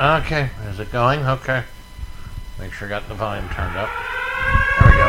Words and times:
Okay, 0.00 0.48
is 0.70 0.80
it 0.80 0.90
going? 0.90 1.20
Okay. 1.26 1.62
Make 2.58 2.72
sure 2.72 2.88
I 2.88 2.90
got 2.90 3.06
the 3.06 3.14
volume 3.14 3.46
turned 3.50 3.76
up. 3.76 3.90
There 4.80 4.88
we 4.88 4.96
go. 4.96 5.08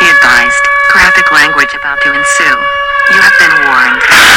Be 0.00 0.08
advised, 0.08 0.64
graphic 0.88 1.30
language 1.30 1.74
about 1.76 2.00
to 2.00 2.16
ensue. 2.16 2.56
You 3.12 3.20
have 3.20 3.36
been 3.36 3.52
warned. 3.68 4.33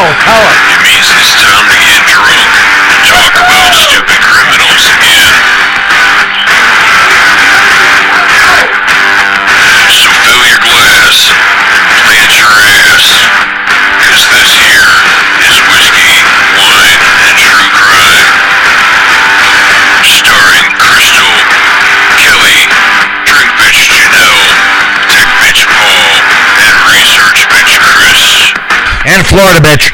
No, 0.00 0.08
tell 0.24 0.40
him. 0.40 0.56
It 0.72 0.80
means 0.80 1.12
it's 1.12 1.36
time 1.44 1.68
to 1.68 1.76
get 1.84 2.00
drunk 2.08 2.48
talk 3.04 3.36
about 3.36 3.76
stupid 3.76 4.16
criminals 4.24 4.88
again. 4.96 5.36
So 9.92 10.08
fill 10.24 10.40
your 10.48 10.60
glass 10.64 11.36
plant 12.00 12.32
your 12.40 12.48
ass. 12.48 13.28
Cause 14.08 14.24
this 14.32 14.56
here 14.56 14.79
And 29.12 29.26
Florida 29.26 29.58
bitch. 29.58 29.90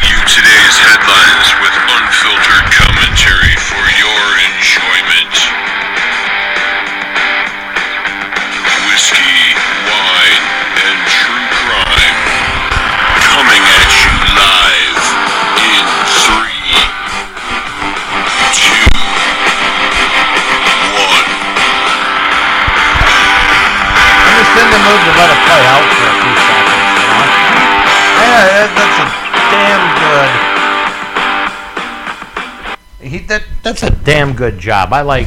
That's 33.66 33.82
a 33.82 33.90
damn 33.90 34.32
good 34.32 34.60
job. 34.60 34.92
I 34.92 35.00
like 35.00 35.26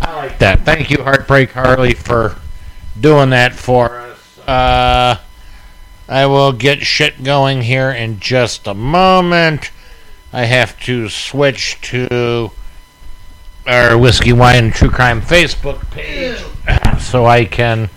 I 0.00 0.16
like 0.16 0.38
that. 0.38 0.64
Thank 0.64 0.90
you, 0.90 1.02
Heartbreak 1.02 1.50
Harley, 1.50 1.92
for 1.92 2.36
doing 2.98 3.28
that 3.28 3.54
for 3.54 3.98
us. 3.98 4.38
Uh, 4.48 5.16
I 6.08 6.24
will 6.24 6.54
get 6.54 6.80
shit 6.80 7.22
going 7.22 7.60
here 7.60 7.90
in 7.90 8.20
just 8.20 8.66
a 8.66 8.72
moment. 8.72 9.70
I 10.32 10.46
have 10.46 10.80
to 10.84 11.10
switch 11.10 11.78
to 11.82 12.52
our 13.66 13.98
Whiskey 13.98 14.32
Wine 14.32 14.70
True 14.70 14.88
Crime 14.88 15.20
Facebook 15.20 15.90
page 15.90 16.42
so 17.02 17.26
I 17.26 17.44
can 17.44 17.90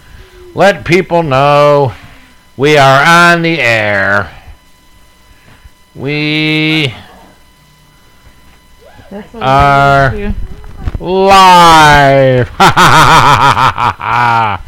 let 0.53 0.83
people 0.83 1.23
know 1.23 1.93
we 2.57 2.77
are 2.77 3.05
on 3.05 3.41
the 3.41 3.61
air. 3.61 4.35
We 5.95 6.93
are 9.35 10.33
live. 10.99 12.49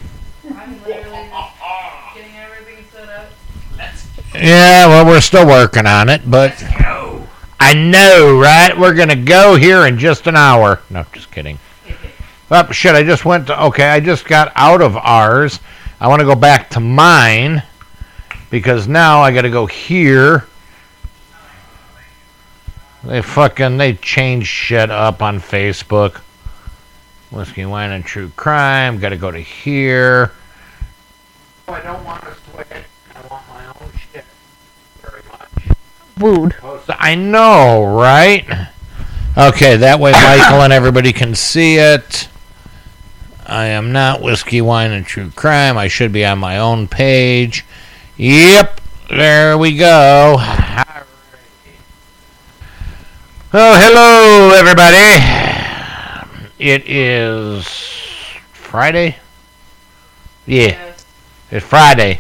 Yeah, 4.39 4.85
well, 4.85 5.03
we're 5.03 5.21
still 5.21 5.47
working 5.47 5.87
on 5.87 6.09
it, 6.09 6.29
but 6.29 6.63
I 7.59 7.73
know, 7.73 8.39
right? 8.39 8.77
We're 8.77 8.93
gonna 8.93 9.15
go 9.15 9.55
here 9.55 9.87
in 9.87 9.97
just 9.97 10.27
an 10.27 10.35
hour. 10.35 10.79
No, 10.91 11.05
just 11.11 11.31
kidding. 11.31 11.57
Oh 12.51 12.71
shit! 12.71 12.93
I 12.93 13.03
just 13.03 13.25
went 13.25 13.47
to. 13.47 13.63
Okay, 13.65 13.89
I 13.89 13.99
just 13.99 14.25
got 14.25 14.51
out 14.55 14.81
of 14.81 14.95
ours. 14.95 15.59
I 15.99 16.07
want 16.07 16.19
to 16.19 16.25
go 16.25 16.35
back 16.35 16.69
to 16.71 16.79
mine 16.79 17.63
because 18.51 18.87
now 18.87 19.21
I 19.21 19.33
got 19.33 19.41
to 19.41 19.49
go 19.49 19.65
here. 19.65 20.45
They 23.03 23.21
fucking 23.21 23.77
they 23.77 23.93
changed 23.93 24.47
shit 24.47 24.89
up 24.89 25.21
on 25.21 25.39
Facebook. 25.39 26.21
Whiskey, 27.31 27.65
wine, 27.65 27.91
and 27.91 28.05
true 28.05 28.31
crime. 28.35 28.99
Got 28.99 29.09
to 29.09 29.17
go 29.17 29.31
to 29.31 29.39
here. 29.39 30.31
Oh, 31.67 31.73
I 31.73 31.81
don't 31.81 32.03
want 32.05 32.23
to 32.23 32.35
switch. 32.51 32.67
I 33.15 33.27
want 33.27 33.43
my 33.49 33.65
own 33.67 33.91
shit 34.11 34.25
very 35.01 35.21
much. 35.29 35.77
Wooed. 36.17 36.55
I 36.89 37.15
know, 37.15 37.83
right? 37.83 38.45
Okay, 39.37 39.75
that 39.75 39.99
way 39.99 40.13
Michael 40.13 40.61
and 40.61 40.73
everybody 40.73 41.13
can 41.13 41.35
see 41.35 41.75
it. 41.75 42.27
I 43.45 43.65
am 43.65 43.91
not 43.91 44.21
whiskey, 44.21 44.61
wine, 44.61 44.91
and 44.91 45.05
true 45.05 45.29
crime. 45.31 45.77
I 45.77 45.89
should 45.89 46.11
be 46.11 46.25
on 46.25 46.39
my 46.39 46.57
own 46.57 46.87
page. 46.87 47.65
Yep, 48.17 48.81
there 49.09 49.57
we 49.57 49.77
go. 49.77 50.37
Oh, 53.53 53.79
hello, 53.79 54.53
everybody. 54.57 55.23
It 56.59 56.83
is 56.85 57.65
Friday. 58.51 59.15
Yeah, 60.45 60.93
it's 61.49 61.65
Friday. 61.65 62.19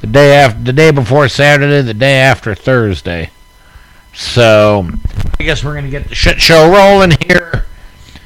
The 0.00 0.08
day 0.08 0.34
after, 0.34 0.60
the 0.60 0.72
day 0.72 0.90
before 0.90 1.28
Saturday, 1.28 1.82
the 1.82 1.94
day 1.94 2.16
after 2.16 2.56
Thursday. 2.56 3.30
So, 4.12 4.88
I 5.38 5.44
guess 5.44 5.62
we're 5.62 5.76
gonna 5.76 5.90
get 5.90 6.08
the 6.08 6.16
shit 6.16 6.40
show 6.40 6.68
rolling 6.68 7.12
here. 7.24 7.66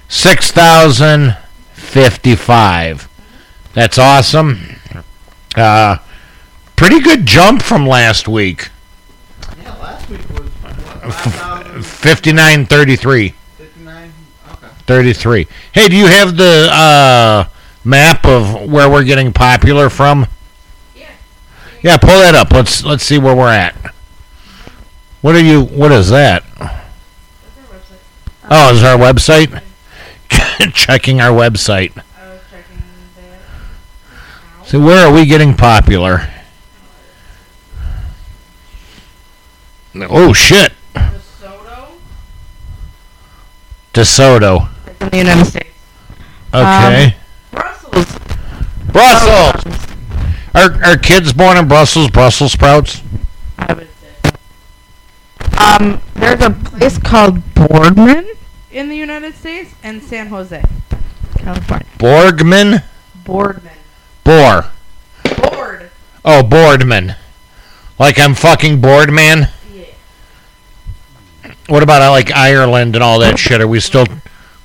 Six 0.09 0.51
thousand 0.51 1.37
fifty-five. 1.75 3.11
That's 3.75 3.99
awesome. 3.99 4.79
Uh, 5.55 5.99
pretty 6.77 7.01
good 7.01 7.27
jump 7.27 7.61
from 7.61 7.87
last 7.87 8.27
week. 8.27 8.71
Yeah, 9.61 9.75
last 9.75 10.09
week 10.09 10.27
was 10.31 10.46
Fifty-nine 11.83 12.67
thirty-three. 12.67 13.35
59. 13.59 14.13
Okay. 14.53 14.67
33. 14.87 15.47
Hey, 15.73 15.89
do 15.89 15.97
you 15.97 16.07
have 16.07 16.37
the 16.37 16.69
uh, 16.73 17.49
map 17.85 18.25
of 18.25 18.71
where 18.71 18.89
we're 18.91 19.05
getting 19.05 19.33
popular 19.33 19.89
from? 19.91 20.27
Yeah. 20.95 21.11
Yeah, 21.83 21.97
pull 21.97 22.19
that 22.21 22.35
up. 22.35 22.51
Let's 22.53 22.85
let's 22.85 23.05
see 23.05 23.19
where 23.19 23.35
we're 23.37 23.49
at. 23.53 23.75
What 25.23 25.35
are 25.35 25.41
you? 25.41 25.63
What 25.63 25.93
is 25.93 26.11
that? 26.11 26.45
That's 26.59 26.63
our 26.63 27.65
website. 27.69 28.01
Oh, 28.51 28.75
is 28.75 28.83
our 28.83 28.97
website? 28.99 29.63
Checking 30.73 31.21
our 31.21 31.31
website. 31.31 31.93
I 32.19 32.29
was 32.29 32.41
checking. 32.51 32.83
So 34.65 34.81
where 34.81 35.07
are 35.07 35.13
we 35.13 35.27
getting 35.27 35.55
popular? 35.55 36.29
Oh 39.99 40.33
shit, 40.35 40.73
DeSoto. 40.95 41.89
DeSoto. 43.97 44.69
That's 44.85 45.01
in 45.01 45.09
the 45.09 45.17
United 45.17 45.45
States. 45.47 45.75
Okay, 46.53 47.17
Brussels. 47.51 48.19
Brussels. 48.93 49.87
Are 50.55 50.85
are 50.85 50.97
kids 50.99 51.33
born 51.33 51.57
in 51.57 51.67
Brussels? 51.67 52.11
Brussels 52.11 52.53
sprouts? 52.53 53.01
I 53.59 53.73
would 53.73 53.89
say. 54.23 54.31
Um, 55.59 56.03
there's 56.15 56.43
a 56.43 56.51
place 56.51 56.99
called 56.99 57.41
Boardman 57.55 58.29
in 58.71 58.91
the 58.91 58.97
United 58.97 59.35
States 59.35 59.75
and 59.83 60.03
San 60.03 60.27
Jose, 60.27 60.63
California. 61.39 61.87
Borgman? 61.99 62.85
Boardman. 63.25 63.73
Boar. 64.25 64.67
Board. 65.41 65.91
Oh, 66.23 66.43
Boardman. 66.43 67.15
Like 67.99 68.19
I'm 68.19 68.35
fucking 68.35 68.83
bored, 68.83 69.11
man. 69.11 69.49
Yeah. 71.69 71.73
What 71.75 71.83
about 71.83 72.03
uh, 72.03 72.11
like 72.11 72.31
Ireland 72.33 72.95
and 72.97 73.03
all 73.03 73.19
that 73.21 73.39
shit? 73.39 73.61
Are 73.61 73.67
we 73.69 73.81
still 73.81 74.07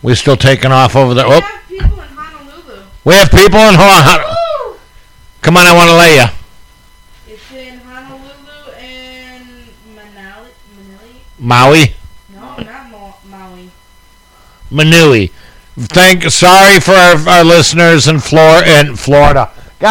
we 0.02 0.16
still 0.16 0.38
taking 0.38 0.72
off 0.72 0.96
over 0.96 1.14
there? 1.14 1.28
We 1.28 1.34
Oh, 1.36 1.40
have 1.42 1.68
people 1.68 2.00
in 2.02 2.10
Honolulu. 2.10 2.84
we 3.04 3.14
have 3.16 3.32
people 3.32 3.60
in 3.60 3.76
Honolulu. 3.76 4.36
Woo! 4.74 4.78
Come 5.42 5.58
on, 5.58 5.66
I 5.66 5.74
want 5.74 5.90
to 5.90 5.96
lay 5.96 6.16
you. 6.16 6.26
It's 7.28 7.52
in 7.52 7.80
Honolulu 7.80 8.72
and 8.80 9.46
Manali. 9.96 10.50
Manili? 10.76 11.16
Maui, 11.40 11.96
No, 12.34 12.40
not 12.58 12.90
Mo- 12.92 13.16
Maui. 13.30 13.72
Manui, 14.72 15.32
thank 15.78 16.24
sorry 16.32 16.80
for 16.80 16.92
our, 16.94 17.18
our 17.30 17.44
listeners 17.44 18.08
in 18.08 18.20
Flor 18.20 18.64
in 18.64 18.96
Florida. 18.96 19.50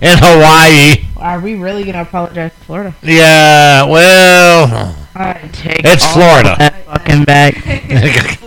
in 0.00 0.16
Hawaii. 0.18 1.04
Are 1.16 1.40
we 1.40 1.56
really 1.56 1.82
gonna 1.84 2.02
apologize 2.02 2.52
to 2.52 2.58
Florida? 2.64 2.94
Yeah, 3.02 3.82
well, 3.84 4.94
I 5.18 5.48
take 5.52 5.80
It's 5.84 6.04
all 6.04 6.14
Florida. 6.14 6.54
that 6.58 6.84
fucking 6.84 7.24
back. 7.24 7.54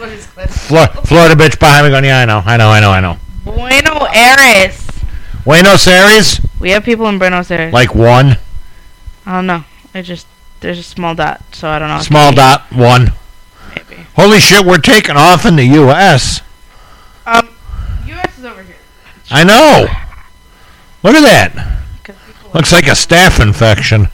Flor- 0.50 0.88
Florida 1.06 1.36
bitch 1.36 1.60
behind 1.60 1.86
me 1.86 1.92
going, 1.92 2.06
yeah, 2.06 2.20
I 2.20 2.26
know, 2.26 2.42
I 2.46 2.58
know, 2.58 2.70
I 2.70 2.80
know, 2.80 2.92
I 2.92 3.00
know. 3.02 3.18
Bueno 3.44 4.06
Aires. 4.14 4.88
Buenos 5.44 5.88
Aires, 5.88 6.40
We 6.60 6.70
have 6.72 6.84
people 6.84 7.08
in 7.10 7.18
Buenos 7.18 7.50
Aires. 7.52 7.74
like 7.74 7.96
one, 7.96 8.38
I 9.26 9.32
don't 9.34 9.48
know. 9.48 9.64
It 9.94 10.04
just 10.04 10.28
there's 10.60 10.78
a 10.78 10.84
small 10.84 11.16
dot, 11.16 11.42
so 11.52 11.68
I 11.68 11.80
don't 11.80 11.90
know. 11.90 12.00
small 12.02 12.32
dot, 12.32 12.72
one. 12.72 13.14
Maybe. 13.76 14.04
Holy 14.16 14.40
shit, 14.40 14.66
we're 14.66 14.78
taking 14.78 15.16
off 15.18 15.46
in 15.46 15.56
the 15.56 15.66
U.S. 15.66 16.42
Um, 17.26 17.50
U.S. 18.06 18.38
is 18.38 18.46
over 18.46 18.62
here. 18.62 18.76
I 19.32 19.44
know. 19.44 19.88
Look 21.04 21.16
at 21.16 21.22
that. 21.24 21.82
Looks 22.54 22.72
like 22.72 22.86
a 22.86 22.92
staph 22.92 23.40
infection. 23.42 24.10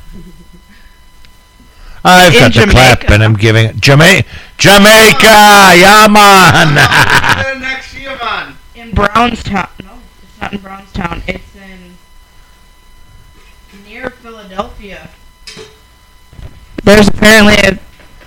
I've 2.03 2.33
got 2.33 2.53
the 2.53 2.67
clap 2.71 3.09
and 3.09 3.23
I'm 3.23 3.33
giving 3.33 3.65
it. 3.65 3.75
Jama- 3.81 4.23
Jamaica, 4.57 5.73
yeah, 5.77 6.07
man. 6.11 6.75
the 7.55 7.59
next 7.59 7.94
Giovanni. 7.94 8.55
in 8.75 8.91
Brownstown. 8.94 9.69
No, 9.83 9.99
it's 10.23 10.41
not 10.41 10.53
in 10.53 10.59
Brownstown. 10.59 11.23
It's 11.27 11.55
in 11.55 11.97
near 13.85 14.09
Philadelphia. 14.09 15.09
There's 16.83 17.07
apparently 17.09 17.55
a 17.55 17.75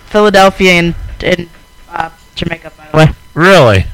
Philadelphia 0.06 0.73
in 0.73 0.94
in 1.23 1.49
uh, 1.88 2.11
Jamaica, 2.34 2.73
by 2.76 2.88
the 2.90 2.96
way. 2.96 3.08
really? 3.34 3.84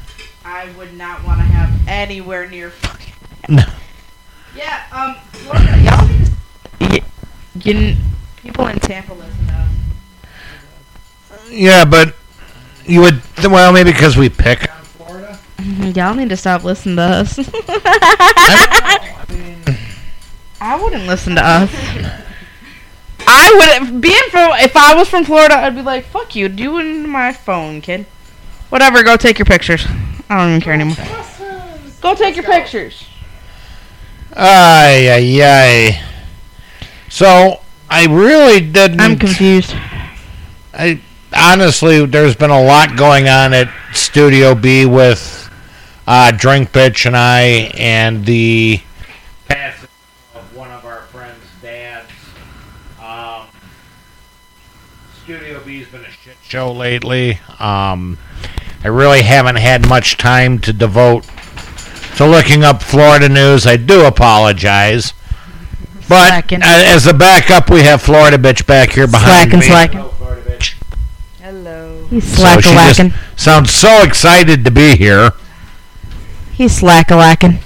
I 0.43 0.69
would 0.77 0.93
not 0.97 1.23
want 1.25 1.39
to 1.39 1.45
have 1.45 1.87
anywhere 1.87 2.49
near 2.49 2.69
fucking. 2.71 3.13
No. 3.49 3.63
Yeah, 4.55 4.83
um, 4.91 5.15
Florida, 5.31 5.77
y'all 5.81 6.07
need 6.07 6.25
to. 6.25 7.01
Y- 7.01 7.03
you, 7.63 7.95
people 8.37 8.67
in 8.67 8.79
Tampa 8.79 9.13
listen 9.13 9.45
to 9.46 9.46
us. 9.46 9.46
Yeah, 11.49 11.85
but 11.85 12.15
you 12.85 13.01
would. 13.01 13.21
Well, 13.43 13.71
maybe 13.73 13.91
because 13.91 14.17
we 14.17 14.29
pick. 14.29 14.69
Mm-hmm. 15.57 15.91
Y'all 15.97 16.13
need 16.13 16.29
to 16.29 16.37
stop 16.37 16.63
listening 16.63 16.97
to 16.97 17.01
us. 17.01 17.37
I 20.61 20.79
wouldn't 20.81 21.07
listen 21.07 21.35
to 21.35 21.45
us. 21.45 21.71
I 23.27 23.79
would 23.81 24.01
being 24.01 24.15
from 24.31 24.51
if 24.53 24.75
I 24.75 24.95
was 24.95 25.09
from 25.09 25.25
Florida, 25.25 25.55
I'd 25.55 25.75
be 25.75 25.81
like, 25.81 26.05
"Fuck 26.05 26.35
you, 26.35 26.47
do 26.47 26.77
in 26.77 27.09
my 27.09 27.33
phone, 27.33 27.81
kid." 27.81 28.05
Whatever, 28.69 29.03
go 29.03 29.17
take 29.17 29.39
your 29.39 29.45
pictures. 29.45 29.85
I 30.29 30.37
don't 30.37 30.49
even 30.49 30.61
care 30.61 30.73
anymore. 30.73 30.95
Go 32.01 32.15
take 32.15 32.35
your 32.35 32.45
pictures. 32.45 33.05
Ay, 34.35 35.09
ay, 35.09 35.41
ay. 35.41 36.03
So 37.09 37.61
I 37.89 38.05
really 38.05 38.61
didn't. 38.61 39.01
I'm 39.01 39.17
confused. 39.17 39.73
I 40.73 41.01
honestly, 41.37 42.05
there's 42.05 42.35
been 42.35 42.49
a 42.49 42.61
lot 42.61 42.97
going 42.97 43.27
on 43.29 43.53
at 43.53 43.69
Studio 43.93 44.55
B 44.55 44.85
with 44.85 45.49
uh, 46.07 46.31
Drink 46.31 46.71
Bitch 46.71 47.05
and 47.05 47.15
I, 47.15 47.71
and 47.77 48.25
the 48.25 48.81
passing 49.47 49.89
of 50.35 50.55
one 50.55 50.71
of 50.71 50.85
our 50.85 51.01
friends' 51.03 51.37
dads. 51.61 52.09
Um, 53.01 53.47
Studio 55.23 55.63
B's 55.63 55.87
been 55.89 56.05
a 56.05 56.11
shit 56.11 56.37
show 56.43 56.71
lately. 56.71 57.39
Um, 57.59 58.17
I 58.83 58.87
really 58.87 59.21
haven't 59.21 59.57
had 59.57 59.87
much 59.87 60.17
time 60.17 60.59
to 60.59 60.73
devote 60.73 61.25
to 62.17 62.25
looking 62.25 62.63
up 62.63 62.81
Florida 62.81 63.29
news. 63.29 63.67
I 63.67 63.77
do 63.77 64.05
apologize. 64.05 65.13
But 66.09 66.53
uh, 66.53 66.57
as 66.61 67.05
a 67.05 67.13
backup, 67.13 67.69
we 67.69 67.81
have 67.81 68.01
Florida 68.01 68.37
bitch 68.37 68.65
back 68.65 68.91
here 68.93 69.07
behind 69.07 69.51
Slacking, 69.51 69.59
me. 69.59 69.65
slacking. 69.65 69.97
Hello, 69.99 70.09
Florida 70.11 70.15
bitch. 70.15 70.16
Hello. 70.16 70.16
He's 72.09 72.23
So 72.27 72.37
slack 72.37 72.63
she 72.63 72.73
just 72.73 72.99
lacking. 72.99 73.13
sounds 73.35 73.71
so 73.71 74.01
excited 74.03 74.63
to 74.65 74.71
be 74.71 74.95
here. 74.95 75.31
He's 76.53 76.77
slack 76.77 77.11
lacking. 77.11 77.59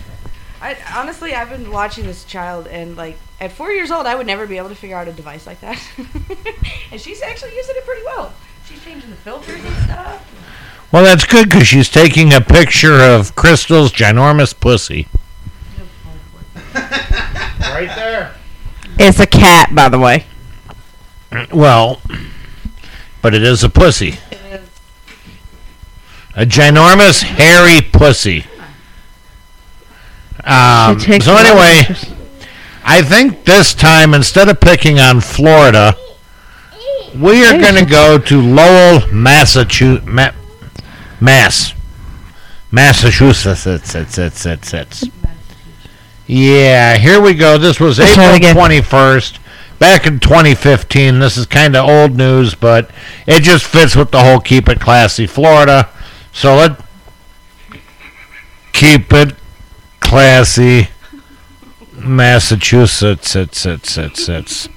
I 0.62 0.78
honestly, 0.96 1.34
I've 1.34 1.50
been 1.50 1.72
watching 1.72 2.06
this 2.06 2.24
child, 2.24 2.68
and 2.68 2.96
like 2.98 3.18
at 3.40 3.52
four 3.52 3.72
years 3.72 3.92
old, 3.92 4.06
I 4.06 4.16
would 4.16 4.28
never 4.28 4.46
be 4.48 4.58
able 4.58 4.70
to 4.70 4.76
figure 4.76 4.96
out 4.98 5.08
a 5.08 5.14
device 5.14 5.48
like 5.48 5.60
that. 5.62 5.82
and 6.92 7.00
she's 7.02 7.22
actually 7.22 7.56
using 7.56 7.76
it 7.76 7.86
pretty 7.86 8.04
well. 8.06 8.34
She's 8.68 8.84
changing 8.84 9.10
the 9.10 9.16
filters 9.16 9.64
and 9.64 9.76
stuff. 9.84 10.88
Well, 10.92 11.04
that's 11.04 11.26
good 11.26 11.50
because 11.50 11.68
she's 11.68 11.90
taking 11.90 12.34
a 12.34 12.42
picture 12.42 13.00
of 13.02 13.36
Crystal's 13.36 13.92
ginormous 13.92 14.58
pussy. 14.58 15.08
right 16.76 17.90
there. 17.96 18.36
It's 19.00 19.20
a 19.20 19.28
cat, 19.28 19.74
by 19.74 19.90
the 19.90 19.98
way. 20.00 20.26
Well, 21.52 22.02
but 23.22 23.34
it 23.34 23.44
is 23.44 23.64
a 23.64 23.70
pussy. 23.70 24.16
A 26.36 26.46
ginormous, 26.46 27.24
hairy 27.24 27.82
pussy. 27.82 28.46
Um, 30.44 31.00
so, 31.00 31.36
anyway, 31.36 31.82
I 32.84 33.02
think 33.04 33.44
this 33.46 33.74
time, 33.74 34.14
instead 34.14 34.50
of 34.50 34.60
picking 34.60 35.00
on 35.00 35.22
Florida, 35.22 35.96
we 37.16 37.46
are 37.46 37.60
going 37.60 37.76
to 37.76 37.86
go 37.86 38.18
to 38.18 38.42
Lowell, 38.42 39.08
Massachusetts. 39.12 40.08
Mass. 41.20 41.74
Massachusetts. 42.72 43.68
It's, 43.68 43.94
it's, 43.94 44.18
it's, 44.18 44.46
it's, 44.46 44.74
it's. 44.74 45.04
Yeah, 46.26 46.98
here 46.98 47.20
we 47.20 47.34
go. 47.34 47.58
This 47.58 47.80
was 47.80 48.00
April 48.00 48.26
21st, 48.28 49.38
back 49.82 50.06
in 50.06 50.20
twenty 50.20 50.56
fifteen. 50.56 51.20
This 51.20 51.36
is 51.36 51.48
kind 51.48 51.76
of 51.76 51.90
old 51.90 52.16
news, 52.16 52.56
but 52.56 52.92
it 53.28 53.42
just 53.42 53.66
fits 53.66 53.96
with 53.96 54.12
the 54.12 54.24
whole 54.24 54.40
keep 54.40 54.70
it 54.70 54.80
classy 54.80 55.28
Florida. 55.28 55.90
So 56.32 56.56
let 56.56 56.80
keep 58.72 59.12
it 59.12 59.36
classy. 60.00 60.88
Massachusetts, 61.94 63.36
it's, 63.36 63.64
it's, 63.66 63.98
it's, 63.98 64.28
it's. 64.28 64.70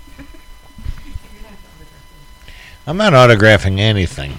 I'm 2.86 2.98
not 2.98 3.14
autographing 3.14 3.78
anything. 3.78 4.32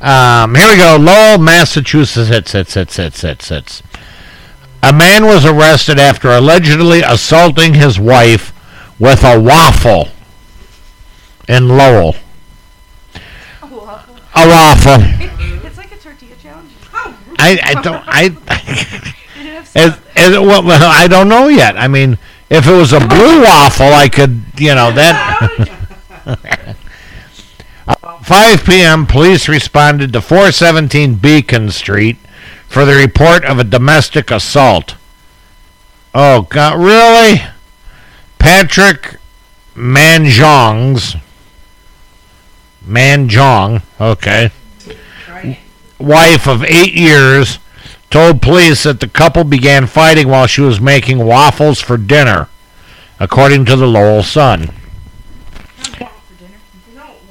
Um, 0.00 0.56
here 0.56 0.68
we 0.68 0.76
go. 0.76 0.96
Lowell, 0.98 1.38
Massachusetts, 1.38 2.30
it's, 2.30 2.54
it's, 2.54 2.76
it's, 2.76 2.98
it's, 2.98 3.22
it's, 3.22 3.50
it's. 3.52 3.82
A 4.82 4.92
man 4.92 5.26
was 5.26 5.44
arrested 5.44 6.00
after 6.00 6.30
allegedly 6.30 7.00
assaulting 7.02 7.74
his 7.74 8.00
wife 8.00 8.52
with 8.98 9.24
a 9.24 9.38
waffle 9.38 10.08
in 11.48 11.68
Lowell. 11.68 12.16
A 13.62 13.66
waffle. 13.66 14.16
A 14.34 14.48
waffle. 14.48 15.02
It's 15.66 15.76
like 15.76 15.92
a 15.92 15.96
tortilla 15.96 16.34
challenge. 16.36 16.70
I, 17.38 17.58
I 17.62 17.82
don't 17.82 18.04
I 18.06 18.28
Did 19.34 19.46
it 19.46 19.52
have 19.52 19.76
as, 19.76 20.00
as, 20.16 20.32
well, 20.32 20.64
well, 20.64 20.90
I 20.90 21.06
don't 21.06 21.28
know 21.28 21.48
yet. 21.48 21.76
I 21.76 21.86
mean, 21.88 22.18
if 22.50 22.66
it 22.66 22.72
was 22.72 22.92
a 22.92 23.00
blue 23.00 23.42
waffle, 23.42 23.92
I 23.92 24.08
could, 24.08 24.42
you 24.56 24.74
know, 24.74 24.90
that. 24.92 25.68
About 27.86 28.26
5 28.26 28.64
p.m., 28.64 29.06
police 29.06 29.48
responded 29.48 30.12
to 30.12 30.20
417 30.20 31.14
Beacon 31.14 31.70
Street 31.70 32.18
for 32.66 32.84
the 32.84 32.94
report 32.94 33.44
of 33.44 33.58
a 33.58 33.64
domestic 33.64 34.30
assault. 34.30 34.96
Oh, 36.14 36.42
God, 36.42 36.78
really? 36.78 37.42
Patrick 38.38 39.16
Manjongs. 39.74 41.20
Manjong, 42.86 43.82
okay. 44.00 44.50
Wife 45.98 46.46
of 46.46 46.64
eight 46.64 46.94
years 46.94 47.58
told 48.10 48.40
police 48.40 48.84
that 48.84 49.00
the 49.00 49.08
couple 49.08 49.44
began 49.44 49.86
fighting 49.86 50.28
while 50.28 50.46
she 50.46 50.62
was 50.62 50.80
making 50.80 51.18
waffles 51.18 51.80
for 51.80 51.96
dinner, 51.96 52.48
according 53.20 53.64
to 53.66 53.76
the 53.76 53.86
Lowell 53.86 54.22
Sun. 54.22 54.70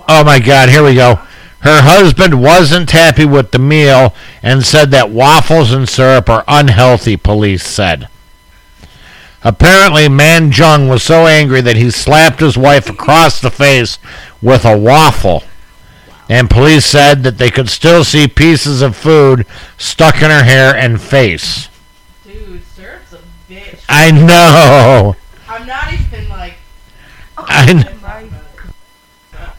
Oh 0.07 0.23
my 0.23 0.39
God, 0.39 0.69
here 0.69 0.83
we 0.83 0.95
go. 0.95 1.19
Her 1.59 1.81
husband 1.81 2.41
wasn't 2.41 2.91
happy 2.91 3.25
with 3.25 3.51
the 3.51 3.59
meal 3.59 4.13
and 4.43 4.63
said 4.63 4.91
that 4.91 5.09
waffles 5.09 5.71
and 5.71 5.89
syrup 5.89 6.29
are 6.29 6.45
unhealthy, 6.47 7.17
police 7.17 7.65
said. 7.65 8.07
Apparently, 9.47 10.09
Man 10.09 10.51
Jung 10.51 10.89
was 10.89 11.01
so 11.01 11.25
angry 11.25 11.61
that 11.61 11.77
he 11.77 11.89
slapped 11.89 12.41
his 12.41 12.57
wife 12.57 12.89
across 12.89 13.39
the 13.39 13.49
face 13.49 13.97
with 14.41 14.65
a 14.65 14.77
waffle. 14.77 15.41
And 16.27 16.49
police 16.49 16.85
said 16.85 17.23
that 17.23 17.37
they 17.37 17.49
could 17.49 17.69
still 17.69 18.03
see 18.03 18.27
pieces 18.27 18.81
of 18.81 18.97
food 18.97 19.47
stuck 19.77 20.15
in 20.15 20.29
her 20.29 20.43
hair 20.43 20.75
and 20.75 21.01
face. 21.01 21.69
Dude, 22.25 22.61
syrup's 22.75 23.13
a 23.13 23.19
bitch. 23.49 23.79
I 23.87 24.11
know. 24.11 25.15
I'm 25.47 25.65
not 25.65 25.93
even 25.93 26.27
like. 26.27 26.55
I 27.37 27.65
kn- 27.67 27.93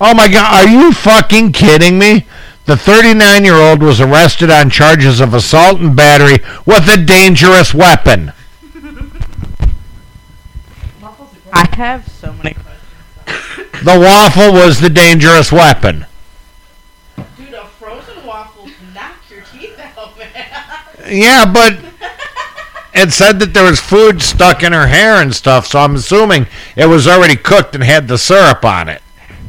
Oh 0.03 0.13
my 0.13 0.29
god, 0.29 0.67
are 0.67 0.71
you 0.71 0.93
fucking 0.93 1.53
kidding 1.53 1.99
me? 1.99 2.27
The 2.67 2.77
39 2.77 3.43
year 3.43 3.55
old 3.57 3.83
was 3.83 4.03
arrested 4.03 4.51
on 4.51 4.69
charges 4.69 5.19
of 5.21 5.33
assault 5.33 5.81
and 5.81 5.97
battery 5.97 6.45
with 6.67 6.87
a 6.91 7.03
dangerous 7.03 7.73
weapon. 7.73 8.35
I 11.53 11.69
have 11.77 12.09
so 12.09 12.33
many 12.33 12.55
questions. 12.55 13.85
The 13.85 13.99
waffle 13.99 14.53
was 14.53 14.81
the 14.81 14.91
dangerous 14.91 15.53
weapon. 15.53 16.07
Dude, 17.37 17.55
a 17.55 17.67
frozen 17.67 18.27
waffle 18.27 18.65
can 18.65 18.95
knock 18.95 19.17
your 19.31 19.43
teeth 19.43 19.79
out, 19.79 20.19
man. 20.19 20.33
Yeah, 21.09 21.51
but 21.51 21.79
it 22.95 23.13
said 23.13 23.39
that 23.41 23.55
there 23.55 23.65
was 23.65 23.81
food 23.81 24.21
stuck 24.21 24.63
in 24.63 24.73
her 24.73 24.89
hair 24.89 25.23
and 25.23 25.35
stuff, 25.35 25.67
so 25.67 25.79
I'm 25.79 25.95
assuming 25.95 26.47
it 26.77 26.87
was 26.87 27.07
already 27.07 27.37
cooked 27.37 27.75
and 27.75 27.85
had 27.85 28.09
the 28.09 28.19
syrup 28.19 28.65
on 28.65 28.89
it. 28.89 29.03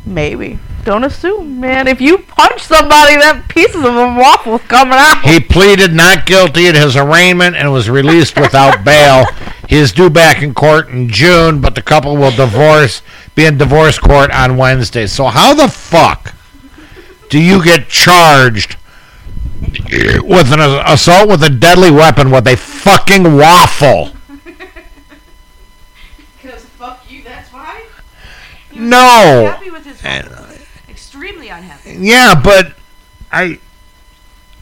Maybe. 0.06 0.60
Don't 0.90 1.04
assume, 1.04 1.60
man. 1.60 1.88
If 1.88 2.02
you 2.02 2.18
punch 2.18 2.64
somebody, 2.64 3.16
that 3.18 3.48
pieces 3.48 3.76
of 3.76 3.94
a 3.94 4.08
waffle's 4.20 4.64
coming 4.64 4.98
out. 4.98 5.22
He 5.24 5.40
pleaded 5.40 5.94
not 5.94 6.26
guilty 6.26 6.66
at 6.66 6.74
his 6.74 6.98
arraignment 6.98 7.56
and 7.56 7.72
was 7.72 7.92
released 7.92 8.36
without 8.36 8.84
bail. 8.84 9.26
He 9.68 9.76
is 9.76 9.92
due 9.92 10.10
back 10.10 10.42
in 10.42 10.56
court 10.56 10.90
in 10.90 11.08
June, 11.08 11.62
but 11.62 11.76
the 11.76 11.84
couple 11.84 12.18
will 12.18 12.32
divorce, 12.32 13.04
be 13.36 13.46
in 13.46 13.60
divorce 13.60 14.00
court 14.00 14.32
on 14.32 14.58
Wednesday. 14.58 15.06
So 15.06 15.26
how 15.26 15.54
the 15.54 15.68
fuck 15.68 16.34
do 17.30 17.40
you 17.40 17.64
get 17.64 17.88
charged 17.88 18.76
with 20.24 20.52
an 20.52 20.60
assault 20.60 21.30
with 21.30 21.44
a 21.44 21.52
deadly 21.52 21.92
weapon 21.92 22.32
with 22.32 22.48
a 22.48 22.58
fucking 22.58 23.38
waffle? 23.38 24.14
Because 26.42 26.66
fuck 26.66 27.04
you, 27.12 27.22
that's 27.22 27.54
why. 27.54 27.86
No. 28.74 29.52
Happy 29.52 29.70
with 29.70 29.86
his 29.86 30.02
Extremely 31.30 31.50
unhappy. 31.50 31.96
Yeah, 32.00 32.42
but 32.44 32.74
I, 33.32 33.60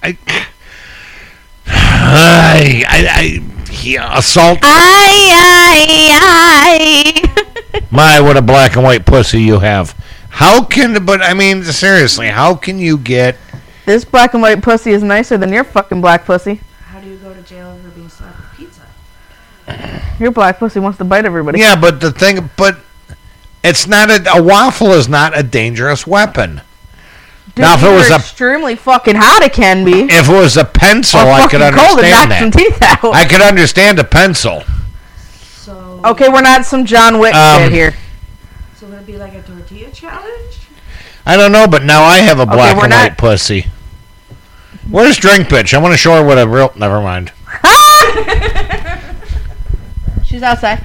I, 0.03 0.17
I, 1.65 2.83
I, 2.85 3.07
I 3.09 3.71
he 3.71 3.95
assault. 3.95 4.59
Aye, 4.63 5.31
aye, 6.21 7.81
My, 7.89 8.19
what 8.19 8.35
a 8.35 8.41
black 8.41 8.75
and 8.75 8.83
white 8.83 9.05
pussy 9.05 9.41
you 9.41 9.59
have. 9.59 9.95
How 10.29 10.61
can? 10.61 11.05
But 11.05 11.21
I 11.21 11.33
mean, 11.33 11.63
seriously, 11.63 12.27
how 12.27 12.53
can 12.55 12.79
you 12.79 12.97
get? 12.97 13.37
This 13.85 14.03
black 14.03 14.33
and 14.33 14.41
white 14.41 14.61
pussy 14.61 14.91
is 14.91 15.01
nicer 15.01 15.37
than 15.37 15.53
your 15.53 15.63
fucking 15.63 16.01
black 16.01 16.25
pussy. 16.25 16.59
How 16.81 16.99
do 16.99 17.07
you 17.07 17.15
go 17.15 17.33
to 17.33 17.41
jail 17.43 17.79
for 17.81 17.89
being 17.91 18.09
slapped 18.09 18.39
with 18.39 18.57
pizza? 18.57 20.01
Your 20.19 20.31
black 20.31 20.59
pussy 20.59 20.81
wants 20.81 20.97
to 20.97 21.05
bite 21.05 21.23
everybody. 21.23 21.59
Yeah, 21.59 21.79
but 21.79 22.01
the 22.01 22.11
thing, 22.11 22.49
but 22.57 22.77
it's 23.67 23.87
not 23.87 24.09
a, 24.09 24.37
a 24.37 24.41
waffle 24.41 24.91
is 24.93 25.07
not 25.09 25.37
a 25.37 25.43
dangerous 25.43 26.07
weapon. 26.07 26.61
Dude, 27.55 27.63
now, 27.63 27.73
if 27.75 27.81
it 27.81 27.85
either 27.87 27.95
was 27.97 28.11
a 28.11 28.15
extremely 28.15 28.75
fucking 28.75 29.15
hot, 29.15 29.41
it 29.43 29.53
can 29.53 29.83
be. 29.83 30.01
if 30.03 30.29
it 30.29 30.31
was 30.31 30.57
a 30.57 30.65
pencil, 30.65 31.21
or 31.21 31.31
I 31.31 31.47
could 31.47 31.59
fucking 31.61 31.79
cold, 31.79 31.99
it 31.99 32.13
understand 32.13 32.41
some 32.41 32.49
that. 32.51 32.57
teeth 32.57 32.81
out. 32.81 33.13
I 33.15 33.25
could 33.25 33.41
understand 33.41 33.99
a 33.99 34.03
pencil. 34.03 34.63
So, 35.37 36.01
okay, 36.05 36.29
we're 36.29 36.41
not 36.41 36.65
some 36.65 36.85
John 36.85 37.17
Wick 37.19 37.33
Um, 37.33 37.63
shit 37.63 37.71
here. 37.71 37.95
so 38.75 38.85
would 38.87 38.99
it 38.99 39.05
be 39.07 39.17
like 39.17 39.33
a 39.33 39.41
tortilla 39.41 39.89
challenge? 39.91 40.59
I 41.25 41.35
don't 41.35 41.51
know, 41.51 41.67
but 41.67 41.83
now 41.83 42.03
I 42.03 42.17
have 42.19 42.39
a 42.39 42.45
black 42.45 42.77
we're 42.77 42.83
and 42.83 42.91
not- 42.91 43.09
white 43.09 43.17
pussy. 43.17 43.65
Where's 44.89 45.17
drink 45.17 45.47
bitch? 45.47 45.73
I 45.73 45.79
want 45.79 45.93
to 45.93 45.97
show 45.97 46.13
her 46.15 46.23
what 46.23 46.37
a 46.37 46.47
real. 46.47 46.71
Never 46.77 47.01
mind. 47.01 47.33
She's 50.23 50.43
outside. 50.43 50.81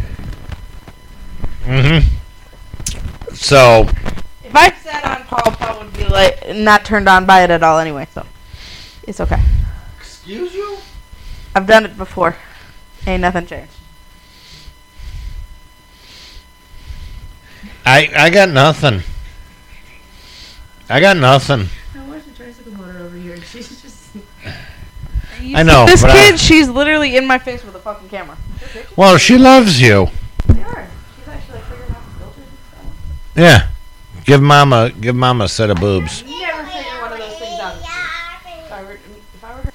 Mm-hmm. 1.64 2.08
So 3.34 3.86
If 4.44 4.54
I 4.54 4.70
sat 4.72 5.04
on 5.04 5.24
Paul, 5.26 5.52
Paul 5.56 5.84
would 5.84 5.92
be 5.94 6.04
like 6.04 6.54
not 6.54 6.84
turned 6.84 7.08
on 7.08 7.26
by 7.26 7.42
it 7.44 7.50
at 7.50 7.62
all 7.62 7.78
anyway, 7.78 8.06
so 8.14 8.26
it's 9.04 9.20
okay. 9.20 9.40
Excuse 9.98 10.54
you? 10.54 10.78
I've 11.54 11.66
done 11.66 11.84
it 11.84 11.96
before. 11.98 12.36
Ain't 13.06 13.20
nothing 13.22 13.46
changed. 13.46 13.72
I 17.84 18.10
I 18.16 18.30
got 18.30 18.48
nothing. 18.48 19.02
I 20.88 21.00
got 21.00 21.16
nothing. 21.16 21.68
Now, 21.94 22.02
where's 22.02 22.24
the 22.24 22.30
tricycle 22.32 22.72
motor 22.74 22.98
over 23.00 23.16
here? 23.16 23.40
She's 23.42 23.80
just. 23.82 24.10
I 25.54 25.62
know. 25.64 25.86
This 25.86 26.02
but 26.02 26.10
I- 26.10 26.14
kid, 26.30 26.38
she's 26.38 26.68
literally 26.68 27.16
in 27.16 27.26
my 27.26 27.38
face 27.38 27.64
with 27.64 27.74
a 27.74 27.78
fucking 27.80 28.08
camera. 28.10 28.36
well, 28.94 29.16
she 29.18 29.38
loves 29.38 29.80
you. 29.80 30.06
They 30.46 30.62
are. 30.62 30.86
She's 31.18 31.26
actually 31.28 31.54
like 31.54 31.64
figuring 31.64 31.90
out 31.90 32.04
the 32.04 32.18
filters 32.20 32.36
and 32.36 32.58
stuff. 32.68 32.84
Yeah. 33.34 33.68
Give 34.24 34.42
mama 34.42 34.90
give 34.90 35.16
mama 35.16 35.44
a 35.44 35.48
set 35.48 35.70
of 35.70 35.78
boobs. 35.78 36.22
Never 36.22 36.64
figure 36.66 37.00
one 37.00 37.12
of 37.12 37.18
those 37.18 37.38
things 37.38 37.60
out. 37.60 37.76
If 37.76 38.72
I 38.72 38.82
were, 38.84 38.92
if 38.92 39.44
I 39.44 39.54
were 39.54 39.62
her, 39.62 39.72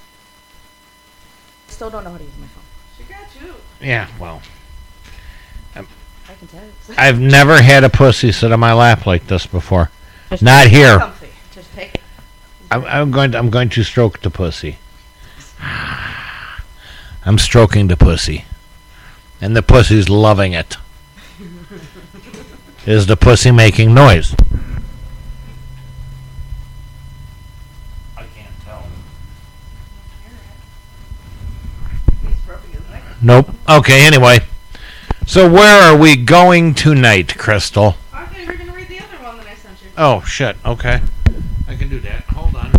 still 1.67 1.89
don't 1.89 2.03
know 2.03 2.11
how 2.11 2.17
to 2.17 2.23
use 2.23 2.33
my 2.39 2.47
phone. 2.47 2.63
She 2.97 3.03
got 3.03 3.41
you. 3.41 3.55
Yeah. 3.81 4.07
Well, 4.19 4.41
I 5.75 6.33
can 6.33 6.47
text. 6.47 6.71
I've 6.97 7.19
never 7.19 7.61
had 7.61 7.83
a 7.83 7.89
pussy 7.89 8.31
sit 8.31 8.51
on 8.51 8.59
my 8.59 8.73
lap 8.73 9.05
like 9.05 9.27
this 9.27 9.45
before. 9.45 9.89
Not 10.41 10.67
here. 10.67 10.99
Comfy. 10.99 11.29
Just 11.53 11.73
take 11.73 11.95
it. 11.95 12.01
I'm, 12.69 12.85
I'm 12.85 13.11
going. 13.11 13.31
To, 13.31 13.37
I'm 13.37 13.49
going 13.49 13.69
to 13.69 13.83
stroke 13.83 14.21
the 14.21 14.29
pussy. 14.29 14.77
I'm 15.59 17.37
stroking 17.37 17.87
the 17.87 17.97
pussy, 17.97 18.45
and 19.41 19.55
the 19.55 19.61
pussy's 19.61 20.09
loving 20.09 20.53
it. 20.53 20.77
Is 22.87 23.05
the 23.05 23.17
pussy 23.17 23.51
making 23.51 23.93
noise? 23.93 24.33
I 28.15 28.23
can't 28.33 28.47
tell. 28.63 28.85
Nope. 33.21 33.49
Okay. 33.67 34.05
Anyway, 34.07 34.39
so 35.25 35.51
where 35.51 35.81
are 35.81 35.97
we 35.97 36.15
going 36.15 36.73
tonight, 36.73 37.37
Crystal? 37.37 37.97
I 38.13 38.25
thought 38.25 38.39
you 38.39 38.47
were 38.47 38.53
gonna 38.53 38.71
read 38.71 38.87
the 38.87 38.99
other 38.99 39.21
one 39.21 39.35
that 39.35 39.47
I 39.47 39.55
sent 39.55 39.83
you. 39.83 39.89
Oh 39.97 40.21
shit. 40.21 40.55
Okay. 40.65 41.01
I 41.67 41.75
can 41.75 41.89
do 41.89 41.99
that. 41.99 42.23
Hold 42.27 42.55
on. 42.55 42.71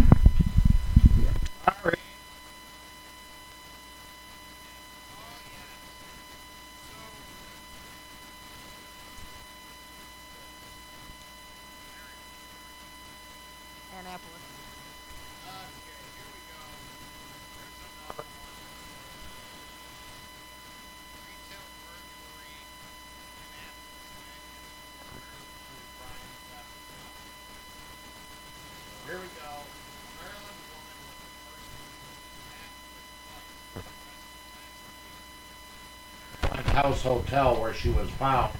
Hotel 37.28 37.60
where 37.60 37.74
she 37.74 37.90
was 37.90 38.08
found. 38.10 38.52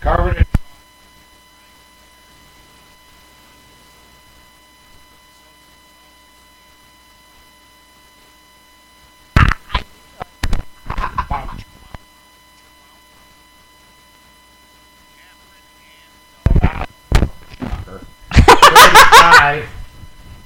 Covered 0.00 0.44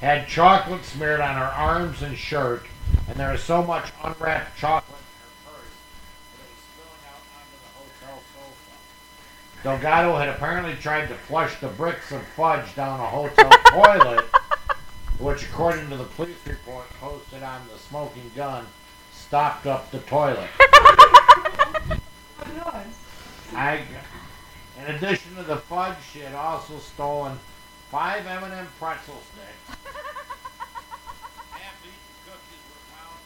had 0.04 0.28
chocolate 0.28 0.84
smeared 0.84 1.20
on 1.20 1.34
her 1.36 1.44
arms 1.44 2.02
and 2.02 2.16
shirt, 2.16 2.66
and 3.08 3.16
there 3.16 3.32
was 3.32 3.42
so 3.42 3.62
much 3.62 3.90
unwrapped 4.02 4.56
chocolate 4.58 5.00
in 5.00 5.06
her 5.24 5.50
purse 5.50 5.74
that 6.30 6.44
it 6.44 6.52
was 6.52 6.60
spilling 6.60 7.04
out 7.08 7.24
onto 7.34 7.56
the 7.56 7.72
hotel 7.74 8.22
sofa. 8.36 8.76
Delgado 9.64 10.14
had 10.18 10.28
apparently 10.28 10.74
tried 10.74 11.06
to 11.06 11.14
flush 11.14 11.58
the 11.58 11.68
bricks 11.68 12.12
of 12.12 12.20
fudge 12.36 12.74
down 12.74 13.00
a 13.00 13.06
hotel 13.06 13.48
toilet, 13.70 14.26
which, 15.18 15.44
according 15.44 15.88
to 15.88 15.96
the 15.96 16.04
police 16.04 16.36
report 16.46 16.84
posted 17.00 17.42
on 17.42 17.62
the 17.72 17.78
smoking 17.78 18.30
gun, 18.36 18.66
stopped 19.10 19.66
up 19.66 19.90
the 19.90 20.00
toilet. 20.00 20.50
I, 23.56 23.80
in 24.78 24.94
addition 24.96 25.34
to 25.36 25.42
the 25.42 25.56
fudge, 25.56 25.96
she 26.12 26.18
had 26.18 26.34
also 26.34 26.78
stolen 26.78 27.38
five 27.90 28.26
M&M 28.26 28.68
pretzel 28.78 29.14
sticks. 29.32 29.78
Half-eaten 31.52 31.94
cookies 32.26 32.64
were 32.68 32.84
found 32.92 33.18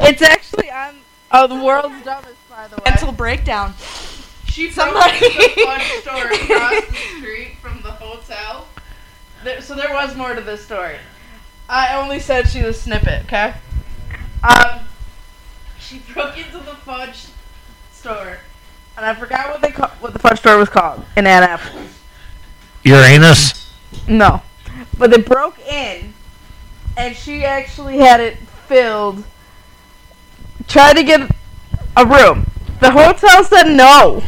It's 0.00 0.22
actually 0.22 0.70
on 0.70 0.96
Oh, 1.30 1.46
the 1.48 1.56
world's 1.56 2.04
dumbest, 2.04 2.36
by 2.48 2.68
the 2.68 2.76
way. 2.76 2.82
Mental 2.86 3.10
breakdown. 3.12 3.74
She 4.46 4.70
Somebody- 4.70 5.18
broke 5.18 5.32
the 5.54 5.62
fun 5.64 5.80
store 6.00 6.26
across 6.32 6.86
the 6.86 6.94
street 7.18 7.56
from 7.60 7.80
the 7.82 7.90
hotel. 7.90 8.68
There, 9.42 9.60
so 9.60 9.74
there 9.74 9.92
was 9.92 10.14
more 10.16 10.34
to 10.34 10.40
this 10.40 10.64
story. 10.64 10.96
I 11.68 11.96
only 11.96 12.20
said 12.20 12.48
she 12.48 12.62
was 12.62 12.80
snippet, 12.80 13.24
okay? 13.24 13.54
Um, 14.44 14.80
she 15.80 15.98
broke 16.14 16.36
into 16.38 16.58
the 16.58 16.74
fudge 16.76 17.26
store, 17.90 18.38
and 18.96 19.04
I 19.04 19.14
forgot 19.14 19.50
what 19.50 19.60
they 19.60 19.70
call, 19.72 19.88
what 20.00 20.12
the 20.12 20.18
fudge 20.20 20.38
store 20.38 20.56
was 20.58 20.68
called 20.68 21.04
in 21.16 21.26
Annapolis. 21.26 21.98
Uranus. 22.84 23.72
No, 24.06 24.42
but 24.98 25.10
they 25.10 25.20
broke 25.20 25.58
in, 25.66 26.14
and 26.96 27.16
she 27.16 27.44
actually 27.44 27.98
had 27.98 28.20
it 28.20 28.36
filled. 28.38 29.24
Tried 30.66 30.94
to 30.94 31.02
get 31.02 31.30
a 31.96 32.06
room. 32.06 32.46
The 32.80 32.90
hotel 32.90 33.44
said 33.44 33.64
no. 33.74 34.22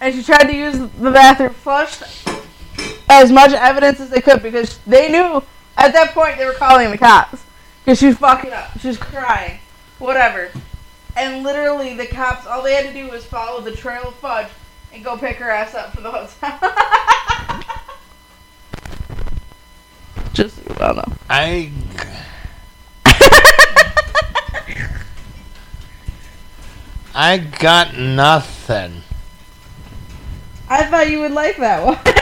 And 0.00 0.14
she 0.14 0.22
tried 0.22 0.44
to 0.44 0.54
use 0.54 0.78
the 0.78 1.10
bathroom, 1.10 1.54
flushed 1.54 2.02
as 3.08 3.32
much 3.32 3.52
evidence 3.52 4.00
as 4.00 4.10
they 4.10 4.20
could 4.20 4.42
because 4.42 4.78
they 4.86 5.10
knew 5.10 5.42
at 5.76 5.92
that 5.92 6.12
point 6.12 6.38
they 6.38 6.44
were 6.44 6.52
calling 6.52 6.90
the 6.90 6.98
cops 6.98 7.44
because 7.84 7.98
she 7.98 8.06
was 8.06 8.16
fucking 8.16 8.52
up. 8.52 8.78
She 8.78 8.88
was 8.88 8.98
crying, 8.98 9.58
whatever. 9.98 10.50
And 11.16 11.42
literally, 11.42 11.96
the 11.96 12.06
cops 12.06 12.46
all 12.46 12.62
they 12.62 12.74
had 12.74 12.86
to 12.86 12.92
do 12.92 13.10
was 13.10 13.24
follow 13.24 13.60
the 13.60 13.72
trail 13.72 14.08
of 14.08 14.14
fudge 14.16 14.48
and 14.92 15.02
go 15.02 15.16
pick 15.16 15.36
her 15.36 15.50
ass 15.50 15.74
up 15.74 15.94
for 15.94 16.00
the 16.00 16.10
hotel. 16.10 16.60
Just 20.38 20.54
so 20.54 20.62
you 20.68 20.76
well 20.78 20.94
know. 20.94 21.12
I. 21.28 21.72
I 27.12 27.38
got 27.38 27.96
nothing. 27.96 29.02
I 30.68 30.84
thought 30.84 31.10
you 31.10 31.18
would 31.18 31.32
like 31.32 31.56
that 31.56 31.84
one. 31.84 31.98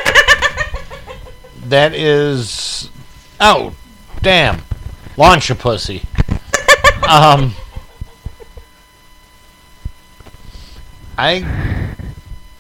That 1.69 1.95
is. 1.95 2.89
Oh, 3.39 3.75
damn. 4.23 4.63
Launch 5.19 5.51
a 5.51 5.55
pussy. 5.55 6.03
um. 7.07 7.55
I 11.19 11.45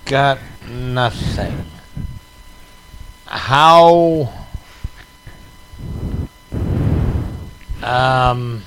got 0.04 0.38
nothing. 0.68 1.64
How. 3.24 4.45
Um. 7.82 8.62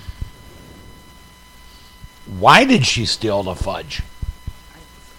Why 2.37 2.63
did 2.63 2.85
she 2.85 3.05
steal 3.05 3.41
the 3.43 3.55
fudge? 3.55 4.03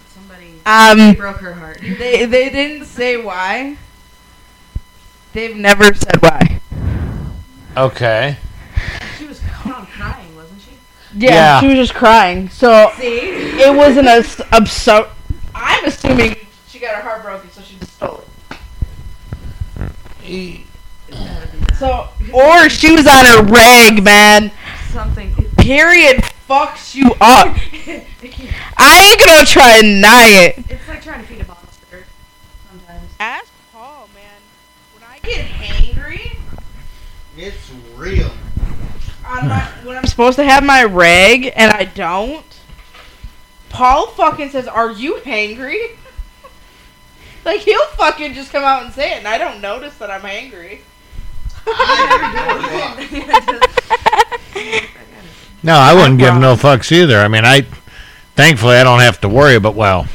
Somebody 0.07 0.53
um, 0.65 1.13
broke 1.15 1.37
her 1.37 1.53
heart. 1.53 1.79
they 1.81 2.25
they 2.25 2.49
didn't 2.49 2.85
say 2.85 3.17
why. 3.17 3.77
They've 5.33 5.55
never 5.55 5.93
said 5.93 6.21
why. 6.21 6.59
Okay. 7.77 8.37
She 9.17 9.25
was 9.25 9.39
crying, 9.39 10.35
wasn't 10.35 10.61
she? 10.61 10.71
Yeah, 11.15 11.29
Yeah. 11.31 11.59
she 11.61 11.67
was 11.67 11.75
just 11.77 11.93
crying. 11.93 12.49
So 12.49 12.91
See? 12.97 13.19
it 13.61 13.73
wasn't 13.75 14.07
as 14.07 14.41
absurd. 14.51 15.07
I'm 15.55 15.85
assuming 15.85 16.35
she 16.67 16.79
got 16.79 16.95
her 16.95 17.01
heart 17.01 17.23
broken, 17.23 17.49
so 17.51 17.61
she 17.61 17.77
just 17.77 17.93
stole 17.93 18.23
it. 18.49 19.91
E- 20.25 20.65
So, 21.81 22.07
or 22.31 22.69
she 22.69 22.91
was 22.91 23.07
on 23.07 23.25
her 23.25 23.41
rag, 23.41 24.03
man. 24.03 24.51
Something. 24.91 25.33
Period 25.57 26.17
fucks 26.47 26.93
you 26.93 27.09
up. 27.19 27.57
I 28.77 29.09
ain't 29.09 29.25
gonna 29.25 29.47
try 29.47 29.77
and 29.77 29.95
deny 29.95 30.27
it. 30.27 30.59
It's 30.69 30.87
like 30.87 31.01
trying 31.01 31.21
to 31.21 31.25
feed 31.25 31.41
a 31.41 31.47
monster 31.47 32.05
sometimes. 32.69 33.09
Ask 33.19 33.51
Paul, 33.73 34.07
man. 34.13 34.41
When 34.93 35.09
I 35.09 35.17
get 35.27 35.43
angry, 35.59 36.37
It's 37.35 37.71
real. 37.95 38.29
on 39.25 39.47
my 39.47 39.61
when 39.83 39.97
I'm 39.97 40.05
supposed 40.05 40.35
to 40.35 40.43
have 40.43 40.63
my 40.63 40.83
rag 40.83 41.51
and 41.55 41.71
I 41.71 41.85
don't, 41.85 42.59
Paul 43.69 44.05
fucking 44.05 44.51
says, 44.51 44.67
"Are 44.67 44.91
you 44.91 45.15
hangry?" 45.25 45.97
like 47.43 47.61
he'll 47.61 47.87
fucking 47.97 48.35
just 48.35 48.51
come 48.51 48.63
out 48.63 48.83
and 48.83 48.93
say 48.93 49.13
it, 49.13 49.17
and 49.17 49.27
I 49.27 49.39
don't 49.39 49.61
notice 49.61 49.97
that 49.97 50.11
I'm 50.11 50.21
hangry. 50.21 50.81
No, 55.63 55.75
I 55.75 55.93
wouldn't 55.93 56.17
give 56.17 56.33
no 56.35 56.55
fucks 56.55 56.91
either. 56.91 57.19
I 57.19 57.27
mean, 57.27 57.45
I 57.45 57.61
thankfully 58.35 58.77
I 58.77 58.83
don't 58.83 59.01
have 59.01 59.21
to 59.21 59.29
worry. 59.29 59.59
But 59.59 59.75
well, 59.75 60.07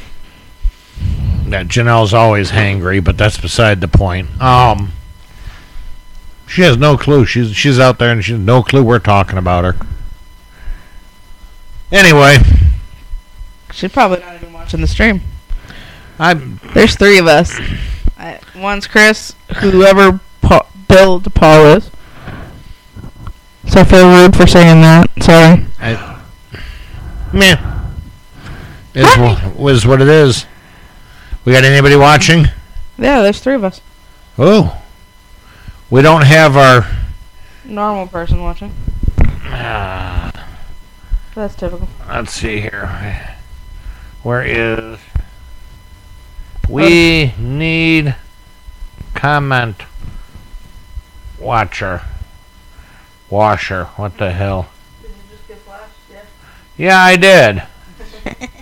that 1.45 1.67
Janelle's 1.67 2.13
always 2.13 2.51
hangry, 2.51 3.01
but 3.01 3.17
that's 3.17 3.37
beside 3.37 3.79
the 3.79 3.87
point. 3.87 4.41
Um, 4.41 4.91
she 6.47 6.63
has 6.63 6.75
no 6.75 6.97
clue. 6.97 7.25
She's 7.25 7.55
she's 7.55 7.79
out 7.79 7.97
there 7.97 8.11
and 8.11 8.23
she 8.23 8.33
has 8.33 8.41
no 8.41 8.61
clue 8.61 8.83
we're 8.83 8.99
talking 8.99 9.37
about 9.37 9.63
her. 9.63 9.75
Anyway, 11.93 12.39
She's 13.71 13.91
probably 13.91 14.19
not 14.19 14.35
even 14.35 14.53
watching 14.53 14.81
the 14.81 14.87
stream. 14.87 15.21
I 16.19 16.33
There's 16.33 16.95
three 16.95 17.19
of 17.19 17.27
us. 17.27 17.57
I, 18.17 18.39
one's 18.55 18.87
Chris, 18.87 19.35
whoever 19.57 20.19
pa- 20.87 20.95
Bill 20.95 21.19
DePaul 21.21 21.77
is. 21.77 21.91
So 23.71 23.81
I 23.81 23.83
feel 23.83 24.07
rude 24.09 24.35
for 24.35 24.47
saying 24.47 24.81
that. 24.81 25.09
Sorry. 25.21 25.65
I 25.79 26.21
man, 27.33 27.59
is 28.93 29.17
wha- 29.17 29.51
was 29.55 29.85
what 29.85 30.01
it 30.01 30.07
is. 30.07 30.45
We 31.43 31.51
got 31.53 31.63
anybody 31.65 31.95
watching? 31.95 32.45
Yeah, 32.97 33.21
there's 33.21 33.39
three 33.39 33.55
of 33.55 33.63
us. 33.63 33.81
Oh, 34.37 34.81
we 35.89 36.01
don't 36.01 36.23
have 36.23 36.55
our. 36.57 36.85
Normal 37.65 38.07
person 38.07 38.41
watching. 38.41 38.71
Uh, 39.45 40.31
That's 41.35 41.55
typical. 41.55 41.89
let's 42.07 42.31
see 42.31 42.61
here. 42.61 43.35
Where 44.23 44.41
is? 44.43 44.99
We 46.69 47.33
need 47.37 48.15
comment 49.13 49.81
watcher. 51.39 52.01
Washer. 53.29 53.85
What 53.95 54.17
the 54.17 54.31
hell? 54.31 54.69
Did 55.01 55.11
you 55.11 55.15
just 55.29 55.47
get 55.47 55.57
flashed? 55.59 55.93
Yeah. 56.11 56.23
Yeah, 56.77 56.99
I 56.99 57.15
did. 57.15 57.63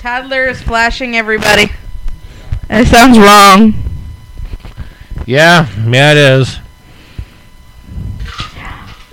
Toddler 0.00 0.46
is 0.46 0.60
flashing 0.60 1.16
everybody. 1.16 1.70
That 2.66 2.88
sounds 2.88 3.18
wrong. 3.18 3.74
Yeah, 5.26 5.68
yeah, 5.86 6.10
it 6.10 6.16
is. 6.16 6.58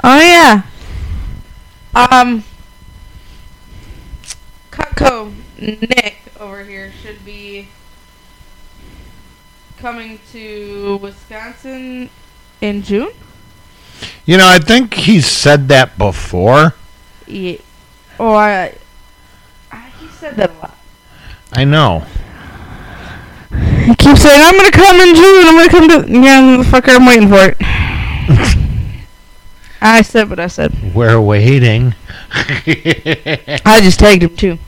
Oh 0.03 0.19
yeah. 0.19 0.63
Um. 1.93 2.43
Cutco 4.71 5.33
Nick 5.59 6.17
over 6.39 6.63
here 6.63 6.91
should 7.03 7.23
be 7.23 7.67
coming 9.79 10.19
to 10.33 10.97
Wisconsin 11.01 12.09
in 12.61 12.83
June. 12.83 13.11
You 14.25 14.37
know, 14.37 14.47
I 14.47 14.59
think 14.59 14.93
he 14.93 15.21
said 15.21 15.69
that 15.69 15.97
before. 15.97 16.75
Yeah. 17.25 17.57
Oh, 18.19 18.33
I. 18.33 18.75
I 19.71 19.89
he 19.99 20.07
said 20.07 20.35
that 20.35 20.51
a 20.51 20.53
lot. 20.53 20.77
I 21.53 21.63
know. 21.63 22.05
He 23.49 23.95
keeps 23.95 24.21
saying, 24.21 24.41
"I'm 24.41 24.55
gonna 24.55 24.71
come 24.71 24.99
in 24.99 25.15
June. 25.15 25.47
I'm 25.47 25.55
gonna 25.57 25.69
come 25.69 25.87
to." 25.89 26.11
Yeah, 26.11 26.41
motherfucker, 26.41 26.95
I'm 26.95 27.05
waiting 27.05 27.29
for 27.29 27.49
it. 27.49 27.57
I 29.81 30.01
said 30.01 30.29
what 30.29 30.39
I 30.39 30.47
said. 30.47 30.93
We're 30.93 31.19
waiting. 31.21 31.95
I 32.31 33.79
just 33.81 33.99
tagged 33.99 34.23
him 34.23 34.35
too. 34.35 34.59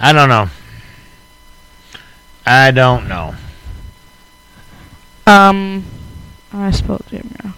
I 0.00 0.12
don't 0.14 0.30
know. 0.30 0.48
I 2.46 2.70
don't 2.70 3.06
know. 3.06 3.34
Um, 5.26 5.84
I 6.52 6.70
spelled 6.70 7.04
Jim 7.10 7.30
wrong. 7.44 7.54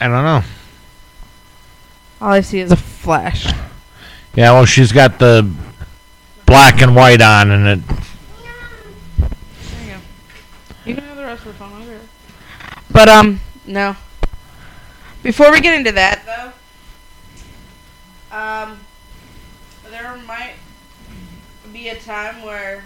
I 0.00 0.08
don't 0.08 0.22
know. 0.22 0.42
All 2.20 2.30
I 2.30 2.42
see 2.42 2.60
is 2.60 2.70
a 2.70 2.76
flash. 2.76 3.46
Yeah, 4.34 4.52
well, 4.52 4.66
she's 4.66 4.92
got 4.92 5.18
the 5.18 5.50
black 6.44 6.82
and 6.82 6.94
white 6.94 7.22
on, 7.22 7.50
and 7.50 7.66
it. 7.66 7.88
There 7.88 9.28
you 9.82 9.92
go. 9.92 9.98
You 10.84 10.94
can 10.94 11.04
have 11.04 11.16
the 11.16 11.24
rest 11.24 11.46
of 11.46 11.52
the 11.52 11.54
phone. 11.54 11.82
It. 11.82 12.00
But 12.90 13.08
um, 13.08 13.40
no. 13.66 13.96
Before 15.22 15.50
we 15.50 15.60
get 15.60 15.78
into 15.78 15.92
that, 15.92 16.52
though, 18.30 18.36
um, 18.36 18.78
there 20.04 20.16
might 20.26 20.52
be 21.72 21.88
a 21.88 21.98
time 21.98 22.42
where 22.42 22.84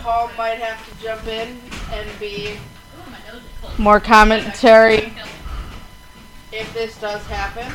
Paul 0.00 0.30
might 0.38 0.60
have 0.60 0.88
to 0.88 1.04
jump 1.04 1.26
in 1.26 1.58
and 1.90 2.08
be 2.20 2.56
more 3.76 3.98
commentary 3.98 5.12
if 6.52 6.72
this 6.72 7.00
does 7.00 7.26
happen. 7.26 7.72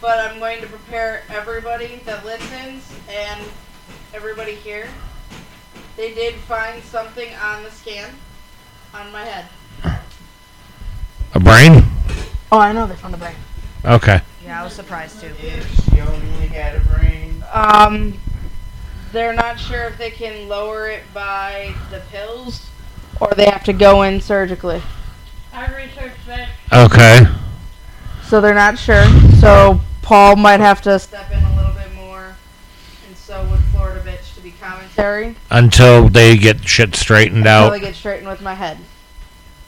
But 0.00 0.18
I'm 0.18 0.40
going 0.40 0.62
to 0.62 0.66
prepare 0.66 1.22
everybody 1.28 2.02
that 2.04 2.24
listens 2.24 2.92
and 3.08 3.40
everybody 4.12 4.56
here. 4.56 4.88
They 5.96 6.12
did 6.12 6.34
find 6.34 6.82
something 6.82 7.32
on 7.36 7.62
the 7.62 7.70
scan 7.70 8.12
on 8.92 9.12
my 9.12 9.22
head. 9.22 9.46
A 11.34 11.38
brain? 11.38 11.84
Oh, 12.50 12.58
I 12.58 12.72
know 12.72 12.84
they 12.88 12.96
found 12.96 13.14
a 13.14 13.16
brain. 13.16 13.36
Okay. 13.88 14.20
Yeah, 14.44 14.60
I 14.60 14.64
was 14.64 14.74
surprised 14.74 15.20
too. 15.20 15.32
If 15.40 15.84
she 15.94 16.00
only 16.00 16.46
had 16.48 16.76
a 16.76 16.80
brain. 16.80 17.42
Um, 17.52 18.20
they're 19.12 19.32
not 19.32 19.58
sure 19.58 19.84
if 19.84 19.96
they 19.96 20.10
can 20.10 20.48
lower 20.48 20.88
it 20.88 21.02
by 21.14 21.74
the 21.90 22.00
pills 22.12 22.68
or 23.20 23.28
they 23.34 23.46
have 23.46 23.64
to 23.64 23.72
go 23.72 24.02
in 24.02 24.20
surgically. 24.20 24.82
I 25.52 25.66
researched 25.74 26.26
that. 26.26 26.50
Okay. 26.72 27.20
So 28.24 28.40
they're 28.42 28.54
not 28.54 28.78
sure. 28.78 29.04
So 29.40 29.80
Paul 30.02 30.36
might 30.36 30.60
have 30.60 30.82
to 30.82 30.98
step 30.98 31.30
in 31.30 31.42
a 31.42 31.56
little 31.56 31.72
bit 31.72 31.92
more, 31.94 32.36
and 33.06 33.16
so 33.16 33.42
would 33.50 33.60
Florida 33.72 34.00
bitch 34.02 34.34
to 34.34 34.40
be 34.42 34.50
commentary 34.60 35.34
Until 35.50 36.08
they 36.10 36.36
get 36.36 36.68
shit 36.68 36.94
straightened 36.94 37.46
out. 37.46 37.72
until 37.72 37.72
I 37.72 37.76
out. 37.76 37.82
get 37.82 37.94
straightened 37.94 38.28
with 38.28 38.42
my 38.42 38.54
head. 38.54 38.76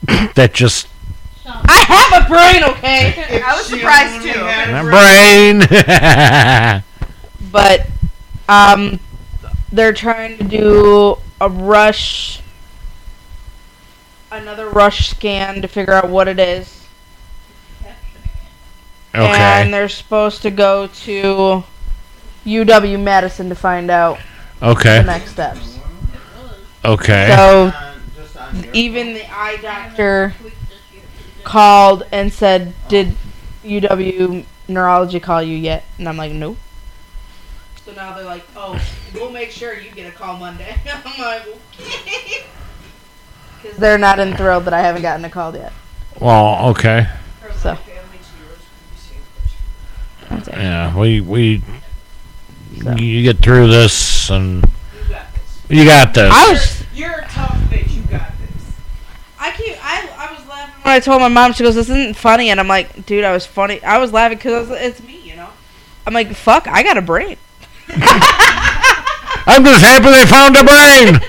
That 0.35 0.53
just 0.53 0.83
Some. 0.83 0.91
I 1.69 1.79
have 1.89 2.25
a 2.25 2.29
brain, 2.29 2.63
okay, 2.77 3.15
If 3.29 3.43
I 3.43 3.57
was 3.57 3.67
surprised 3.67 4.23
too. 4.23 4.31
a 4.31 4.73
my 4.73 4.83
brain. 4.83 5.61
but 7.53 7.87
um, 8.49 9.01
they're 9.73 9.93
trying 9.93 10.39
to 10.39 10.45
do 10.45 11.17
a 11.41 11.49
rush, 11.49 12.41
another 14.31 14.69
rush 14.69 15.11
scan 15.11 15.63
to 15.63 15.69
figure 15.69 15.93
out 15.95 16.09
what 16.09 16.29
it 16.29 16.39
is. 16.39 16.87
Okay. 19.15 19.27
And 19.29 19.75
they're 19.75 19.89
supposed 19.89 20.43
to 20.43 20.51
go 20.51 20.87
to 20.87 21.65
UW 22.47 23.03
Madison 23.03 23.49
to 23.49 23.55
find 23.55 23.91
out 23.91 24.19
Okay. 24.63 24.83
the 24.83 24.99
Okay. 25.01 25.07
next 25.07 25.33
steps. 25.33 25.79
Okay. 26.85 27.35
So 27.37 27.73
Uh, 27.75 27.95
just 28.17 28.37
on 28.37 28.67
even 28.73 29.15
the 29.15 29.25
eye 29.33 29.57
doctor 29.61 30.35
called 31.45 32.05
and 32.13 32.33
said, 32.33 32.75
"Did 32.89 33.17
UW 33.65 34.45
neurology 34.69 35.21
call 35.21 35.43
you 35.43 35.57
yet?" 35.57 35.85
And 35.99 36.09
I'm 36.09 36.17
like, 36.17 36.33
"Nope." 36.33 36.59
So 37.85 37.93
now 37.93 38.15
they're 38.15 38.25
like, 38.25 38.45
"Oh, 38.57 38.81
we'll 39.15 39.33
make 39.33 39.51
sure 39.51 39.79
you 39.79 39.91
get 39.91 40.13
a 40.13 40.17
call 40.17 40.39
Monday." 40.39 40.77
I'm 41.05 41.21
like, 41.21 41.47
"Okay." 41.47 42.45
Because 43.63 43.77
they're 43.79 43.99
not 43.99 44.19
enthralled 44.19 44.65
that 44.67 44.75
I 44.75 44.81
haven't 44.81 45.03
gotten 45.03 45.25
a 45.25 45.31
call 45.31 45.55
yet. 45.55 45.73
Well, 46.21 46.71
okay. 46.71 47.09
So. 47.57 47.77
Yeah, 50.49 50.97
we 50.97 51.21
we 51.21 51.63
So. 52.83 52.97
you 52.97 53.23
get 53.23 53.39
through 53.39 53.69
this 53.69 54.31
and 54.31 54.65
you 55.69 55.85
got 55.85 56.15
this. 56.15 56.33
I 56.33 56.51
was. 56.51 56.85
You're 56.95 57.19
a 57.19 57.29
tough 57.29 57.57
bitch. 57.71 57.93
You 57.93 58.03
got 58.03 58.33
this. 58.39 58.73
I 59.39 59.53
keep. 59.53 59.77
I. 59.81 60.20
I 60.85 60.89
when 60.89 60.95
I 60.97 61.01
told 61.01 61.21
my 61.21 61.29
mom. 61.29 61.53
She 61.53 61.63
goes, 61.63 61.75
"This 61.75 61.89
isn't 61.89 62.17
funny," 62.17 62.51
and 62.51 62.59
I'm 62.61 62.69
like, 62.69 63.07
"Dude, 63.07 63.25
I 63.25 63.33
was 63.33 63.47
funny. 63.47 63.83
I 63.83 63.99
was 63.99 64.13
laughing 64.13 64.39
because 64.39 64.71
it's 64.71 65.03
me, 65.03 65.21
you 65.23 65.37
know." 65.37 65.49
I'm 66.07 66.15
like, 66.15 66.35
"Fuck, 66.35 66.67
I 66.69 66.83
got 66.83 66.97
a 66.97 67.03
brain." 67.03 67.37
I'm 69.47 69.65
just 69.65 69.83
happy 69.83 70.11
they 70.11 70.27
found 70.27 70.57
a 70.57 70.65
brain. 70.65 71.21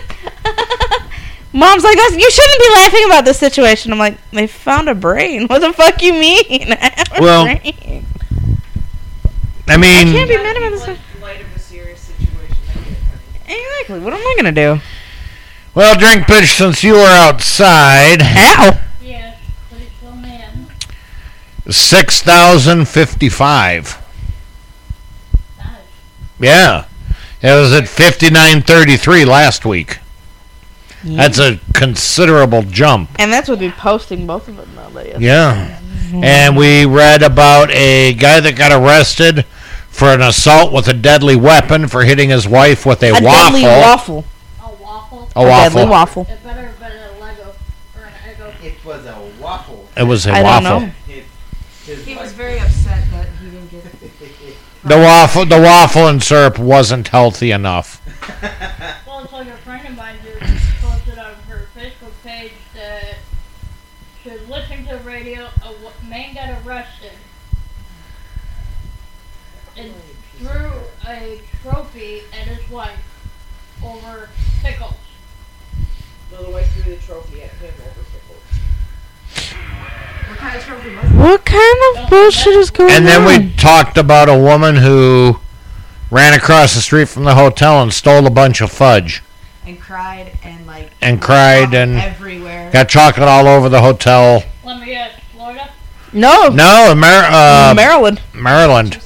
Mom's 1.53 1.83
like, 1.83 1.97
That's, 1.97 2.15
you 2.15 2.31
shouldn't 2.31 2.59
be 2.59 2.69
laughing 2.75 3.05
about 3.05 3.25
this 3.25 3.37
situation. 3.39 3.91
I'm 3.91 3.97
like, 3.99 4.17
they 4.31 4.47
found 4.47 4.87
a 4.89 4.95
brain. 4.95 5.47
What 5.47 5.59
the 5.59 5.73
fuck 5.73 6.01
you 6.01 6.13
mean? 6.13 6.45
I 6.73 6.93
have 6.95 7.17
a 7.17 7.21
Well, 7.21 7.43
brain. 7.45 8.05
I 9.67 9.77
mean, 9.77 10.07
I 10.07 10.11
can't 10.11 10.29
be 10.29 10.37
mad 10.37 10.57
about 10.57 10.69
this. 10.71 10.87
Like, 10.87 10.99
light 11.21 11.41
of 11.41 11.55
a 11.55 11.59
serious 11.59 11.99
situation. 11.99 12.55
I 12.69 12.73
get 12.73 12.91
it, 12.91 12.97
honey. 13.45 13.61
Exactly. 13.81 13.99
What 13.99 14.13
am 14.13 14.19
I 14.19 14.33
gonna 14.37 14.51
do? 14.51 14.81
well, 15.73 15.97
drink 15.97 16.25
pitch 16.27 16.49
since 16.49 16.83
you 16.83 16.93
were 16.93 17.05
outside. 17.05 18.21
Ow! 18.21 18.79
6,055. 21.69 23.97
Yeah. 26.39 26.85
It 27.41 27.59
was 27.59 27.73
at 27.73 27.85
59.33 27.85 29.25
last 29.25 29.65
week. 29.65 29.97
Yeah. 31.03 31.17
That's 31.17 31.39
a 31.39 31.59
considerable 31.73 32.61
jump. 32.63 33.09
And 33.17 33.31
that's 33.33 33.49
what 33.49 33.57
we're 33.59 33.71
posting 33.71 34.27
both 34.27 34.47
of 34.47 34.57
them 34.57 34.75
nowadays. 34.75 35.15
Yeah. 35.19 35.79
And 36.13 36.55
we 36.57 36.85
read 36.85 37.23
about 37.23 37.71
a 37.71 38.13
guy 38.13 38.39
that 38.39 38.55
got 38.55 38.71
arrested 38.71 39.45
for 39.89 40.09
an 40.09 40.21
assault 40.21 40.71
with 40.73 40.87
a 40.87 40.93
deadly 40.93 41.35
weapon 41.35 41.87
for 41.87 42.03
hitting 42.03 42.29
his 42.29 42.47
wife 42.47 42.85
with 42.85 43.01
a, 43.01 43.09
a 43.09 43.13
waffle. 43.21 43.31
Deadly 43.31 43.63
waffle. 43.63 44.25
A 44.61 44.69
waffle. 44.81 45.29
A, 45.35 45.39
a 45.41 45.47
waffle. 45.47 45.79
Deadly 45.79 45.89
waffle. 45.89 46.27
It 46.29 46.43
better 46.43 46.67
have 46.67 46.79
been 46.79 46.91
a 46.91 47.19
Lego 47.19 47.55
or 47.95 48.03
an 48.03 48.13
Eggo. 48.27 48.53
It 48.63 48.85
was 48.85 49.05
a 49.05 49.19
waffle. 49.39 49.87
It 49.97 50.03
was 50.03 50.27
a 50.27 50.31
I 50.31 50.43
waffle. 50.43 50.69
Don't 50.69 50.87
know. 50.87 50.93
It, 51.91 51.97
his 51.97 52.05
He 52.05 52.13
was 52.15 52.27
wife- 52.29 52.31
very 52.33 52.59
upset 52.59 53.03
that 53.11 53.27
he 53.41 53.49
didn't 53.49 53.69
get 53.71 53.83
The 54.83 54.97
waffle, 54.97 55.45
the 55.45 55.59
waffle 55.61 56.07
and 56.07 56.21
syrup 56.23 56.57
wasn't 56.57 57.07
healthy 57.09 57.51
enough. 57.51 58.01
Well, 59.07 59.23
it's 59.25 59.33
like 59.33 59.47
a 59.47 59.57
friend 59.57 59.87
of 59.87 59.95
mine 59.97 60.15
just 60.23 60.81
posted 60.81 61.19
on 61.19 61.33
her 61.47 61.67
Facebook 61.77 62.13
page 62.23 62.53
that 62.73 63.17
she 64.23 64.29
was 64.31 64.47
listening 64.49 64.85
to 64.87 64.93
the 64.97 65.03
radio. 65.03 65.47
A 65.57 65.71
w- 65.73 65.89
man 66.07 66.33
got 66.33 66.49
arrested 66.65 67.11
and 69.77 69.93
oh, 69.93 70.37
threw 70.37 71.09
a 71.11 71.41
trophy 71.61 72.21
at 72.33 72.47
his 72.47 72.67
wife 72.69 72.97
over 73.83 74.29
pickles. 74.61 74.95
No, 76.31 76.43
the 76.43 76.49
wife 76.51 76.71
threw 76.73 76.95
the 76.95 77.01
trophy 77.01 77.43
at 77.43 77.51
him 77.51 77.73
over 77.81 77.89
pickles. 77.89 78.00
What 80.41 80.49
kind 80.49 80.57
of 80.57 80.63
trophy 80.63 80.95
was 80.95 81.05
it? 81.05 81.15
What 81.17 81.45
kind 81.45 82.09
bullshit 82.09 82.53
is 82.55 82.71
going 82.71 82.89
on? 82.89 82.97
And 82.97 83.07
then 83.07 83.21
on? 83.21 83.27
we 83.27 83.53
talked 83.53 83.97
about 83.97 84.27
a 84.27 84.37
woman 84.37 84.75
who 84.77 85.39
ran 86.09 86.33
across 86.33 86.73
the 86.73 86.81
street 86.81 87.09
from 87.09 87.25
the 87.25 87.35
hotel 87.35 87.81
and 87.81 87.93
stole 87.93 88.25
a 88.25 88.31
bunch 88.31 88.59
of 88.59 88.71
fudge. 88.71 89.21
And 89.65 89.79
cried 89.79 90.31
and 90.43 90.65
like. 90.65 90.89
And 90.99 91.21
cried 91.21 91.75
and 91.75 91.95
everywhere. 91.97 92.71
Got 92.73 92.89
chocolate 92.89 93.27
all 93.27 93.47
over 93.47 93.69
the 93.69 93.81
hotel. 93.81 94.43
Let 94.65 94.79
me 94.79 94.87
guess, 94.87 95.11
Florida. 95.33 95.69
no, 96.11 96.49
No, 96.49 96.95
Mar- 96.95 97.25
uh, 97.29 97.73
Maryland. 97.75 98.19
Maryland. 98.33 98.99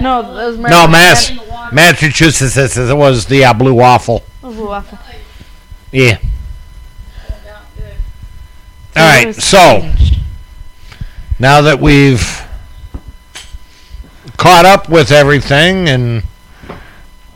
No, 0.00 0.22
that 0.22 0.32
was 0.32 0.58
No, 0.58 0.88
Mass. 0.88 1.28
In 1.30 1.36
the 1.36 1.42
water. 1.44 1.74
Massachusetts. 1.74 2.76
It 2.76 2.96
was 2.96 3.26
the 3.26 3.44
uh, 3.44 3.52
blue 3.52 3.74
waffle. 3.74 4.22
That 4.40 4.48
was 4.48 4.58
a 4.58 4.64
waffle. 4.64 4.98
Yeah. 5.92 6.16
Going 6.16 7.42
down 7.44 7.62
good. 7.76 7.94
All 8.96 9.04
right. 9.06 9.34
So 9.34 9.78
strange. 9.92 10.18
Now 11.38 11.60
that 11.62 11.80
we've 11.80 12.42
caught 14.36 14.64
up 14.64 14.88
with 14.88 15.10
everything, 15.10 15.88
and 15.88 16.22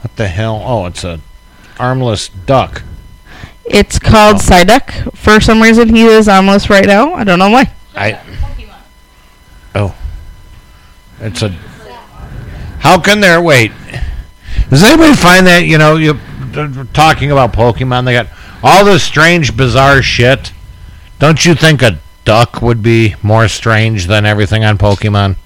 what 0.00 0.16
the 0.16 0.28
hell? 0.28 0.62
Oh, 0.64 0.86
it's 0.86 1.04
a 1.04 1.20
armless 1.78 2.28
duck. 2.28 2.82
It's 3.64 3.98
called 3.98 4.36
Oh. 4.36 4.38
Psyduck. 4.38 5.14
For 5.16 5.40
some 5.40 5.60
reason, 5.62 5.94
he 5.94 6.04
is 6.04 6.28
armless 6.28 6.70
right 6.70 6.86
now. 6.86 7.14
I 7.14 7.24
don't 7.24 7.38
know 7.38 7.50
why. 7.50 7.70
I- 7.94 8.18
Pokemon. 9.74 9.94
It's 11.20 11.42
a. 11.42 11.48
How 12.80 12.98
can 13.00 13.20
there 13.20 13.42
wait? 13.42 13.72
Does 14.70 14.84
anybody 14.84 15.14
find 15.14 15.46
that 15.48 15.64
you 15.64 15.76
know 15.78 15.96
you 15.96 16.18
talking 16.92 17.32
about 17.32 17.52
Pokemon? 17.52 18.04
They 18.04 18.12
got 18.12 18.28
all 18.62 18.84
this 18.84 19.02
strange, 19.02 19.56
bizarre 19.56 20.00
shit. 20.02 20.52
Don't 21.18 21.44
you 21.44 21.54
think 21.56 21.82
a 21.82 21.98
duck 22.28 22.60
would 22.60 22.82
be 22.82 23.14
more 23.22 23.48
strange 23.48 24.06
than 24.06 24.26
everything 24.26 24.62
on 24.62 24.76
Pokemon? 24.76 25.36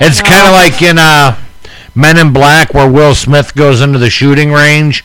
It's 0.00 0.22
kind 0.22 0.46
of 0.46 0.52
like 0.54 0.80
in 0.80 0.98
uh, 0.98 1.38
Men 1.94 2.16
in 2.16 2.32
Black, 2.32 2.72
where 2.72 2.90
Will 2.90 3.14
Smith 3.14 3.54
goes 3.54 3.82
into 3.82 3.98
the 3.98 4.08
shooting 4.08 4.52
range, 4.52 5.04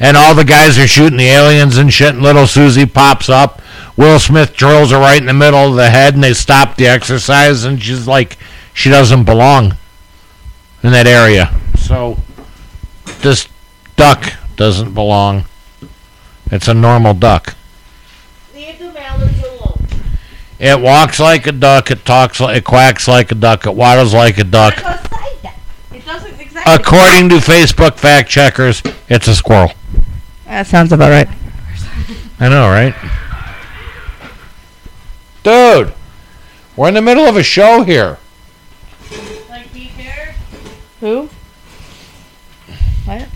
and 0.00 0.16
all 0.16 0.34
the 0.34 0.44
guys 0.44 0.80
are 0.80 0.88
shooting 0.88 1.18
the 1.18 1.28
aliens 1.28 1.78
and 1.78 1.94
shit. 1.94 2.14
And 2.14 2.24
little 2.24 2.48
Susie 2.48 2.86
pops 2.86 3.28
up. 3.28 3.62
Will 3.96 4.18
Smith 4.18 4.54
drills 4.54 4.90
her 4.90 4.98
right 4.98 5.20
in 5.20 5.26
the 5.26 5.32
middle 5.32 5.68
of 5.70 5.76
the 5.76 5.90
head, 5.90 6.14
and 6.14 6.24
they 6.24 6.34
stop 6.34 6.76
the 6.76 6.88
exercise, 6.88 7.62
and 7.62 7.80
she's 7.80 8.08
like, 8.08 8.36
she 8.74 8.90
doesn't 8.90 9.24
belong 9.26 9.76
in 10.82 10.90
that 10.90 11.06
area. 11.06 11.54
So 11.76 12.18
this 13.20 13.48
duck 13.94 14.32
doesn't 14.56 14.92
belong. 14.92 15.44
It's 16.50 16.66
a 16.66 16.74
normal 16.74 17.14
duck. 17.14 17.55
It 20.58 20.80
walks 20.80 21.20
like 21.20 21.46
a 21.46 21.52
duck. 21.52 21.90
It 21.90 22.04
talks 22.04 22.40
like 22.40 22.56
it 22.56 22.64
quacks 22.64 23.06
like 23.06 23.30
a 23.30 23.34
duck. 23.34 23.66
It 23.66 23.74
waddles 23.74 24.14
like 24.14 24.38
a 24.38 24.44
duck. 24.44 24.74
It 25.92 26.04
doesn't 26.04 26.40
exactly. 26.40 26.74
According 26.74 27.28
to 27.28 27.36
Facebook 27.36 27.96
fact 27.96 28.30
checkers, 28.30 28.82
it's 29.08 29.28
a 29.28 29.34
squirrel. 29.34 29.72
That 30.46 30.66
sounds 30.66 30.92
about 30.92 31.10
right. 31.10 31.28
I 32.40 32.48
know, 32.48 32.68
right? 32.68 32.94
Dude, 35.42 35.94
we're 36.74 36.88
in 36.88 36.94
the 36.94 37.02
middle 37.02 37.24
of 37.24 37.36
a 37.36 37.42
show 37.42 37.82
here. 37.82 38.18
Like 39.48 39.66
he 39.72 39.88
cares? 39.88 40.34
Who? 41.00 41.28
What? 43.04 43.28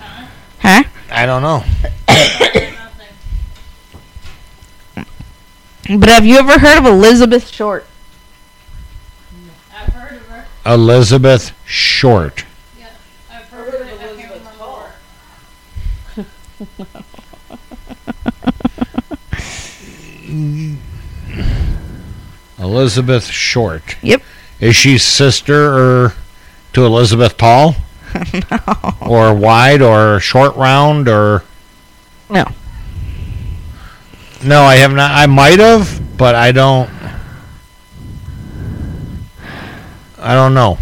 Huh? 0.00 0.26
Huh? 0.60 0.84
I 1.10 1.26
don't 1.26 1.42
know. 1.42 1.58
Nothing. 2.08 3.06
But 5.88 6.08
have 6.08 6.24
you 6.24 6.38
ever 6.38 6.58
heard 6.58 6.78
of 6.78 6.86
Elizabeth 6.86 7.48
Short? 7.50 7.84
I've 9.76 9.92
heard 9.92 10.16
of 10.16 10.26
her. 10.28 10.46
Elizabeth 10.64 11.52
Short. 11.66 12.44
I've 13.30 13.42
heard 13.50 13.74
of 13.74 13.80
it. 13.82 14.00
I 14.00 14.14
can't 14.16 14.30
remember 14.30 14.92
her. 16.16 16.84
Elizabeth 22.58 23.24
Short. 23.26 23.96
Yep. 24.02 24.22
Is 24.60 24.76
she 24.76 24.98
sister 24.98 25.74
or 26.06 26.14
to 26.72 26.84
Elizabeth 26.84 27.36
Tall 27.36 27.76
no. 28.50 28.58
or 29.00 29.34
wide 29.34 29.82
or 29.82 30.20
short 30.20 30.54
round 30.56 31.08
or 31.08 31.44
No. 32.30 32.46
No, 34.44 34.62
I 34.62 34.76
have 34.76 34.92
not. 34.92 35.10
I 35.10 35.26
might 35.26 35.58
have, 35.58 36.16
but 36.16 36.34
I 36.34 36.52
don't. 36.52 36.90
I 40.18 40.34
don't 40.34 40.54
know. 40.54 40.78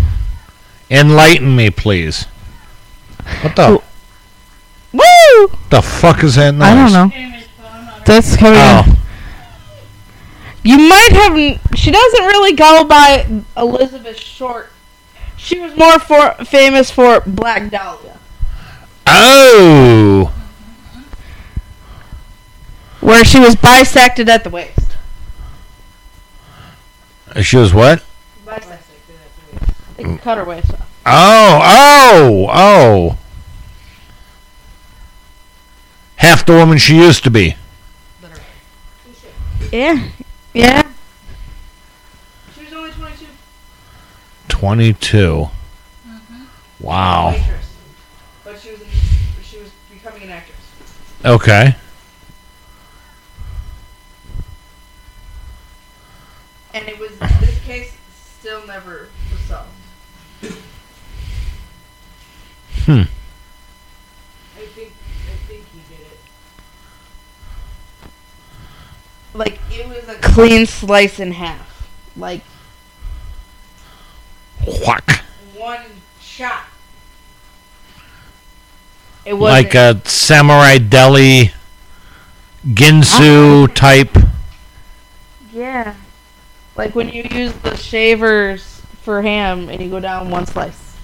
Enlighten 0.91 1.55
me, 1.57 1.71
please. 1.71 2.27
What 3.41 3.57
the 3.57 3.83
Woo! 4.93 5.59
the 5.71 5.81
fuck 5.81 6.23
is 6.23 6.35
that 6.35 6.55
noise? 6.55 6.69
I 6.69 6.75
don't 6.75 6.93
know. 6.93 7.09
Jamie's 7.09 7.47
phone 7.47 7.67
on 7.67 7.85
her. 7.85 8.05
That's 8.05 8.37
coming. 8.37 8.59
Oh, 8.59 8.99
You 10.63 10.77
might 10.77 11.11
have. 11.13 11.79
She 11.79 11.91
doesn't 11.91 12.25
really 12.27 12.53
go 12.53 12.85
by 12.85 13.27
Elizabeth 13.57 14.19
Short. 14.19 14.71
She 15.37 15.59
was 15.59 15.77
more 15.77 15.99
for 15.99 16.35
famous 16.45 16.91
for 16.91 17.21
Black 17.27 17.71
Dahlia, 17.71 18.17
oh, 19.07 20.32
where 23.03 23.25
she 23.25 23.41
was 23.41 23.57
bisected 23.57 24.29
at 24.29 24.45
the 24.45 24.51
waist. 24.51 24.97
Uh, 27.35 27.43
she 27.43 27.57
was 27.57 27.75
what? 27.75 28.03
Bisected. 28.47 28.79
They 29.97 30.17
cut 30.17 30.39
her 30.39 30.45
waist 30.45 30.73
off. 30.73 30.89
Oh, 31.05 31.61
oh, 31.63 32.49
oh. 32.53 33.19
Half 36.17 36.47
the 36.47 36.53
woman 36.53 36.79
she 36.79 36.97
used 36.97 37.25
to 37.25 37.31
be. 37.31 37.57
Yeah. 39.73 40.09
Yeah. 40.53 40.83
She 42.55 42.65
was 42.65 42.73
only 42.75 42.91
22. 42.93 43.27
22. 44.49 45.19
Mm-hmm. 46.07 46.45
Wow. 46.79 47.31
Waitress. 47.33 47.75
But 48.45 48.61
she 48.61 48.71
was, 48.71 48.81
she 49.43 49.59
was 49.59 49.71
becoming 49.91 50.23
an 50.25 50.31
actress. 50.31 50.59
Okay. 51.25 51.75
And 56.75 56.89
it 56.89 56.99
was, 56.99 57.19
this 57.19 57.59
case 57.65 57.95
still 58.15 58.67
never 58.67 59.09
was 59.31 59.41
solved. 59.41 59.69
Hmm. 62.85 63.03
I 64.57 64.67
think 64.75 64.93
I 65.29 65.37
think 65.47 65.65
he 65.69 65.81
did 65.89 66.01
it. 66.01 66.19
Like, 69.35 69.61
it 69.71 69.87
was 69.87 70.09
a 70.09 70.19
clean 70.21 70.67
slice 70.67 71.21
in 71.21 71.33
half. 71.33 71.89
Like, 72.17 72.43
Whack. 74.85 75.23
one 75.55 75.81
shot. 76.21 76.65
It 79.25 79.35
was 79.35 79.51
Like 79.53 79.75
a 79.75 80.01
samurai 80.05 80.79
deli 80.79 81.53
ginsu 82.67 83.73
type. 83.75 84.17
Yeah. 85.53 85.95
Like 86.83 86.97
when 86.97 87.11
you 87.11 87.23
use 87.31 87.53
the 87.63 87.77
shavers 87.77 88.83
for 89.03 89.23
ham 89.23 89.69
and 89.69 89.81
you 89.81 89.89
go 89.89 90.01
down 90.01 90.31
one 90.31 90.47
slice. 90.47 90.97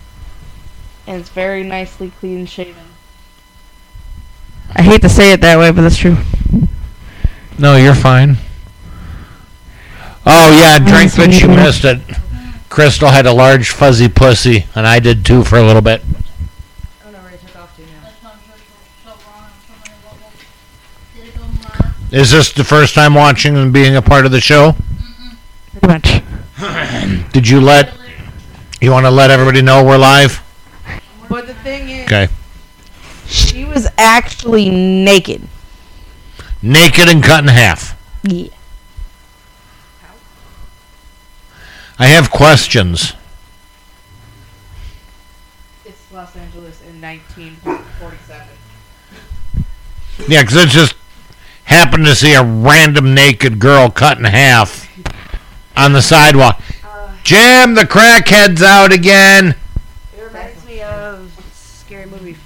And 1.06 1.20
it's 1.20 1.28
very 1.28 1.62
nicely 1.62 2.10
clean 2.18 2.46
shaven. 2.46 2.82
I 4.74 4.82
hate 4.82 5.02
to 5.02 5.08
say 5.08 5.30
it 5.30 5.40
that 5.42 5.56
way, 5.56 5.70
but 5.70 5.82
that's 5.82 5.96
true. 5.96 6.16
No, 7.60 7.76
you're 7.76 7.94
fine. 7.94 8.38
Oh 10.26 10.50
yeah, 10.58 10.80
drink 10.80 11.12
that 11.12 11.40
you 11.40 11.46
missed 11.46 11.84
it. 11.84 12.00
Crystal 12.68 13.10
had 13.10 13.26
a 13.26 13.32
large 13.32 13.70
fuzzy 13.70 14.08
pussy, 14.08 14.66
and 14.74 14.84
I 14.84 14.98
did 14.98 15.24
too 15.24 15.44
for 15.44 15.58
a 15.58 15.62
little 15.62 15.80
bit. 15.80 16.02
Oh 17.06 17.10
no, 17.12 17.20
Ray 17.20 17.36
took 17.36 17.54
off 17.54 17.76
too 17.76 17.84
now. 17.84 18.02
That's 18.02 18.20
not 18.24 18.34
good 18.48 18.58
for 18.58 19.10
so 19.10 19.30
long. 19.30 19.48
So 19.68 19.74
many 19.84 19.94
levels. 20.04 20.32
Did 21.14 21.28
it 21.28 21.36
go 21.36 21.44
more? 22.10 22.20
Is 22.20 22.32
this 22.32 22.50
the 22.50 22.64
first 22.64 22.96
time 22.96 23.14
watching 23.14 23.56
and 23.56 23.72
being 23.72 23.94
a 23.94 24.02
part 24.02 24.26
of 24.26 24.32
the 24.32 24.40
show? 24.40 24.74
Pretty 25.80 25.86
much. 25.86 26.22
Did 27.32 27.48
you 27.48 27.60
let? 27.60 27.94
You 28.80 28.90
want 28.90 29.06
to 29.06 29.10
let 29.10 29.30
everybody 29.30 29.62
know 29.62 29.84
we're 29.84 29.98
live? 29.98 30.40
But 31.28 31.46
the 31.46 31.54
thing 31.54 31.88
is, 31.88 32.04
Okay. 32.06 32.28
she 33.26 33.64
was 33.64 33.86
actually 33.98 34.70
naked. 34.70 35.46
Naked 36.62 37.08
and 37.08 37.22
cut 37.22 37.42
in 37.44 37.48
half. 37.48 37.96
Yeah. 38.22 38.48
I 41.98 42.06
have 42.06 42.30
questions. 42.30 43.12
It's 45.84 46.00
Los 46.12 46.34
Angeles 46.36 46.80
in 46.82 47.00
1947. 47.00 48.46
Yeah, 50.28 50.42
'cause 50.44 50.56
I 50.56 50.64
just 50.66 50.94
happened 51.64 52.06
to 52.06 52.14
see 52.14 52.34
a 52.34 52.42
random 52.42 53.14
naked 53.14 53.58
girl 53.58 53.90
cut 53.90 54.18
in 54.18 54.24
half 54.24 54.87
on 55.78 55.92
the 55.92 56.02
sidewalk. 56.02 56.60
Jim, 57.22 57.74
the 57.74 57.84
crackhead's 57.84 58.62
out 58.62 58.92
again. 58.92 59.54
It 60.16 60.22
reminds 60.22 60.66
me 60.66 60.82
of 60.82 61.30
scary 61.52 62.06
movie 62.06 62.36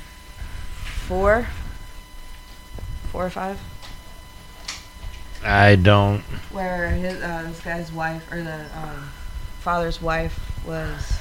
four, 1.06 1.46
four 3.10 3.26
or 3.26 3.30
five, 3.30 3.58
I 5.44 5.76
don't. 5.76 6.20
where 6.50 6.90
his 6.90 7.22
uh, 7.22 7.44
this 7.46 7.60
guy's 7.60 7.92
wife 7.92 8.30
or 8.30 8.42
the 8.42 8.66
um, 8.76 9.10
father's 9.60 10.02
wife 10.02 10.38
was 10.66 11.18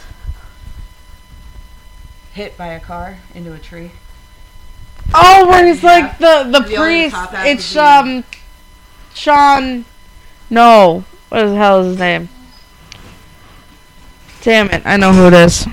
hit 2.33 2.57
by 2.57 2.67
a 2.67 2.79
car 2.79 3.19
into 3.33 3.53
a 3.53 3.59
tree. 3.59 3.91
Oh, 5.13 5.47
where 5.47 5.65
he's 5.65 5.83
like 5.83 6.17
the 6.17 6.43
the 6.51 6.59
The 6.59 6.75
priest. 6.75 7.15
It's 7.33 7.75
um, 7.75 8.23
Sean. 9.13 9.85
No, 10.49 11.05
what 11.31 11.45
the 11.45 11.55
hell 11.55 11.79
is 11.79 11.87
his 11.87 11.97
name? 11.99 12.27
Damn 14.41 14.69
it! 14.69 14.81
I 14.85 14.97
know 14.97 15.13
who 15.13 15.27
it 15.27 15.33
is. 15.33 15.65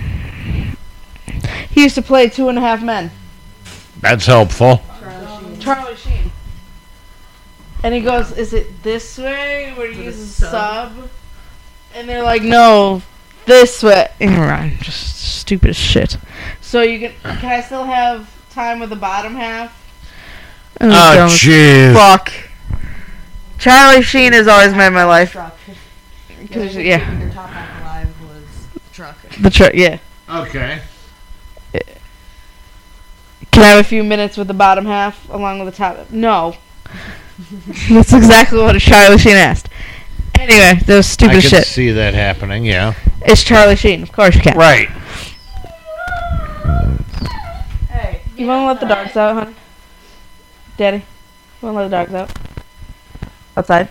He 1.71 1.83
used 1.83 1.97
to 1.97 2.03
play 2.03 2.29
Two 2.29 2.49
and 2.49 2.57
a 2.59 2.61
Half 2.61 2.81
Men. 2.83 3.11
That's 4.01 4.27
helpful. 4.27 4.83
Charlie 5.59 5.97
Sheen. 5.97 6.31
And 7.83 7.93
he 7.93 8.01
goes, 8.01 8.31
"Is 8.33 8.53
it 8.53 8.83
this 8.85 9.19
way?" 9.19 9.73
Where 9.77 9.91
he 9.91 9.97
With 9.97 10.01
a 10.01 10.11
uses 10.11 10.35
sub. 10.37 10.51
sub. 10.51 11.09
And 11.95 12.09
they're 12.09 12.23
like, 12.23 12.43
"No, 12.43 13.03
this 13.47 13.83
way." 13.83 14.09
Right, 14.21 14.77
just 14.81 15.19
stupid 15.19 15.71
as 15.71 15.77
shit. 15.77 16.19
So 16.61 16.83
you 16.83 17.01
can 17.01 17.39
can 17.41 17.51
I 17.53 17.61
still 17.63 17.85
have 17.85 18.29
time 18.51 18.79
with 18.79 18.91
the 18.91 18.97
bottom 18.97 19.35
half? 19.35 19.75
Ah, 20.81 21.15
oh, 21.17 21.27
jeez. 21.27 21.93
fuck. 21.95 22.33
Charlie 23.59 24.03
Sheen 24.03 24.33
has 24.33 24.47
always 24.49 24.73
made 24.75 24.91
my 24.91 25.05
life. 25.05 25.33
Truck. 25.33 25.57
Cause, 26.53 26.75
The 26.75 26.83
yeah, 26.85 27.19
your 27.21 27.31
top 27.31 27.51
half 27.51 27.83
alive 27.83 28.21
was 28.23 28.67
the 28.73 28.81
truck. 28.93 29.17
the 29.41 29.51
truck. 29.51 29.75
Yeah. 29.75 29.99
Okay. 30.31 30.81
Can 33.51 33.63
I 33.65 33.69
have 33.71 33.81
a 33.85 33.89
few 33.89 34.05
minutes 34.05 34.37
with 34.37 34.47
the 34.47 34.55
bottom 34.55 34.85
half 34.87 35.29
along 35.31 35.59
with 35.65 35.75
the 35.75 35.77
top? 35.79 36.11
No. 36.11 36.55
That's 37.91 38.13
exactly 38.13 38.59
what 38.61 38.79
Charlie 38.81 39.19
Sheen 39.19 39.37
asked. 39.37 39.69
Anyway, 40.39 40.81
those 40.87 40.99
was 40.99 41.07
stupid 41.09 41.35
I 41.35 41.37
as 41.39 41.43
can 41.43 41.51
shit. 41.51 41.65
see 41.67 41.91
that 41.91 42.15
happening. 42.15 42.65
Yeah. 42.65 42.95
It's 43.23 43.43
Charlie 43.43 43.75
Sheen. 43.77 44.03
Of 44.03 44.13
course 44.13 44.37
you 44.37 44.41
can. 44.43 44.57
Right. 44.57 44.89
Hey, 47.91 48.21
You 48.37 48.47
want 48.47 48.63
to 48.63 48.67
let 48.67 48.81
the 48.81 48.87
dogs 48.95 49.17
out, 49.17 49.35
honey? 49.45 49.57
Daddy? 50.77 50.97
You 50.99 51.03
want 51.69 51.75
to 51.75 51.79
let 51.81 51.85
the 52.09 52.15
dogs 52.15 52.15
out? 52.15 52.48
Outside? 53.59 53.89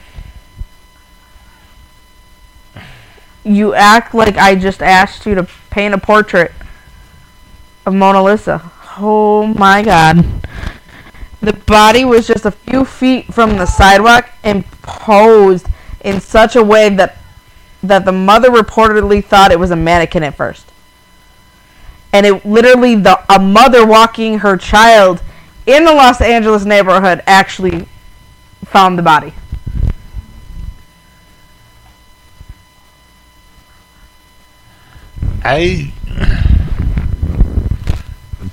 You 3.43 3.73
act 3.73 4.15
like 4.15 4.37
I 4.37 4.55
just 4.55 4.81
asked 4.81 5.25
you 5.25 5.35
to 5.35 5.45
paint 5.69 5.93
a 5.93 5.97
portrait 5.97 6.53
of 7.85 7.93
Mona 7.93 8.23
Lisa. 8.23 8.71
Oh 8.97 9.45
my 9.45 9.83
god. 9.83 10.25
The 11.41 11.51
body 11.51 12.05
was 12.05 12.27
just 12.27 12.45
a 12.45 12.51
few 12.51 12.85
feet 12.85 13.33
from 13.33 13.57
the 13.57 13.65
sidewalk 13.65 14.29
and 14.41 14.65
posed 14.81 15.67
in 15.99 16.21
such 16.21 16.55
a 16.55 16.63
way 16.63 16.87
that 16.95 17.17
that 17.83 18.05
the 18.05 18.13
mother 18.13 18.49
reportedly 18.49 19.23
thought 19.23 19.51
it 19.51 19.59
was 19.59 19.71
a 19.71 19.75
mannequin 19.75 20.23
at 20.23 20.35
first. 20.35 20.71
And 22.13 22.25
it 22.25 22.45
literally 22.45 22.95
the 22.95 23.21
a 23.29 23.37
mother 23.37 23.85
walking 23.85 24.39
her 24.39 24.55
child 24.55 25.21
in 25.65 25.83
the 25.83 25.93
Los 25.93 26.21
Angeles 26.21 26.63
neighborhood 26.63 27.21
actually 27.27 27.87
found 28.67 28.97
the 28.97 29.03
body. 29.03 29.33
I 35.43 35.91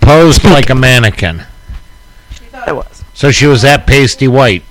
posed 0.01 0.45
like 0.45 0.71
a 0.71 0.75
mannequin. 0.75 1.43
She 2.33 2.45
thought 2.45 2.69
it 2.69 2.75
was. 2.75 3.05
So 3.15 3.31
she 3.31 3.47
was 3.47 3.63
that 3.63 3.87
pasty 3.87 4.29
white. 4.29 4.63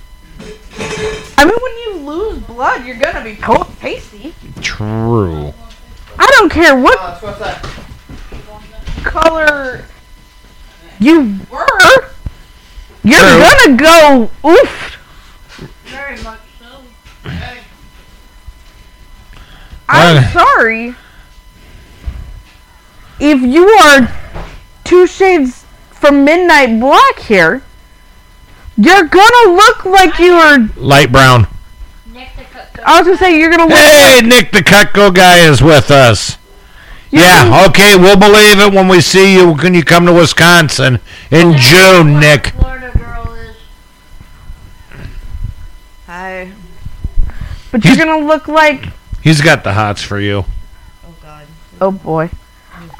I 1.36 1.44
mean, 1.44 1.54
when 1.60 1.76
you 1.78 1.96
lose 2.06 2.38
blood, 2.40 2.84
you're 2.86 2.96
gonna 2.96 3.22
be 3.24 3.36
po- 3.36 3.64
pasty. 3.80 4.34
True. 4.60 5.52
I 6.18 6.26
don't 6.38 6.50
care 6.50 6.76
what 6.78 6.98
Uh, 7.00 7.18
what's 7.20 7.38
that? 7.40 7.62
color 9.02 9.84
you 11.00 11.38
were. 11.50 11.66
You're 13.02 13.18
True. 13.20 13.40
gonna 13.40 13.76
go 13.76 14.30
oof. 14.48 14.96
Very 15.86 16.22
much 16.22 16.38
so. 16.60 17.30
I'm 19.88 20.16
Uh. 20.16 20.32
sorry. 20.32 20.94
If 23.20 23.40
you 23.42 23.68
are 23.68 24.08
two 24.84 25.06
shades 25.06 25.64
from 25.90 26.24
midnight 26.24 26.78
black 26.80 27.18
here, 27.20 27.62
you're 28.76 29.04
gonna 29.04 29.52
look 29.54 29.84
like 29.84 30.18
you 30.18 30.32
are. 30.34 30.58
Light 30.76 31.12
brown. 31.12 31.46
Nick 32.12 32.30
the 32.36 32.42
cook. 32.44 32.80
I 32.84 32.98
was 32.98 33.06
gonna 33.06 33.18
say 33.18 33.38
you're 33.38 33.50
gonna 33.50 33.66
look. 33.66 33.78
Hey, 33.78 34.20
Nick 34.24 34.52
the 34.52 34.62
Cutco 34.62 35.14
guy 35.14 35.38
is 35.38 35.62
with 35.62 35.90
us. 35.90 36.36
you're 37.10 37.22
gonna- 37.22 37.50
Yeah, 37.50 37.66
okay, 37.68 37.96
we'll 37.96 38.16
believe 38.16 38.58
it 38.58 38.72
when 38.72 38.88
we 38.88 39.00
see 39.00 39.34
you 39.34 39.52
when 39.52 39.74
you 39.74 39.84
come 39.84 40.06
to 40.06 40.12
Wisconsin 40.12 40.98
in 41.30 41.56
June, 41.56 42.18
Nick. 42.18 42.48
Florida 42.48 42.90
girl 42.98 43.32
is. 43.34 43.56
Hi. 46.06 46.50
But 47.70 47.84
you're 47.84 47.96
gonna 47.96 48.18
look 48.26 48.48
like. 48.48 48.88
He's 49.22 49.40
got 49.40 49.64
the 49.64 49.72
hots 49.72 50.02
for 50.02 50.18
you. 50.20 50.44
Oh 51.06 51.14
God. 51.22 51.46
Oh 51.80 51.90
boy. 51.92 52.30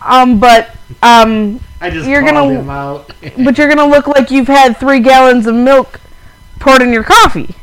Um, 0.04 0.38
but 0.38 0.76
um, 1.02 1.60
I 1.80 1.90
just 1.90 2.06
You're 2.08 2.22
gonna- 2.22 2.48
him 2.60 2.68
out. 2.70 3.08
but 3.44 3.56
you're 3.58 3.68
gonna 3.68 3.86
look 3.86 4.06
like 4.06 4.30
you've 4.30 4.48
had 4.48 4.76
three 4.76 5.00
gallons 5.00 5.46
of 5.46 5.54
milk 5.54 6.00
poured 6.60 6.82
in 6.82 6.92
your 6.92 7.04
coffee. 7.04 7.54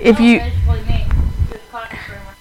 If 0.00 0.18
you, 0.20 0.38
Basically 0.40 0.82
me. 0.82 1.06
Just 1.50 1.70
coffee 1.70 1.96
creamer. 2.06 2.34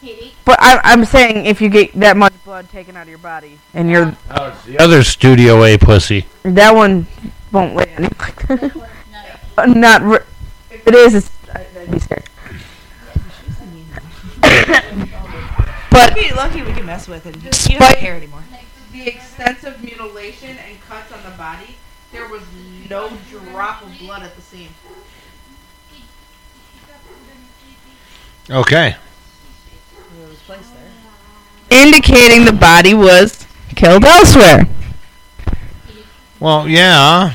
Kitty. 0.00 0.34
but 0.44 0.58
I, 0.60 0.80
I'm 0.84 1.04
saying 1.04 1.46
if 1.46 1.60
you 1.60 1.68
get 1.68 1.92
that 1.94 2.16
much 2.16 2.32
blood 2.44 2.68
taken 2.70 2.96
out 2.96 3.02
of 3.02 3.08
your 3.08 3.18
body, 3.18 3.58
and 3.74 3.90
you're 3.90 4.16
Oh, 4.30 4.48
it's 4.48 4.64
the 4.64 4.78
other 4.78 5.02
Studio 5.02 5.62
A 5.64 5.78
pussy. 5.78 6.26
that 6.42 6.74
one 6.74 7.06
won't 7.52 7.74
lay 7.74 7.86
anything 7.86 8.18
like 8.18 8.46
that. 8.48 8.60
This 8.60 8.74
one's 8.74 8.90
nice. 9.10 9.36
Uh, 9.56 9.66
Not 9.66 10.02
re- 10.02 10.18
it 10.86 10.94
is, 10.94 11.14
it's, 11.14 11.30
I- 11.54 11.66
I'd 11.80 11.90
be 11.90 11.98
scared. 11.98 12.24
but 15.98 16.14
Be 16.14 16.32
lucky 16.32 16.62
we 16.62 16.72
can 16.72 16.86
mess 16.86 17.08
with 17.08 17.26
it. 17.26 17.36
You 17.70 17.78
don't 17.78 17.96
care 17.96 18.14
anymore. 18.14 18.44
the 18.92 19.08
extensive 19.08 19.82
mutilation 19.82 20.56
and 20.56 20.80
cuts 20.82 21.12
on 21.12 21.22
the 21.24 21.36
body, 21.36 21.76
there 22.12 22.28
was 22.28 22.42
no 22.88 23.10
drop 23.28 23.82
of 23.82 23.98
blood 23.98 24.22
at 24.22 24.34
the 24.36 24.42
scene. 24.42 24.68
Okay. 28.50 28.88
It 28.88 30.28
was 30.28 30.38
placed 30.38 30.72
there. 30.74 31.84
Indicating 31.84 32.44
the 32.44 32.52
body 32.52 32.94
was 32.94 33.46
killed 33.74 34.04
elsewhere. 34.04 34.68
Well, 36.40 36.68
yeah. 36.68 37.34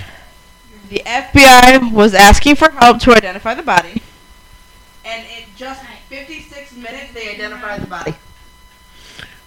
The 0.89 1.03
FBI 1.05 1.91
was 1.91 2.13
asking 2.13 2.55
for 2.55 2.69
help 2.71 2.99
to 3.01 3.11
identify 3.11 3.53
the 3.53 3.63
body, 3.63 4.01
and 5.05 5.25
in 5.37 5.43
just 5.55 5.83
56 6.09 6.75
minutes, 6.77 7.13
they 7.13 7.33
identified 7.33 7.81
the 7.81 7.87
body. 7.87 8.15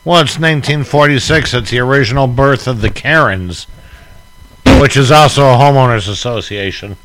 Well, 0.06 0.20
it's 0.20 0.38
1946. 0.38 1.52
It's 1.52 1.70
the 1.70 1.80
original 1.80 2.28
birth 2.28 2.68
of 2.68 2.80
the 2.80 2.90
Karens, 2.90 3.64
which 4.78 4.96
is 4.96 5.10
also 5.10 5.42
a 5.46 5.56
homeowners 5.56 6.08
association. 6.08 6.96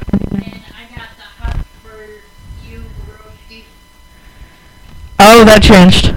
Oh, 5.19 5.43
that 5.43 5.61
changed. 5.61 6.15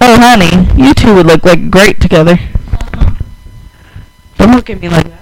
Oh, 0.00 0.18
honey, 0.20 0.80
you 0.80 0.94
two 0.94 1.14
would 1.14 1.26
look 1.26 1.44
like 1.44 1.70
great 1.70 2.00
together. 2.00 2.32
Uh-huh. 2.32 3.14
Don't 4.38 4.52
look 4.52 4.70
at 4.70 4.80
me 4.80 4.88
like 4.88 5.06
that. 5.06 5.20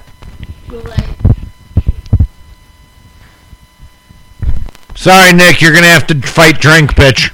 Sorry, 4.95 5.33
Nick, 5.35 5.61
you're 5.61 5.73
gonna 5.73 5.87
have 5.87 6.07
to 6.07 6.21
fight 6.23 6.61
drink, 6.61 6.95
bitch. 6.95 7.33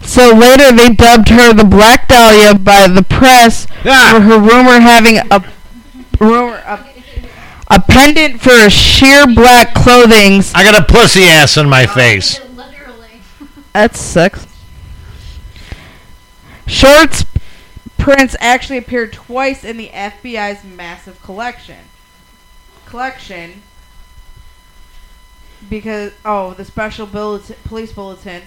So 0.00 0.32
later, 0.32 0.72
they 0.72 0.90
dubbed 0.90 1.28
her 1.28 1.52
the 1.52 1.64
Black 1.64 2.08
Dahlia 2.08 2.54
by 2.54 2.88
the 2.88 3.02
press 3.02 3.66
for 3.66 3.90
Ah, 3.90 4.20
her 4.20 4.38
rumor 4.38 4.80
having 4.80 5.18
a 5.30 5.40
rumor 6.20 6.56
a, 6.66 6.86
a 7.68 7.80
pendant 7.80 8.40
for 8.40 8.50
her 8.50 8.70
sheer 8.70 9.26
black 9.26 9.74
clothing. 9.74 10.42
I 10.54 10.64
got 10.64 10.80
a 10.80 10.84
pussy 10.84 11.24
ass 11.24 11.56
in 11.56 11.68
my 11.68 11.86
face. 11.86 12.40
Literally. 12.54 13.20
That 13.72 13.96
sucks. 13.96 14.46
Short's 16.66 17.24
prints 17.98 18.36
actually 18.40 18.78
appeared 18.78 19.12
twice 19.12 19.64
in 19.64 19.76
the 19.76 19.88
FBI's 19.88 20.64
massive 20.64 21.22
collection. 21.22 21.78
Collection 22.86 23.62
because 25.68 26.12
oh, 26.24 26.54
the 26.54 26.64
special 26.64 27.06
bulletin, 27.06 27.56
police 27.64 27.92
bulletin. 27.92 28.42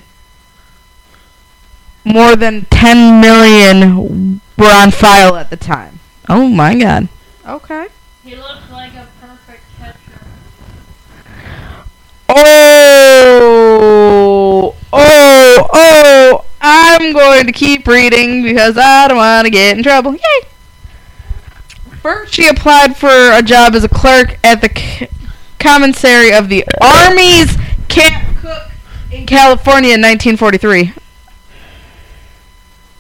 More 2.06 2.36
than 2.36 2.66
10 2.66 3.22
million 3.22 4.42
were 4.58 4.72
on 4.72 4.92
file 4.92 5.36
at 5.36 5.50
the 5.50 5.58
time. 5.58 6.00
Oh 6.28 6.48
my 6.48 6.76
god. 6.76 7.10
Okay. 7.50 7.88
He 8.24 8.36
looks 8.36 8.70
like 8.72 8.94
a 8.94 9.08
perfect 9.20 9.64
catcher. 9.80 9.98
Oh, 13.42 13.56
oh, 14.94 15.70
oh! 15.74 16.46
I'm 16.62 17.12
going 17.12 17.48
to 17.48 17.52
keep 17.52 17.88
reading 17.88 18.44
because 18.44 18.78
I 18.78 19.08
don't 19.08 19.18
want 19.18 19.46
to 19.46 19.50
get 19.50 19.76
in 19.76 19.82
trouble. 19.82 20.14
Yay! 20.14 20.42
First, 22.04 22.36
she 22.36 22.48
applied 22.48 22.96
for 22.96 23.10
a 23.10 23.42
job 23.42 23.74
as 23.74 23.84
a 23.84 23.90
clerk 23.90 24.38
at 24.44 24.62
the 24.62 24.70
c- 24.80 25.08
commissary 25.58 26.32
of 26.32 26.50
the 26.50 26.64
Army's 26.80 27.58
Camp 27.88 28.38
Cooke 28.38 28.70
in 29.12 29.26
California 29.26 29.96
in 29.96 30.02
1943. 30.02 30.94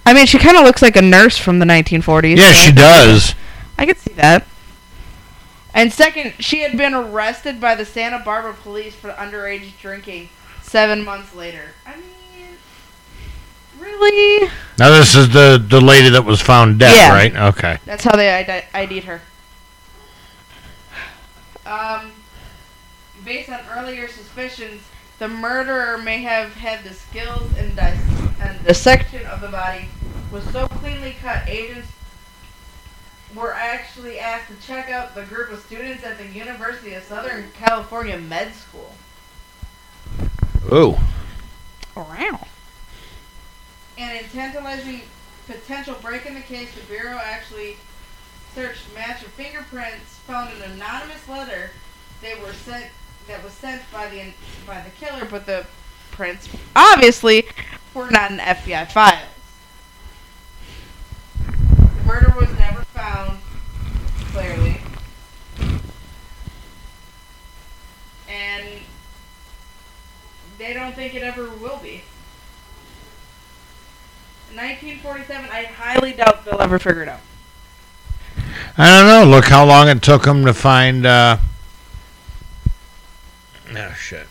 I 0.07 0.13
mean, 0.15 0.25
she 0.25 0.39
kind 0.39 0.57
of 0.57 0.63
looks 0.63 0.81
like 0.81 0.95
a 0.95 1.03
nurse 1.03 1.37
from 1.37 1.59
the 1.59 1.65
1940s. 1.65 2.37
Yeah, 2.37 2.51
so 2.51 2.53
she 2.53 2.71
does. 2.71 3.35
I 3.79 3.85
could 3.85 3.97
see 3.97 4.11
that. 4.15 4.45
And 5.73 5.93
second, 5.93 6.33
she 6.39 6.59
had 6.63 6.75
been 6.77 6.93
arrested 6.93 7.61
by 7.61 7.75
the 7.75 7.85
Santa 7.85 8.19
Barbara 8.19 8.53
police 8.53 8.93
for 8.93 9.11
underage 9.11 9.79
drinking 9.79 10.27
seven 10.61 11.05
months 11.05 11.33
later. 11.33 11.69
I 11.85 11.95
mean, 11.95 12.57
really? 13.79 14.49
Now 14.77 14.89
this 14.89 15.15
is 15.15 15.29
the 15.29 15.63
the 15.65 15.79
lady 15.79 16.09
that 16.09 16.25
was 16.25 16.41
found 16.41 16.77
dead, 16.79 16.93
Yeah. 16.93 17.13
right? 17.13 17.33
Okay. 17.33 17.77
That's 17.85 18.03
how 18.03 18.17
they 18.17 18.29
ID- 18.29 18.65
ID'd 18.73 19.05
her. 19.05 19.21
Um, 21.65 22.11
based 23.23 23.49
on 23.49 23.61
earlier 23.77 24.09
suspicions, 24.09 24.81
the 25.19 25.29
murderer 25.29 25.97
may 25.99 26.21
have 26.23 26.55
had 26.55 26.83
the 26.83 26.93
skills 26.93 27.49
and, 27.57 27.75
dis- 27.77 28.39
and 28.41 28.65
dissection 28.65 29.25
of 29.27 29.39
the 29.39 29.47
body 29.47 29.87
was 30.33 30.43
so 30.51 30.67
cleanly 30.67 31.15
cut, 31.21 31.47
agents 31.47 31.87
were 33.39 33.53
actually 33.53 34.19
asked 34.19 34.49
to 34.49 34.67
check 34.67 34.89
out 34.89 35.15
the 35.15 35.23
group 35.23 35.51
of 35.51 35.59
students 35.61 36.03
at 36.03 36.17
the 36.17 36.27
University 36.27 36.93
of 36.93 37.03
Southern 37.03 37.49
California 37.53 38.17
Med 38.17 38.53
School. 38.53 38.93
Ooh. 40.71 40.97
Wow. 41.95 42.47
And 43.97 44.17
in 44.17 44.29
tantalizing 44.31 45.01
potential 45.47 45.95
break 46.01 46.25
in 46.25 46.35
the 46.35 46.41
case, 46.41 46.73
the 46.75 46.81
Bureau 46.81 47.19
actually 47.23 47.77
searched 48.53 48.93
match 48.93 49.21
of 49.21 49.29
fingerprints 49.29 50.17
found 50.19 50.51
an 50.53 50.71
anonymous 50.71 51.27
letter 51.27 51.71
that 52.21 52.39
were 52.41 52.53
sent 52.53 52.85
that 53.27 53.43
was 53.43 53.53
sent 53.53 53.81
by 53.91 54.09
the 54.09 54.33
by 54.65 54.81
the 54.81 54.89
killer, 54.91 55.25
but 55.25 55.45
the 55.45 55.65
prints 56.11 56.49
obviously 56.75 57.45
were 57.93 58.09
not 58.09 58.31
an 58.31 58.39
FBI 58.39 58.91
files. 58.91 59.21
The 61.45 62.03
murder 62.05 62.33
was 62.37 62.49
never 62.57 62.83
found, 62.85 63.39
clearly. 64.33 64.81
And 68.27 68.67
they 70.57 70.73
don't 70.73 70.95
think 70.95 71.15
it 71.15 71.23
ever 71.23 71.49
will 71.49 71.77
be. 71.77 72.03
In 74.51 74.55
1947, 75.09 75.49
I 75.51 75.63
highly 75.65 76.13
doubt 76.13 76.45
they'll 76.45 76.61
ever 76.61 76.77
figure 76.77 77.01
it 77.03 77.09
out. 77.09 77.21
I 78.77 78.99
don't 78.99 79.07
know. 79.07 79.35
Look 79.35 79.45
how 79.45 79.65
long 79.65 79.87
it 79.87 80.01
took 80.03 80.23
them 80.23 80.45
to 80.45 80.53
find. 80.53 81.05
uh 81.05 81.37
Oh 83.75 83.93
shit. 83.97 84.27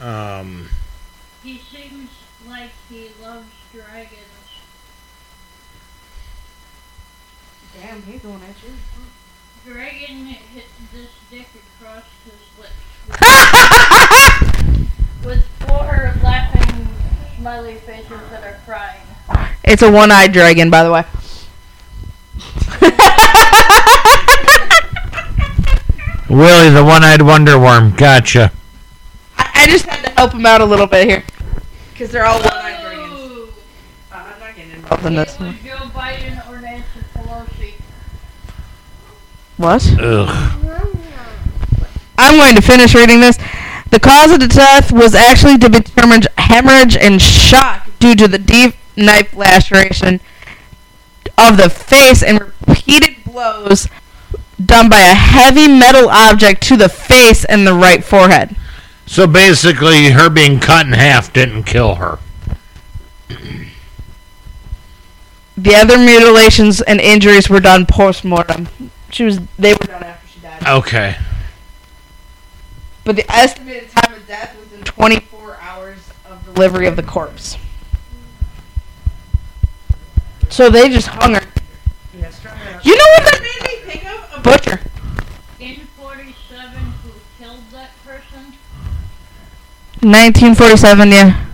Um. 0.00 0.68
He 1.42 1.58
seems 1.58 2.10
like 2.48 2.70
he 2.88 3.10
loves 3.22 3.46
dragons. 3.72 4.20
Damn, 7.80 8.02
he's 8.02 8.22
going 8.22 8.42
at 8.42 8.56
you. 8.62 8.72
Dragon 9.72 10.26
hit 10.26 10.66
this 10.92 11.10
dick 11.30 11.48
across 11.80 12.04
his 12.24 12.34
lips. 12.58 12.72
With 15.24 15.44
four 15.60 16.14
laughing 16.22 16.88
smiley 17.46 17.76
faces 17.76 18.18
that 18.30 18.42
are 18.42 18.58
crying. 18.64 19.00
It's 19.62 19.82
a 19.82 19.88
one-eyed 19.88 20.32
dragon, 20.32 20.68
by 20.68 20.82
the 20.82 20.90
way. 20.90 21.04
Willie 26.28 26.70
the 26.70 26.82
one-eyed 26.84 27.22
wonder 27.22 27.56
worm. 27.56 27.94
Gotcha. 27.94 28.50
I, 29.38 29.50
I 29.54 29.66
just 29.68 29.86
had 29.86 30.04
to 30.06 30.10
help 30.10 30.32
him 30.32 30.44
out 30.44 30.60
a 30.60 30.64
little 30.64 30.88
bit 30.88 31.06
here. 31.06 31.22
Because 31.92 32.10
they're 32.10 32.26
all 32.26 32.40
one-eyed 32.40 32.80
dragons. 32.80 33.12
Oh! 33.12 33.54
Uh, 34.10 34.16
I'm 34.16 34.40
not 34.40 34.56
getting 34.56 34.72
involved 34.72 35.06
in 35.06 35.14
this 35.14 35.38
one. 35.38 35.56
Joe 35.62 35.76
Biden 35.94 36.50
or 36.50 36.60
Nancy 36.60 37.00
Pelosi. 37.14 37.74
What? 39.56 39.88
Ugh. 40.00 40.52
I'm 42.18 42.36
going 42.38 42.56
to 42.56 42.62
finish 42.62 42.92
reading 42.96 43.20
this. 43.20 43.38
The 43.90 44.00
cause 44.00 44.32
of 44.32 44.40
the 44.40 44.48
death 44.48 44.92
was 44.92 45.14
actually 45.14 45.58
to 45.58 45.70
be 45.70 45.80
determined 45.80 46.28
hemorrhage 46.36 46.96
and 46.96 47.20
shock 47.20 47.88
due 47.98 48.14
to 48.16 48.28
the 48.28 48.38
deep 48.38 48.74
knife 48.96 49.34
laceration 49.34 50.20
of 51.38 51.56
the 51.56 51.70
face 51.70 52.22
and 52.22 52.40
repeated 52.66 53.16
blows 53.24 53.88
done 54.64 54.88
by 54.88 55.00
a 55.00 55.14
heavy 55.14 55.68
metal 55.68 56.08
object 56.08 56.62
to 56.62 56.76
the 56.76 56.88
face 56.88 57.44
and 57.44 57.66
the 57.66 57.74
right 57.74 58.02
forehead. 58.02 58.56
So 59.06 59.26
basically, 59.26 60.10
her 60.10 60.28
being 60.28 60.58
cut 60.58 60.86
in 60.86 60.92
half 60.92 61.32
didn't 61.32 61.64
kill 61.64 61.96
her. 61.96 62.18
The 65.56 65.74
other 65.74 65.96
mutilations 65.96 66.82
and 66.82 67.00
injuries 67.00 67.48
were 67.48 67.60
done 67.60 67.86
post-mortem. 67.86 68.68
She 69.10 69.24
was 69.24 69.40
they 69.58 69.72
were 69.72 69.86
done 69.86 70.02
after 70.02 70.28
she 70.28 70.40
died. 70.40 70.66
Okay. 70.66 71.16
But 73.06 73.14
the 73.14 73.30
estimated 73.32 73.88
time 73.90 74.12
of 74.14 74.26
death 74.26 74.56
was 74.58 74.72
in 74.76 74.84
24 74.84 75.58
hours 75.60 75.98
of 76.28 76.44
delivery 76.44 76.88
of 76.88 76.96
the 76.96 77.04
corpse. 77.04 77.56
So 80.50 80.68
they 80.70 80.88
just 80.88 81.06
hung 81.06 81.34
her. 81.34 81.46
You 82.12 82.96
know 82.96 83.04
what 83.14 83.24
that 83.30 83.40
made 83.42 83.70
me 83.70 83.76
think 83.92 84.06
of? 84.06 84.38
A 84.38 84.40
butcher. 84.40 84.80
In 85.60 85.86
47, 85.96 86.78
who 87.04 87.10
killed 87.38 87.62
that 87.70 87.90
person? 88.04 88.52
1947, 90.00 91.10
yeah. 91.12 91.46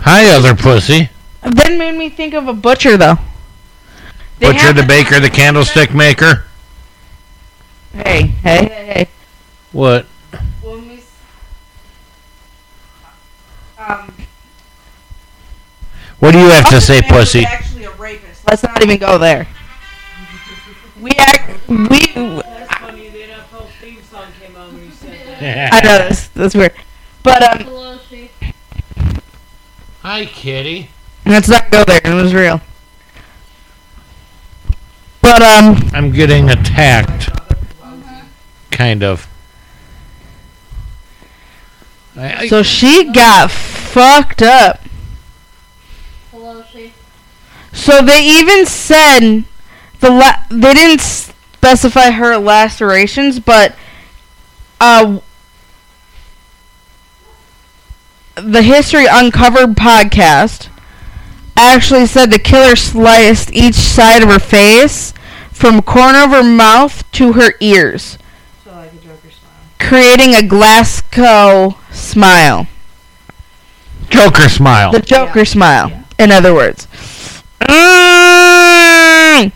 Hi, 0.00 0.30
other 0.34 0.54
pussy. 0.54 1.10
That 1.42 1.76
made 1.76 1.94
me 1.96 2.08
think 2.08 2.32
of 2.32 2.48
a 2.48 2.54
butcher, 2.54 2.96
though. 2.96 3.16
They 4.38 4.50
Butcher 4.52 4.72
the 4.72 4.80
the- 4.80 4.86
baker, 4.88 5.20
the 5.20 5.28
candlestick 5.28 5.92
maker. 5.92 6.44
Hey, 7.92 8.22
hey, 8.42 8.64
hey, 8.64 8.86
hey. 8.94 9.08
What? 9.72 10.06
When 10.62 10.88
we 10.88 10.96
s- 10.98 11.04
um, 13.88 14.12
What 16.18 16.32
do 16.32 16.38
you 16.38 16.48
have 16.50 16.68
to 16.70 16.80
say, 16.80 17.00
Sam 17.00 17.14
was 17.14 17.24
pussy? 17.26 17.44
Actually, 17.44 17.84
a 17.84 17.90
rapist. 17.92 18.46
Let's 18.46 18.62
not 18.62 18.82
even 18.82 18.98
go 18.98 19.18
there. 19.18 19.46
We 21.00 21.12
act. 21.12 21.68
We. 21.68 21.78
That's 21.78 22.74
funny. 22.74 23.08
The 23.10 23.18
NFL 23.20 23.68
theme 23.80 24.02
song 24.02 24.26
came 24.40 24.56
on 24.56 24.74
when 24.74 24.84
you 24.86 24.90
said 24.90 25.38
that. 25.40 25.72
I 25.72 25.80
know 25.86 26.08
this. 26.08 26.26
That's 26.28 26.56
weird. 26.56 26.72
But 27.22 27.42
um, 27.44 28.00
Hi, 30.02 30.24
kitty. 30.24 30.90
let's 31.24 31.48
not 31.48 31.70
go 31.70 31.84
there. 31.84 32.00
It 32.04 32.14
was 32.14 32.34
real. 32.34 32.60
But 35.22 35.40
um, 35.42 35.76
I'm 35.92 36.10
getting 36.10 36.50
attacked. 36.50 37.30
Kind 38.72 39.04
of. 39.04 39.28
I, 42.18 42.34
I, 42.42 42.48
so 42.48 42.62
she 42.64 43.12
got 43.12 43.50
fucked 43.50 44.42
up. 44.42 44.80
Pelosi. 46.32 46.90
So 47.72 48.02
they 48.02 48.24
even 48.26 48.66
said 48.66 49.44
the 50.00 50.10
la- 50.10 50.42
they 50.50 50.74
didn't 50.74 51.00
specify 51.00 52.10
her 52.10 52.36
lacerations, 52.36 53.38
but 53.38 53.76
uh, 54.80 55.20
the 58.34 58.62
History 58.62 59.06
Uncovered 59.08 59.76
podcast 59.76 60.68
actually 61.56 62.06
said 62.06 62.30
the 62.30 62.38
killer 62.38 62.76
sliced 62.76 63.52
each 63.52 63.74
side 63.74 64.22
of 64.22 64.28
her 64.28 64.38
face 64.38 65.12
from 65.52 65.82
corner 65.82 66.22
of 66.24 66.30
her 66.30 66.42
mouth 66.44 67.08
to 67.12 67.32
her 67.32 67.54
ears, 67.60 68.16
So 68.64 68.70
like 68.72 68.92
a 68.92 68.96
Joker 68.96 69.30
smile. 69.30 69.52
creating 69.80 70.34
a 70.34 70.42
Glasgow 70.46 71.77
smile. 71.92 72.66
Joker 74.10 74.48
smile. 74.48 74.92
The 74.92 75.00
Joker 75.00 75.40
Yeah. 75.40 75.44
smile, 75.44 75.88
Yeah. 75.90 76.24
in 76.24 76.32
other 76.32 76.54
words. 76.54 76.86
Mm. 77.60 79.52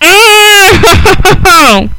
Mm. 0.00 1.90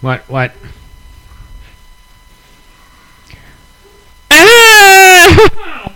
What? 0.00 0.20
What? 0.28 0.52
Mm. 4.30 5.92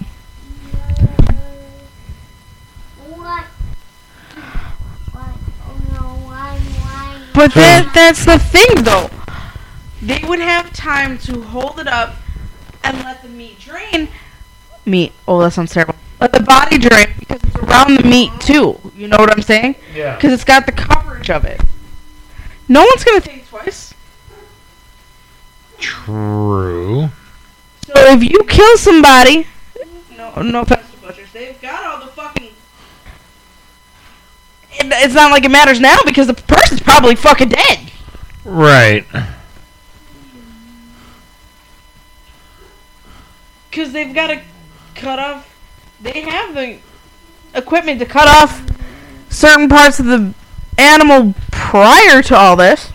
What? 3.16 3.44
What? 5.12 5.34
Oh 5.64 5.76
no, 5.92 6.02
why, 6.26 6.58
But 7.34 7.54
that 7.54 7.92
that's 7.94 8.24
the 8.24 8.38
thing 8.38 8.84
though. 8.84 9.10
They 10.00 10.26
would 10.26 10.40
have 10.40 10.72
time 10.72 11.18
to 11.18 11.42
hold 11.42 11.78
it 11.78 11.86
up 11.86 12.16
and 12.84 12.98
let 12.98 13.22
the 13.22 13.28
meat 13.28 13.58
drain. 13.58 14.08
Meat. 14.84 15.12
Oh, 15.26 15.40
that 15.40 15.52
sounds 15.52 15.72
terrible. 15.72 15.94
Let 16.20 16.32
the 16.32 16.42
body 16.42 16.78
drain 16.78 17.06
because 17.18 17.42
it's 17.42 17.56
around 17.56 17.96
the 17.96 18.04
meat 18.04 18.32
too. 18.40 18.78
You 18.96 19.08
know 19.08 19.16
what 19.18 19.30
I'm 19.30 19.42
saying? 19.42 19.76
Yeah. 19.94 20.16
Because 20.16 20.32
it's 20.32 20.44
got 20.44 20.66
the 20.66 20.72
coverage 20.72 21.30
of 21.30 21.44
it. 21.44 21.60
No 22.68 22.84
one's 22.84 23.04
gonna 23.04 23.20
think 23.20 23.48
twice. 23.48 23.94
True. 25.78 27.10
So 27.86 27.92
if 27.96 28.22
you 28.22 28.44
kill 28.44 28.76
somebody, 28.76 29.46
no, 30.16 30.42
no 30.42 30.60
offense 30.60 30.90
to 30.92 30.96
butchers, 30.98 31.32
they've 31.32 31.60
got 31.60 31.84
all 31.84 32.06
the 32.06 32.12
fucking. 32.12 32.51
It, 34.74 34.86
it's 34.90 35.14
not 35.14 35.30
like 35.30 35.44
it 35.44 35.50
matters 35.50 35.80
now 35.80 35.98
because 36.04 36.26
the 36.26 36.34
person's 36.34 36.80
probably 36.80 37.14
fucking 37.14 37.50
dead. 37.50 37.90
Right. 38.44 39.06
Because 43.70 43.92
they've 43.92 44.14
got 44.14 44.28
to 44.28 44.40
cut 44.94 45.18
off. 45.18 45.48
They 46.00 46.22
have 46.22 46.54
the 46.54 46.78
equipment 47.54 48.00
to 48.00 48.06
cut 48.06 48.28
off 48.28 48.64
certain 49.30 49.68
parts 49.68 50.00
of 50.00 50.06
the 50.06 50.34
animal 50.78 51.34
prior 51.50 52.22
to 52.22 52.36
all 52.36 52.56
this. 52.56 52.90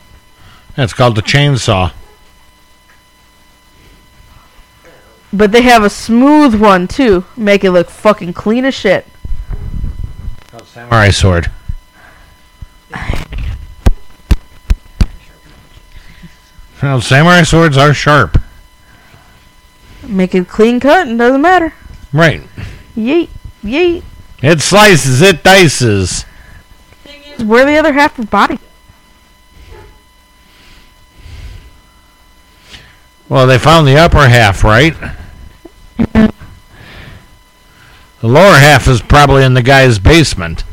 It's 0.75 0.93
called 0.93 1.15
the 1.15 1.21
chainsaw. 1.21 1.93
But 5.34 5.51
they 5.51 5.61
have 5.63 5.84
a 5.84 5.89
smooth 5.89 6.59
one 6.59 6.88
too. 6.88 7.25
Make 7.36 7.63
it 7.63 7.71
look 7.71 7.89
fucking 7.89 8.34
clean 8.34 8.65
as 8.65 8.75
shit. 8.75 9.05
Samurai 10.65 11.09
sword. 11.09 11.49
Well, 16.81 17.01
samurai 17.01 17.43
swords 17.43 17.75
are 17.75 17.93
sharp. 17.93 18.39
Make 20.03 20.35
it 20.35 20.47
clean 20.47 20.79
cut 20.79 21.07
and 21.07 21.17
doesn't 21.17 21.41
matter. 21.41 21.73
Right. 22.13 22.43
Yeet, 22.95 23.29
yeet. 23.63 24.03
It 24.41 24.61
slices, 24.61 25.21
it 25.21 25.43
dices. 25.43 26.23
Where 27.43 27.65
the 27.65 27.77
other 27.77 27.93
half 27.93 28.17
of 28.19 28.29
body? 28.29 28.59
Well, 33.27 33.47
they 33.47 33.57
found 33.57 33.88
the 33.88 33.97
upper 33.97 34.29
half, 34.29 34.63
right? 34.63 34.95
The 35.97 36.31
lower 38.21 38.53
half 38.53 38.88
is 38.88 39.01
probably 39.01 39.43
in 39.43 39.53
the 39.53 39.61
guy's 39.61 39.99
basement. 39.99 40.63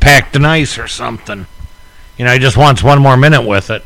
Packed 0.00 0.36
in 0.36 0.44
ice 0.44 0.78
or 0.78 0.86
something. 0.88 1.46
You 2.16 2.24
know, 2.24 2.32
he 2.32 2.38
just 2.38 2.56
wants 2.56 2.82
one 2.82 3.00
more 3.00 3.16
minute 3.16 3.42
with 3.42 3.70
it. 3.70 3.84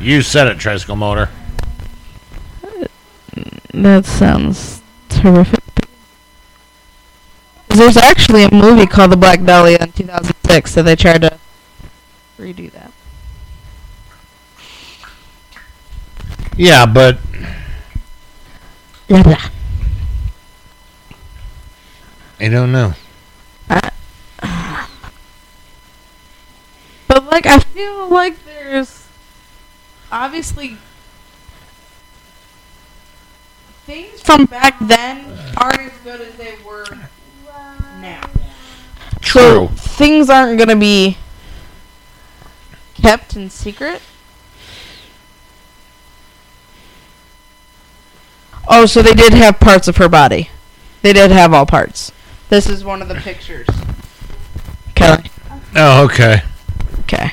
You 0.00 0.22
said 0.22 0.46
it, 0.46 0.58
Tricycle 0.58 0.96
Motor. 0.96 1.28
That 3.74 4.06
sounds 4.06 4.80
terrific. 5.08 5.62
There's 7.68 7.96
actually 7.96 8.44
a 8.44 8.52
movie 8.52 8.86
called 8.86 9.12
The 9.12 9.16
Black 9.16 9.44
Dahlia 9.44 9.78
in 9.80 9.92
2006, 9.92 10.72
so 10.72 10.82
they 10.82 10.96
tried 10.96 11.22
to 11.22 11.38
redo 12.38 12.70
that. 12.72 12.92
Yeah, 16.56 16.86
but 16.86 17.18
Blah. 19.08 19.50
I 22.40 22.48
don't 22.48 22.70
know. 22.70 22.92
Ah. 23.70 24.90
But 27.06 27.24
like, 27.24 27.46
I 27.46 27.58
feel 27.58 28.08
like 28.08 28.44
there's 28.44 29.06
obviously 30.12 30.76
things 33.86 34.20
from 34.20 34.44
back 34.44 34.78
then 34.80 35.24
aren't 35.56 35.80
as 35.80 35.98
good 36.04 36.20
as 36.20 36.34
they 36.34 36.56
were 36.64 36.84
now. 38.00 38.20
True. 39.22 39.40
So 39.40 39.68
things 39.68 40.28
aren't 40.28 40.58
gonna 40.58 40.76
be 40.76 41.16
kept 42.94 43.34
in 43.36 43.48
secret. 43.48 44.02
Oh, 48.66 48.86
so 48.86 49.02
they 49.02 49.12
did 49.14 49.32
have 49.34 49.60
parts 49.60 49.88
of 49.88 49.98
her 49.98 50.08
body. 50.08 50.50
They 51.02 51.12
did 51.12 51.30
have 51.30 51.52
all 51.52 51.66
parts. 51.66 52.12
This 52.48 52.68
is 52.68 52.84
one 52.84 53.02
of 53.02 53.08
the 53.08 53.14
pictures. 53.14 53.68
Kelly. 54.94 55.30
Oh, 55.76 56.04
okay. 56.04 56.42
Okay. 57.00 57.32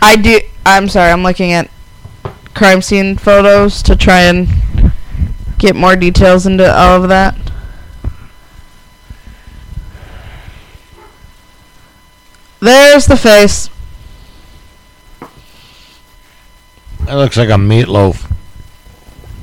I 0.00 0.16
do. 0.16 0.40
I'm 0.64 0.88
sorry. 0.88 1.10
I'm 1.10 1.22
looking 1.22 1.52
at 1.52 1.70
crime 2.54 2.82
scene 2.82 3.16
photos 3.16 3.82
to 3.82 3.96
try 3.96 4.20
and 4.20 4.48
get 5.58 5.74
more 5.74 5.96
details 5.96 6.46
into 6.46 6.70
all 6.70 7.02
of 7.02 7.08
that. 7.08 7.36
There's 12.60 13.06
the 13.06 13.16
face. 13.16 13.70
That 17.06 17.14
looks 17.14 17.36
like 17.36 17.48
a 17.48 17.54
meatloaf. 17.54 18.30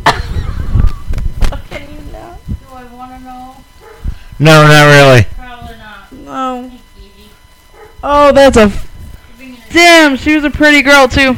Can 0.06 1.90
you 1.92 2.00
know? 2.12 2.38
Do 2.48 2.74
I 2.74 2.86
want 2.86 3.12
to 3.12 3.20
know? 3.20 3.58
No, 4.40 4.66
not 4.66 4.86
really. 4.86 5.24
Probably 5.36 5.78
not. 5.78 6.12
No. 6.14 6.72
Oh, 8.02 8.32
that's 8.32 8.56
a. 8.56 8.70
You're 8.70 9.38
being 9.38 9.56
an 9.56 9.62
Damn, 9.70 10.16
she 10.16 10.36
was 10.36 10.46
a 10.46 10.50
pretty 10.50 10.82
girl 10.82 11.10
too. 11.10 11.38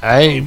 I 0.00 0.40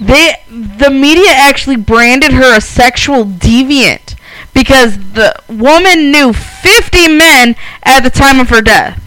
They 0.00 0.36
the 0.48 0.90
media 0.90 1.30
actually 1.30 1.76
branded 1.76 2.32
her 2.32 2.56
a 2.56 2.60
sexual 2.60 3.24
deviant 3.24 4.14
because 4.54 4.96
the 5.14 5.34
woman 5.48 6.12
knew 6.12 6.32
50 6.32 7.08
men 7.08 7.56
at 7.82 8.00
the 8.00 8.10
time 8.10 8.38
of 8.38 8.50
her 8.50 8.62
death. 8.62 9.02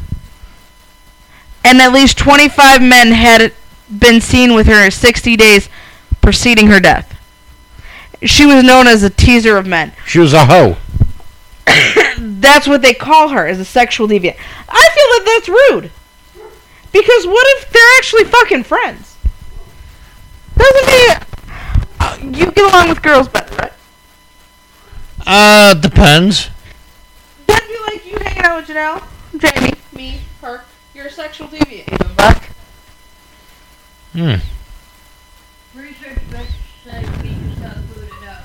And 1.64 1.82
at 1.82 1.94
least 1.94 2.18
25 2.18 2.82
men 2.82 3.12
had 3.14 3.54
been 3.98 4.22
seen 4.22 4.54
with 4.54 4.68
her 4.68 4.90
60 4.90 5.36
days 5.36 5.70
preceding 6.22 6.68
her 6.68 6.80
death. 6.80 7.16
She 8.24 8.46
was 8.46 8.64
known 8.64 8.88
as 8.88 9.04
a 9.04 9.10
teaser 9.10 9.58
of 9.58 9.66
men. 9.66 9.94
she 10.06 10.20
was 10.20 10.34
a 10.34 10.46
hoe. 10.46 10.78
That's 12.20 12.68
what 12.68 12.82
they 12.82 12.94
call 12.94 13.30
her, 13.30 13.48
as 13.48 13.60
a 13.60 13.66
sexual 13.66 14.08
deviant. 14.08 14.36
I 14.68 14.90
feel 14.90 15.10
that 15.10 15.24
that's 15.26 15.50
rude. 15.50 15.92
Because 16.92 17.28
what 17.28 17.46
if 17.58 17.70
they're 17.72 17.98
actually 17.98 18.26
fucking 18.26 18.64
friends? 18.64 19.16
Doesn't 20.58 20.88
mean 20.88 21.18
uh, 22.00 22.18
you 22.22 22.52
get 22.52 22.74
along 22.74 22.90
with 22.90 23.02
girls 23.02 23.28
better, 23.28 23.56
right? 23.56 23.74
Uh, 25.26 25.74
depends. 25.76 26.50
That'd 27.46 27.68
be 27.68 27.78
like 27.86 28.06
you 28.06 28.18
hanging 28.20 28.44
out 28.44 28.58
with 28.58 28.70
Janelle, 28.70 29.04
Jamie, 29.38 29.74
me, 29.94 30.22
her. 30.42 30.64
You're 30.94 31.08
a 31.08 31.12
sexual 31.12 31.48
deviant, 31.48 31.94
even 31.94 32.16
buck. 32.16 32.50
Hmm. 34.20 34.36
research 35.74 36.20
bitch 36.30 36.48
said 36.84 37.24
we 37.24 37.30
just 37.30 37.62
got 37.62 37.78
booted 37.88 38.12
out. 38.28 38.44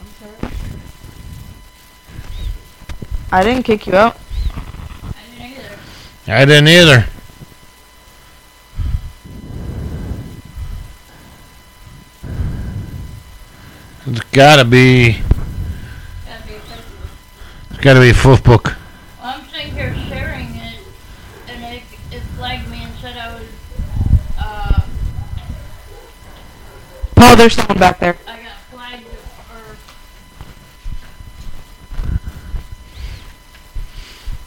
I'm 0.00 0.06
sorry? 0.18 0.52
I 3.32 3.44
didn't 3.44 3.64
kick 3.64 3.86
you 3.86 3.94
out. 3.96 4.16
I 5.04 5.12
didn't 5.36 5.58
either. 5.58 5.78
I 6.26 6.44
didn't 6.46 6.68
either. 6.68 7.06
It's 14.06 14.20
gotta 14.32 14.64
be. 14.64 15.20
Gotta 16.26 16.46
be 16.46 16.54
a 16.54 16.60
It's 17.68 17.80
gotta 17.80 18.00
be 18.00 18.12
Footbook. 18.12 18.64
Well, 19.20 19.36
I'm 19.36 19.44
sitting 19.50 19.72
here 19.72 19.94
sharing 20.08 20.56
it, 20.56 20.78
and 21.46 21.62
it, 21.62 21.82
it 22.10 22.20
flagged 22.38 22.68
me 22.70 22.82
and 22.82 22.92
said 23.00 23.16
I 23.16 23.34
was, 23.34 23.46
uh, 24.38 24.80
Paul, 27.20 27.36
there's 27.36 27.54
someone 27.54 27.76
back 27.76 27.98
there. 27.98 28.16
I 28.26 28.42
got 28.42 28.56
flagged 28.70 29.04
or. 29.04 29.76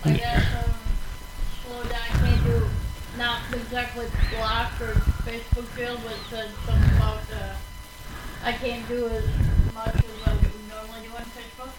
I 0.05 0.13
guess, 0.17 0.43
um, 0.65 0.73
slow 1.63 1.83
down, 1.83 2.01
I 2.01 2.07
can't 2.17 2.43
do, 2.43 2.67
not 3.15 3.41
exactly 3.53 4.07
blocked 4.35 4.81
or 4.81 4.93
Facebook 5.21 5.77
jail, 5.77 5.99
but 6.03 6.13
it 6.13 6.17
said 6.31 6.49
something 6.65 6.97
about, 6.97 7.19
uh, 7.31 7.53
I 8.43 8.53
can't 8.53 8.87
do 8.87 9.05
as 9.07 9.23
much 9.75 9.93
as 9.93 10.03
I 10.25 10.33
would 10.33 10.67
normally 10.67 11.07
do 11.07 11.15
on 11.15 11.25
Facebook. 11.25 11.69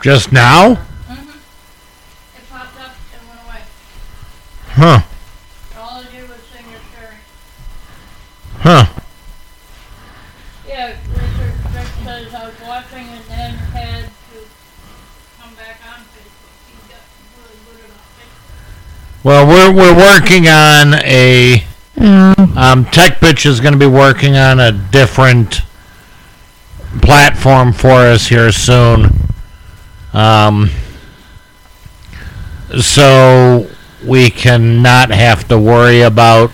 Just 0.00 0.30
now? 0.30 0.74
Mm-hmm. 0.74 1.38
It 2.38 2.48
popped 2.48 2.80
up 2.80 2.94
and 3.18 3.28
went 3.28 3.40
away. 3.46 3.62
Huh. 4.68 5.00
All 5.76 5.98
I 5.98 6.04
did 6.04 6.28
was 6.28 6.38
sing 6.54 6.70
your 6.70 6.80
sharing. 6.94 7.18
Huh. 8.60 8.91
Was 12.60 12.68
watching 12.68 13.06
and 13.08 13.24
then 13.24 13.54
had 13.54 14.04
to 14.04 14.38
come 15.40 15.54
back 15.54 15.80
on 15.86 16.00
Facebook. 16.00 16.52
He 16.66 16.74
got 16.88 17.00
really 17.38 17.58
booted 17.66 17.90
off 17.90 18.10
Facebook. 18.18 19.24
Well, 19.24 19.46
we're 19.46 19.72
we're 19.72 19.96
working 19.96 20.48
on 20.48 20.94
a. 20.94 21.64
Um, 21.96 22.86
Tech 22.86 23.20
Bitch 23.20 23.46
is 23.46 23.60
going 23.60 23.74
to 23.74 23.78
be 23.78 23.86
working 23.86 24.36
on 24.36 24.58
a 24.58 24.72
different 24.72 25.60
platform 27.00 27.72
for 27.72 28.00
us 28.00 28.26
here 28.26 28.50
soon. 28.50 29.10
Um, 30.12 30.70
so 32.80 33.70
we 34.04 34.30
can 34.30 34.82
not 34.82 35.10
have 35.10 35.46
to 35.48 35.58
worry 35.58 36.00
about 36.00 36.50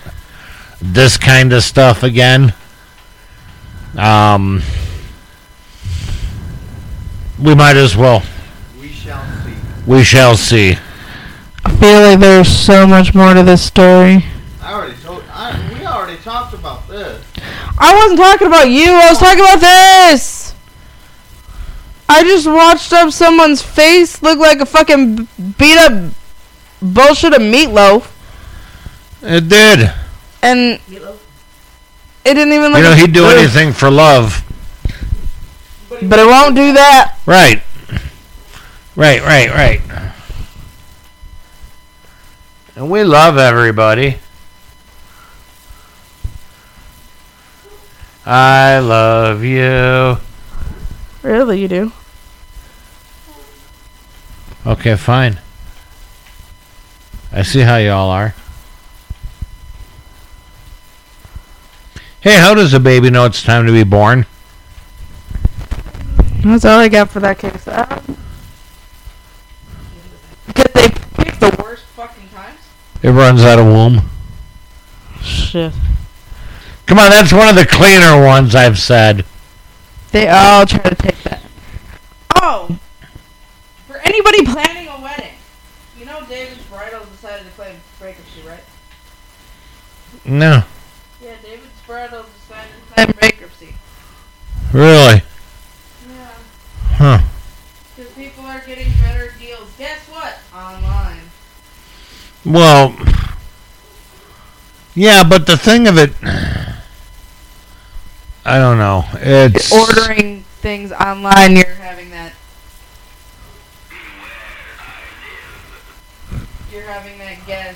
this 0.81 1.17
kind 1.17 1.51
of 1.53 1.63
stuff 1.63 2.03
again. 2.03 2.53
Um, 3.97 4.61
we 7.41 7.55
might 7.55 7.77
as 7.77 7.95
well. 7.95 8.23
We 8.79 8.89
shall 8.89 9.25
see. 9.43 9.53
We 9.87 10.03
shall 10.03 10.37
see. 10.37 10.77
I 11.65 11.75
feel 11.77 12.01
like 12.01 12.19
there's 12.19 12.47
so 12.47 12.85
much 12.87 13.13
more 13.13 13.33
to 13.33 13.43
this 13.43 13.61
story. 13.61 14.25
I 14.61 14.73
already 14.73 14.95
told. 15.01 15.23
I, 15.31 15.73
we 15.73 15.85
already 15.85 16.17
talked 16.21 16.53
about 16.53 16.87
this. 16.87 17.23
I 17.77 17.95
wasn't 17.95 18.19
talking 18.19 18.47
about 18.47 18.69
you. 18.69 18.85
I 18.91 19.09
was 19.09 19.17
talking 19.19 19.39
about 19.39 19.59
this. 19.59 20.53
I 22.11 22.23
just 22.23 22.47
watched 22.47 22.91
up 22.91 23.11
someone's 23.11 23.61
face 23.61 24.21
look 24.23 24.39
like 24.39 24.59
a 24.61 24.65
fucking 24.65 25.27
beat 25.57 25.77
up 25.77 26.11
bullshit 26.81 27.33
of 27.33 27.41
meatloaf, 27.41 28.09
It 29.21 29.47
did. 29.47 29.93
and 30.41 30.79
it 30.89 32.33
didn't 32.33 32.53
even 32.53 32.71
look. 32.71 32.77
You 32.77 32.83
know, 32.83 32.89
like- 32.89 32.99
he'd 32.99 33.13
do 33.13 33.25
anything 33.25 33.73
for 33.73 33.91
love. 33.91 34.43
But 36.01 36.19
it 36.19 36.25
won't 36.25 36.55
do 36.55 36.73
that. 36.73 37.17
Right. 37.25 37.63
Right, 38.95 39.21
right, 39.21 39.49
right. 39.49 39.81
And 42.75 42.89
we 42.89 43.03
love 43.03 43.37
everybody. 43.37 44.17
I 48.25 48.79
love 48.79 49.43
you. 49.43 50.17
Really, 51.23 51.59
you 51.59 51.67
do. 51.67 51.91
Okay, 54.65 54.95
fine. 54.95 55.39
I 57.31 57.41
see 57.41 57.61
how 57.61 57.77
y'all 57.77 58.09
are. 58.09 58.35
Hey, 62.21 62.35
how 62.35 62.53
does 62.53 62.73
a 62.73 62.79
baby 62.79 63.09
know 63.09 63.25
it's 63.25 63.41
time 63.41 63.65
to 63.65 63.71
be 63.71 63.83
born? 63.83 64.25
That's 66.43 66.65
all 66.65 66.79
I 66.79 66.87
got 66.89 67.09
for 67.09 67.19
that 67.19 67.37
case. 67.37 67.67
Um, 67.67 68.17
Because 70.47 70.71
they 70.73 70.89
pick 71.23 71.39
the 71.39 71.55
worst 71.63 71.83
fucking 71.95 72.29
times. 72.29 72.59
It 73.01 73.11
runs 73.11 73.41
out 73.43 73.59
of 73.59 73.65
womb. 73.65 74.09
Shit. 75.21 75.73
Come 76.85 76.97
on, 76.97 77.11
that's 77.11 77.31
one 77.31 77.47
of 77.47 77.55
the 77.55 77.65
cleaner 77.65 78.23
ones 78.25 78.55
I've 78.55 78.79
said. 78.79 79.25
They 80.11 80.27
all 80.27 80.65
try 80.65 80.81
to 80.81 80.95
take 80.95 81.21
that. 81.23 81.41
Oh! 82.35 82.79
For 83.87 83.97
anybody 83.97 84.43
planning 84.45 84.87
a 84.87 84.99
wedding, 84.99 85.33
you 85.99 86.05
know 86.05 86.21
David's 86.27 86.63
bridal 86.63 87.05
decided 87.11 87.45
to 87.45 87.51
claim 87.51 87.75
bankruptcy, 87.99 88.41
right? 88.47 88.63
No. 90.25 90.63
Yeah, 91.21 91.35
David's 91.43 91.81
bridal 91.85 92.25
decided 92.39 92.71
to 92.87 92.93
claim 92.93 93.11
bankruptcy. 93.19 93.75
Really? 94.73 95.21
Yeah. 96.07 96.31
Huh. 96.93 97.19
Because 97.95 98.11
people 98.13 98.45
are 98.45 98.58
getting 98.69 98.91
better 99.01 99.33
deals. 99.39 99.67
Guess 99.79 100.07
what? 100.09 100.37
Online. 100.53 101.21
Well, 102.45 102.95
yeah, 104.93 105.23
but 105.27 105.47
the 105.47 105.57
thing 105.57 105.87
of 105.87 105.97
it, 105.97 106.13
I 108.45 108.59
don't 108.59 108.77
know. 108.77 109.05
It's 109.13 109.73
Ordering 109.73 110.43
things 110.61 110.91
online, 110.91 111.55
you're 111.55 111.65
having 111.65 112.11
that. 112.11 112.33
You're 116.71 116.83
having 116.83 117.17
that 117.17 117.37
guess 117.47 117.75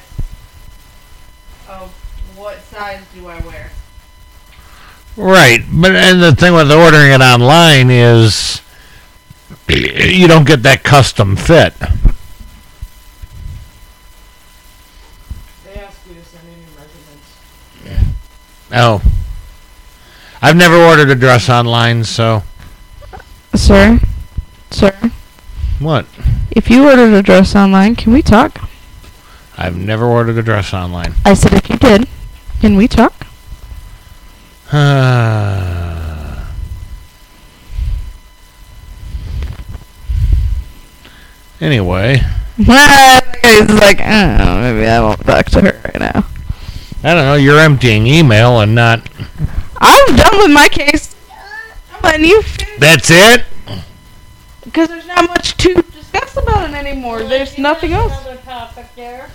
of 1.68 1.90
what 2.36 2.62
size 2.62 3.02
do 3.16 3.28
I 3.28 3.40
wear. 3.40 3.72
right. 5.18 5.62
But 5.72 5.96
and 5.96 6.22
the 6.22 6.36
thing 6.36 6.54
with 6.54 6.72
ordering 6.72 7.12
it 7.14 7.22
online 7.22 7.90
is 7.90 8.62
you 9.68 10.28
don't 10.28 10.46
get 10.46 10.64
that 10.64 10.84
custom 10.84 11.36
fit. 11.36 11.74
They 11.80 11.88
ask 15.80 16.00
you 16.08 16.16
to 16.16 16.24
send 16.26 16.48
in 16.48 16.60
your 16.60 16.70
measurements. 16.78 17.28
Oh, 18.72 19.02
I've 20.42 20.56
never 20.56 20.76
ordered 20.76 21.10
a 21.10 21.16
dress 21.16 21.50
online, 21.50 22.04
so 22.04 22.44
Sir? 23.56 24.00
Sir? 24.72 24.92
what? 25.80 26.06
If 26.52 26.70
you 26.70 26.88
ordered 26.88 27.14
a 27.14 27.22
dress 27.22 27.56
online, 27.56 27.96
can 27.96 28.14
we 28.14 28.22
talk? 28.22 28.70
I've 29.58 29.78
never 29.78 30.06
ordered 30.06 30.38
a 30.38 30.44
dress 30.44 30.74
online. 30.74 31.14
I 31.24 31.34
said 31.36 31.54
if 31.54 31.70
you 31.70 31.78
did, 31.78 32.08
can 32.62 32.76
we 32.76 32.88
talk? 32.88 33.14
Anyway, 41.64 42.18
He's 42.58 42.68
like, 42.68 44.00
oh, 44.02 44.60
maybe 44.62 44.88
I 44.88 45.00
won't 45.02 45.22
talk 45.26 45.46
to 45.48 45.62
her 45.62 45.82
right 45.86 46.00
now. 46.00 46.26
I 47.04 47.14
don't 47.14 47.26
know. 47.26 47.34
You're 47.36 47.60
emptying 47.60 48.06
email 48.08 48.60
and 48.60 48.76
not. 48.76 49.08
I'm 49.78 50.16
done 50.16 50.38
with 50.38 50.52
my 50.52 50.68
case. 50.70 51.16
I'm 52.04 52.24
you 52.24 52.42
That's 52.80 53.10
it. 53.12 53.44
because 54.64 54.90
there's 54.90 55.08
not 55.08 55.28
much 55.30 55.56
to 55.58 55.74
discuss 55.74 56.38
about 56.38 56.70
it 56.70 56.76
anymore. 56.76 57.24
There's 57.24 57.58
nothing 57.58 57.94
else. 57.94 58.14
Another 58.22 58.42
topic 58.42 58.86
there, 58.96 59.30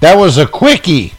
That 0.00 0.16
was 0.16 0.36
a 0.38 0.46
quickie. 0.46 1.14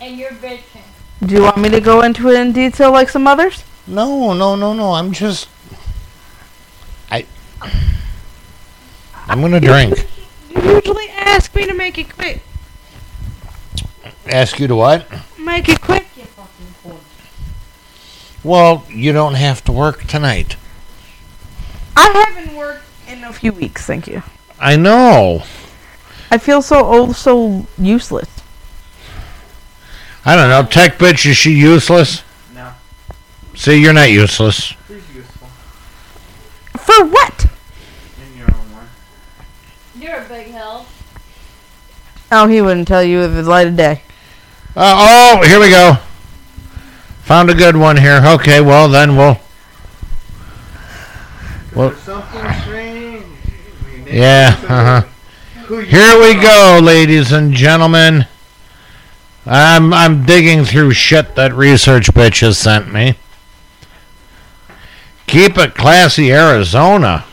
and 0.00 0.18
you're 0.18 0.30
bitching. 0.32 0.82
Do 1.24 1.34
you 1.34 1.42
want 1.42 1.58
me 1.58 1.68
to 1.70 1.80
go 1.80 2.02
into 2.02 2.28
it 2.28 2.38
in 2.40 2.52
detail 2.52 2.92
like 2.92 3.08
some 3.08 3.26
others? 3.26 3.64
No, 3.86 4.32
no, 4.34 4.56
no, 4.56 4.72
no. 4.74 4.92
I'm 4.92 5.12
just. 5.12 5.48
I. 7.10 7.24
I'm 9.28 9.40
gonna 9.40 9.60
drink. 9.60 10.06
You 10.54 10.62
usually 10.62 11.08
ask 11.10 11.54
me 11.54 11.66
to 11.66 11.74
make 11.74 11.98
it 11.98 12.14
quick. 12.14 12.42
Ask 14.26 14.58
you 14.58 14.66
to 14.68 14.76
what? 14.76 15.06
Make 15.38 15.68
it 15.68 15.80
quick. 15.80 16.06
You 16.16 16.24
fucking 16.24 16.74
cunt. 16.84 18.44
Well, 18.44 18.84
you 18.88 19.12
don't 19.12 19.34
have 19.34 19.62
to 19.64 19.72
work 19.72 20.04
tonight. 20.04 20.56
I 21.96 22.08
haven't 22.10 22.56
worked 22.56 22.84
in 23.08 23.24
a 23.24 23.32
few 23.32 23.52
weeks, 23.52 23.86
thank 23.86 24.06
you. 24.06 24.22
I 24.60 24.76
know. 24.76 25.42
I 26.30 26.38
feel 26.38 26.62
so 26.62 26.84
old, 26.84 27.16
so 27.16 27.66
useless. 27.78 28.28
I 30.24 30.34
don't 30.34 30.48
know. 30.48 30.64
Tech 30.68 30.98
bitch, 30.98 31.24
is 31.26 31.36
she 31.36 31.52
useless? 31.52 32.22
No. 32.54 32.72
See, 33.54 33.80
you're 33.80 33.92
not 33.92 34.10
useless. 34.10 34.74
She's 34.88 35.14
useful. 35.14 35.48
For 36.78 37.04
what? 37.04 37.46
You're 40.06 40.22
a 40.22 40.28
big 40.28 40.52
help. 40.52 40.86
Oh, 42.30 42.46
he 42.46 42.62
wouldn't 42.62 42.86
tell 42.86 43.02
you 43.02 43.22
if 43.22 43.32
it's 43.32 43.48
light 43.48 43.66
of 43.66 43.76
day. 43.76 44.02
Uh, 44.76 44.94
oh, 45.36 45.42
here 45.44 45.58
we 45.58 45.68
go. 45.68 45.94
Found 47.22 47.50
a 47.50 47.54
good 47.54 47.76
one 47.76 47.96
here. 47.96 48.22
Okay, 48.24 48.60
well 48.60 48.88
then 48.88 49.16
we'll. 49.16 49.40
Well- 51.74 51.92
something 51.96 52.52
strange. 52.62 53.26
Yeah, 54.06 54.56
uh-huh. 54.68 55.82
Here 55.82 56.20
we 56.20 56.40
go, 56.40 56.78
ladies 56.80 57.32
and 57.32 57.52
gentlemen. 57.52 58.28
I'm 59.44 59.92
I'm 59.92 60.24
digging 60.24 60.64
through 60.64 60.92
shit 60.92 61.34
that 61.34 61.52
research 61.52 62.12
bitch 62.14 62.42
has 62.42 62.58
sent 62.58 62.92
me. 62.92 63.18
Keep 65.26 65.58
it 65.58 65.74
classy, 65.74 66.30
Arizona. 66.30 67.24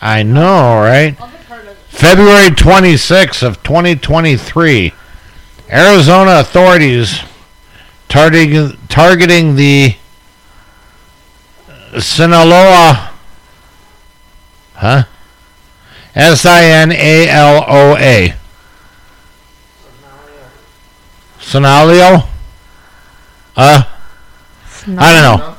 I 0.00 0.22
know, 0.22 0.78
right? 0.80 1.20
Other 1.20 1.36
part 1.46 1.62
of 1.62 1.68
it. 1.68 1.76
February 1.88 2.48
26th 2.48 3.42
of 3.46 3.62
2023, 3.62 4.92
Arizona 5.70 6.40
authorities 6.40 7.20
targeting 8.08 8.76
targeting 8.88 9.56
the 9.56 9.94
Sinaloa, 11.98 13.10
huh? 14.74 15.04
S 16.14 16.44
I 16.46 16.64
N 16.64 16.92
A 16.92 17.28
L 17.28 17.64
O 17.68 17.96
A. 17.96 18.34
Sinalio? 21.40 22.28
Uh, 23.56 23.82
I 24.86 25.12
don't 25.12 25.22
know. 25.22 25.56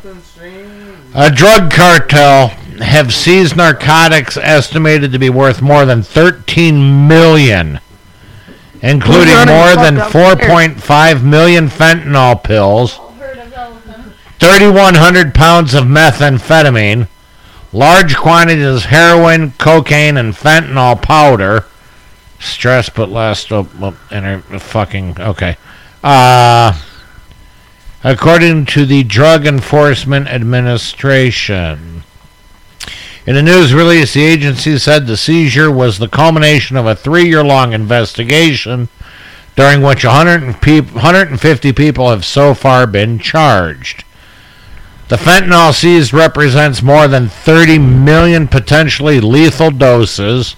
A 1.14 1.30
drug 1.30 1.70
cartel 1.72 2.54
have 2.82 3.14
seized 3.14 3.56
narcotics 3.56 4.38
estimated 4.38 5.12
to 5.12 5.20
be 5.20 5.30
worth 5.30 5.62
more 5.62 5.86
than 5.86 6.02
13 6.02 7.08
million, 7.08 7.80
including 8.82 9.36
more 9.36 9.76
than 9.76 9.98
4.5 9.98 11.24
million 11.24 11.68
fentanyl 11.68 12.42
pills, 12.44 12.98
Herd 12.98 13.38
of 13.38 13.54
elephants. 13.54 14.16
3,100 14.40 15.34
pounds 15.34 15.74
of 15.74 15.86
methamphetamine, 15.86 17.08
large 17.72 18.16
quantities 18.18 18.66
of 18.66 18.84
heroin, 18.86 19.52
cocaine, 19.52 20.18
and 20.18 20.34
fentanyl 20.34 21.02
powder. 21.02 21.66
Stress, 22.40 22.90
but 22.90 23.10
last, 23.10 23.52
oh, 23.52 23.70
well, 23.80 23.96
inter, 24.10 24.40
fucking, 24.58 25.22
okay. 25.22 25.58
Uh, 26.04 26.74
according 28.04 28.66
to 28.66 28.86
the 28.86 29.04
Drug 29.04 29.46
Enforcement 29.46 30.28
Administration. 30.28 32.04
In 33.28 33.38
a 33.38 33.42
news 33.42 33.72
release, 33.74 34.14
the 34.14 34.24
agency 34.24 34.80
said 34.80 35.06
the 35.06 35.16
seizure 35.16 35.72
was 35.72 36.00
the 36.00 36.08
culmination 36.08 36.76
of 36.76 36.88
a 36.88 36.96
three 36.96 37.28
year 37.28 37.44
long 37.44 37.72
investigation 37.72 38.90
during 39.56 39.82
which 39.82 40.04
100 40.04 40.42
and 40.42 40.60
peop 40.62 40.92
150 40.94 41.74
people 41.74 42.10
have 42.10 42.26
so 42.26 42.56
far 42.56 42.88
been 42.88 43.20
charged. 43.20 44.04
The 45.10 45.18
fentanyl 45.18 45.74
seized 45.74 46.14
represents 46.14 46.82
more 46.82 47.08
than 47.08 47.28
30 47.28 47.78
million 47.80 48.48
potentially 48.48 49.20
lethal 49.20 49.70
doses, 49.70 50.56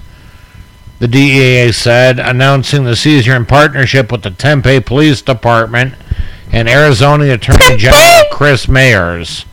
the 1.00 1.08
DEA 1.08 1.72
said, 1.72 2.20
announcing 2.20 2.84
the 2.84 2.96
seizure 2.96 3.36
in 3.36 3.46
partnership 3.46 4.12
with 4.12 4.22
the 4.22 4.30
Tempe 4.32 4.80
Police 4.82 5.22
Department 5.22 5.96
and 6.52 6.70
Arizona 6.70 7.34
Attorney 7.34 7.78
General 7.78 8.26
Kris 8.32 8.68
Mayes. 8.68 9.44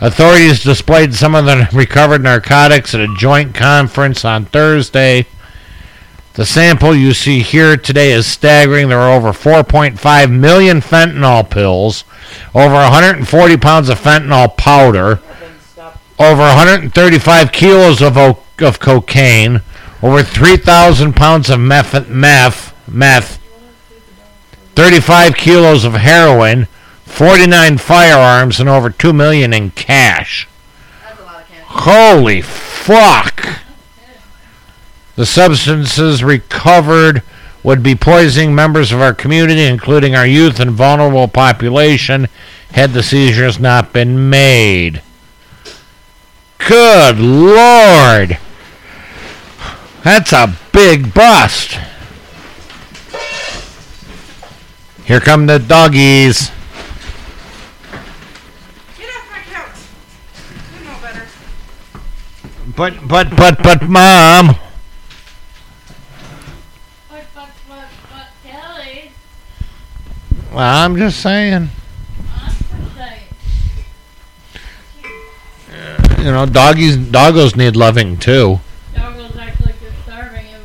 Authorities 0.00 0.62
displayed 0.62 1.14
some 1.14 1.34
of 1.34 1.44
the 1.46 1.68
recovered 1.72 2.22
narcotics 2.22 2.94
at 2.94 3.00
a 3.00 3.14
joint 3.16 3.54
conference 3.54 4.24
on 4.24 4.44
Thursday. 4.44 5.26
The 6.34 6.44
sample 6.44 6.94
you 6.96 7.14
see 7.14 7.40
here 7.40 7.76
today 7.76 8.10
is 8.10 8.26
staggering. 8.26 8.88
There 8.88 8.98
are 8.98 9.14
over 9.16 9.30
4.5 9.32 10.30
million 10.32 10.80
fentanyl 10.80 11.48
pills, 11.48 12.04
over 12.54 12.74
140 12.74 13.56
pounds 13.58 13.88
of 13.88 14.00
fentanyl 14.00 14.56
powder, 14.56 15.20
over 16.18 16.42
135 16.42 17.52
kilos 17.52 18.02
of, 18.02 18.16
o- 18.18 18.38
of 18.58 18.80
cocaine, 18.80 19.60
over 20.02 20.24
3,000 20.24 21.14
pounds 21.14 21.48
of 21.50 21.60
meth, 21.60 22.08
meth, 22.08 22.74
meth, 22.88 23.38
35 24.74 25.36
kilos 25.36 25.84
of 25.84 25.94
heroin, 25.94 26.66
49 27.04 27.78
firearms, 27.78 28.58
and 28.58 28.68
over 28.68 28.90
2 28.90 29.12
million 29.12 29.52
in 29.52 29.70
cash. 29.70 30.48
cash. 31.02 31.64
Holy 31.66 32.40
fuck! 32.40 33.60
The 35.16 35.26
substances 35.26 36.24
recovered 36.24 37.22
would 37.62 37.82
be 37.82 37.94
poisoning 37.94 38.54
members 38.54 38.92
of 38.92 39.00
our 39.00 39.14
community, 39.14 39.64
including 39.64 40.14
our 40.14 40.26
youth 40.26 40.60
and 40.60 40.70
vulnerable 40.70 41.28
population, 41.28 42.28
had 42.72 42.92
the 42.92 43.02
seizures 43.02 43.58
not 43.60 43.92
been 43.92 44.28
made. 44.28 45.02
Good 46.58 47.18
lord! 47.18 48.38
That's 50.02 50.32
a 50.32 50.54
big 50.72 51.14
bust. 51.14 51.78
Here 55.04 55.20
come 55.20 55.46
the 55.46 55.58
doggies. 55.58 56.50
But, 62.76 63.06
but, 63.06 63.30
but, 63.36 63.62
but, 63.62 63.82
mom. 63.82 64.48
But, 67.08 67.24
but, 67.32 67.48
but, 67.68 67.88
but, 68.10 68.26
Kelly, 68.42 69.12
Well, 70.50 70.58
I'm 70.58 70.96
just 70.96 71.20
saying. 71.20 71.68
I'm 72.34 72.48
just 72.48 72.96
saying. 72.96 73.22
You 76.18 76.32
know, 76.32 76.46
doggies, 76.46 76.96
doggos 76.96 77.54
need 77.56 77.76
loving 77.76 78.16
too. 78.16 78.58
Doggos 78.92 79.36
act 79.36 79.64
like 79.64 79.78
they're 79.80 79.92
starving 80.02 80.46
and 80.46 80.64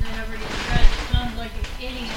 they 0.00 0.10
never 0.16 0.36
get 0.36 0.42
fed. 0.42 0.86
Sounds 1.12 1.36
like 1.36 1.50
an 1.50 1.84
idiot. 1.84 2.12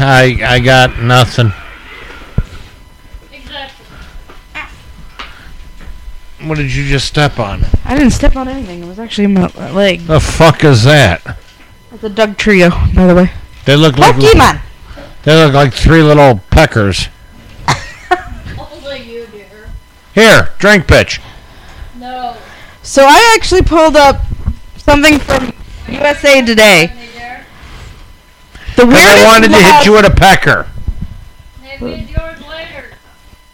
I, 0.00 0.54
I 0.56 0.58
got 0.58 0.98
nothing. 0.98 1.52
What 6.46 6.58
did 6.58 6.74
you 6.74 6.86
just 6.86 7.06
step 7.06 7.38
on? 7.38 7.64
I 7.84 7.96
didn't 7.96 8.12
step 8.12 8.36
on 8.36 8.48
anything. 8.48 8.82
It 8.82 8.86
was 8.86 8.98
actually 8.98 9.28
my 9.28 9.50
my 9.56 9.70
leg. 9.70 10.00
The 10.00 10.20
fuck 10.20 10.62
is 10.64 10.84
that? 10.84 11.38
It's 11.92 12.04
a 12.04 12.10
Dugtrio, 12.10 12.94
by 12.94 13.06
the 13.06 13.14
way. 13.14 13.30
They 13.64 13.76
look 13.76 13.96
like 13.96 14.16
Pokemon! 14.16 14.60
they 15.22 15.34
look 15.42 15.54
like 15.54 15.72
three 15.72 16.02
little 16.02 16.40
peckers. 16.50 17.08
Only 18.58 19.02
you, 19.02 19.26
dear. 19.26 19.70
Here, 20.14 20.50
drink, 20.58 20.86
bitch. 20.86 21.20
No. 21.98 22.36
So 22.82 23.04
I 23.04 23.34
actually 23.34 23.62
pulled 23.62 23.96
up 23.96 24.20
something 24.76 25.18
from 25.18 25.52
USA 25.88 26.44
Today. 26.44 26.86
Honey. 26.86 27.04
The 28.76 28.86
Because 28.86 29.06
I 29.06 29.24
wanted 29.24 29.48
to 29.48 29.56
hit 29.56 29.86
you 29.86 29.92
with 29.92 30.04
a 30.04 30.10
pecker. 30.10 30.66
Maybe 31.62 31.92
it's 31.92 32.10
yours 32.10 32.40
later. 32.48 32.90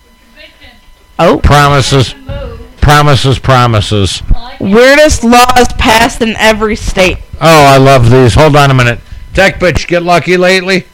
With 0.03 0.35
your 0.35 0.43
bitchin'. 0.43 0.77
Oh. 1.19 1.39
Promises, 1.39 2.15
Move. 2.17 2.60
Promises, 2.81 3.39
promises. 3.39 4.23
Weirdest 4.61 5.25
laws 5.25 5.69
passed 5.79 6.21
in 6.23 6.35
every 6.37 6.77
state. 6.77 7.19
Oh, 7.35 7.65
I 7.65 7.79
love 7.79 8.11
these. 8.11 8.35
Hold 8.35 8.57
on 8.57 8.71
a 8.71 8.75
minute. 8.75 9.01
Tech 9.35 9.61
bitch, 9.61 9.87
get 9.87 10.03
lucky 10.03 10.37
lately? 10.37 10.87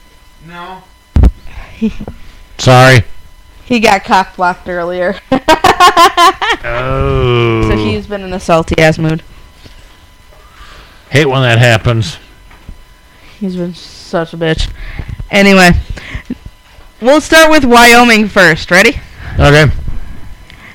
No. 0.47 0.82
Sorry. 2.59 3.05
He 3.64 3.80
got 3.80 4.05
cock 4.05 4.37
blocked 4.37 4.68
earlier. 4.68 5.18
Oh. 6.64 7.68
so 7.68 7.76
he's 7.76 8.07
been 8.07 8.22
in 8.22 8.32
a 8.32 8.41
salty 8.41 8.76
ass 8.78 8.99
mood. 8.99 9.22
Hate 11.11 11.26
when 11.26 11.43
that 11.43 11.59
happens. 11.59 12.18
He's 13.39 13.57
been 13.57 13.74
such 13.74 14.32
a 14.32 14.37
bitch. 14.37 14.70
Anyway, 15.30 15.70
we'll 17.01 17.20
start 17.20 17.51
with 17.51 17.64
Wyoming 17.64 18.28
first. 18.28 18.70
Ready? 18.70 19.01
Okay. 19.39 19.70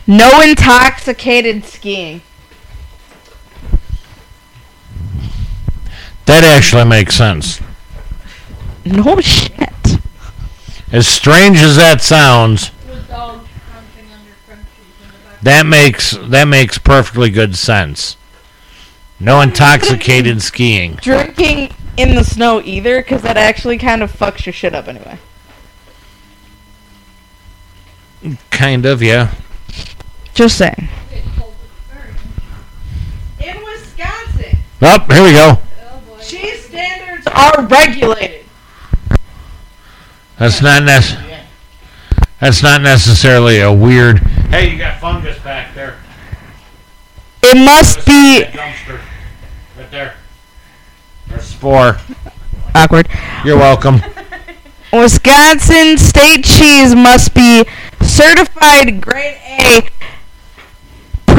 No 0.08 0.42
intoxicated 0.42 1.66
skiing. 1.66 2.22
That 6.26 6.44
actually 6.44 6.86
makes 6.86 7.16
sense. 7.16 7.62
No 8.86 9.20
shit. 9.20 9.70
As 10.92 11.08
strange 11.08 11.58
as 11.58 11.76
that 11.78 12.02
sounds, 12.02 12.72
with 12.88 13.08
dogs 13.08 13.48
crunching 13.70 14.12
under 14.12 14.32
crunchies 14.48 15.04
in 15.04 15.08
the 15.08 15.30
back. 15.30 15.42
that 15.42 15.66
makes 15.66 16.12
that 16.12 16.46
makes 16.46 16.78
perfectly 16.78 17.30
good 17.30 17.56
sense. 17.56 18.18
No 19.20 19.40
intoxicated 19.42 20.42
skiing. 20.42 20.96
Drinking 20.96 21.74
in 21.96 22.16
the 22.16 22.24
snow 22.24 22.62
either, 22.64 23.02
because 23.02 23.22
that 23.22 23.38
actually 23.38 23.78
kind 23.78 24.02
of 24.02 24.12
fucks 24.12 24.46
your 24.46 24.54
shit 24.54 24.74
up 24.74 24.88
anyway. 24.88 25.18
Kind 28.50 28.86
of, 28.86 29.02
yeah. 29.02 29.34
Just 30.34 30.58
saying. 30.58 30.90
Getting 31.10 31.32
cold 31.38 31.54
as 33.40 33.46
In 33.46 33.64
Wisconsin, 33.64 34.58
Oh, 34.82 35.00
here 35.10 35.24
we 35.24 35.32
go. 35.34 35.60
Oh 35.84 36.20
cheese 36.24 36.66
standards 36.66 37.28
Are 37.28 37.66
regulated. 37.66 38.46
That's 40.38 40.62
not 40.62 40.84
nec- 40.84 41.18
That's 42.40 42.64
not 42.64 42.82
necessarily 42.82 43.60
a 43.62 43.72
weird. 43.72 44.20
Hey, 44.50 44.72
you 44.72 44.78
got 44.78 45.00
fungus 45.00 45.38
back 45.40 45.76
there. 45.76 45.98
It 47.44 47.58
must 47.58 48.06
be 48.06 48.44
dumpster. 48.52 49.00
Right 49.78 49.92
there. 49.92 50.14
There's 51.28 51.44
spore. 51.44 51.98
awkward. 52.74 53.08
You're 53.46 53.58
welcome. 53.58 54.02
Wisconsin 54.94 55.98
state 55.98 56.44
cheese 56.44 56.96
must 56.96 57.34
be 57.34 57.66
certified 58.02 59.02
grade 59.02 59.38
A 59.48 59.82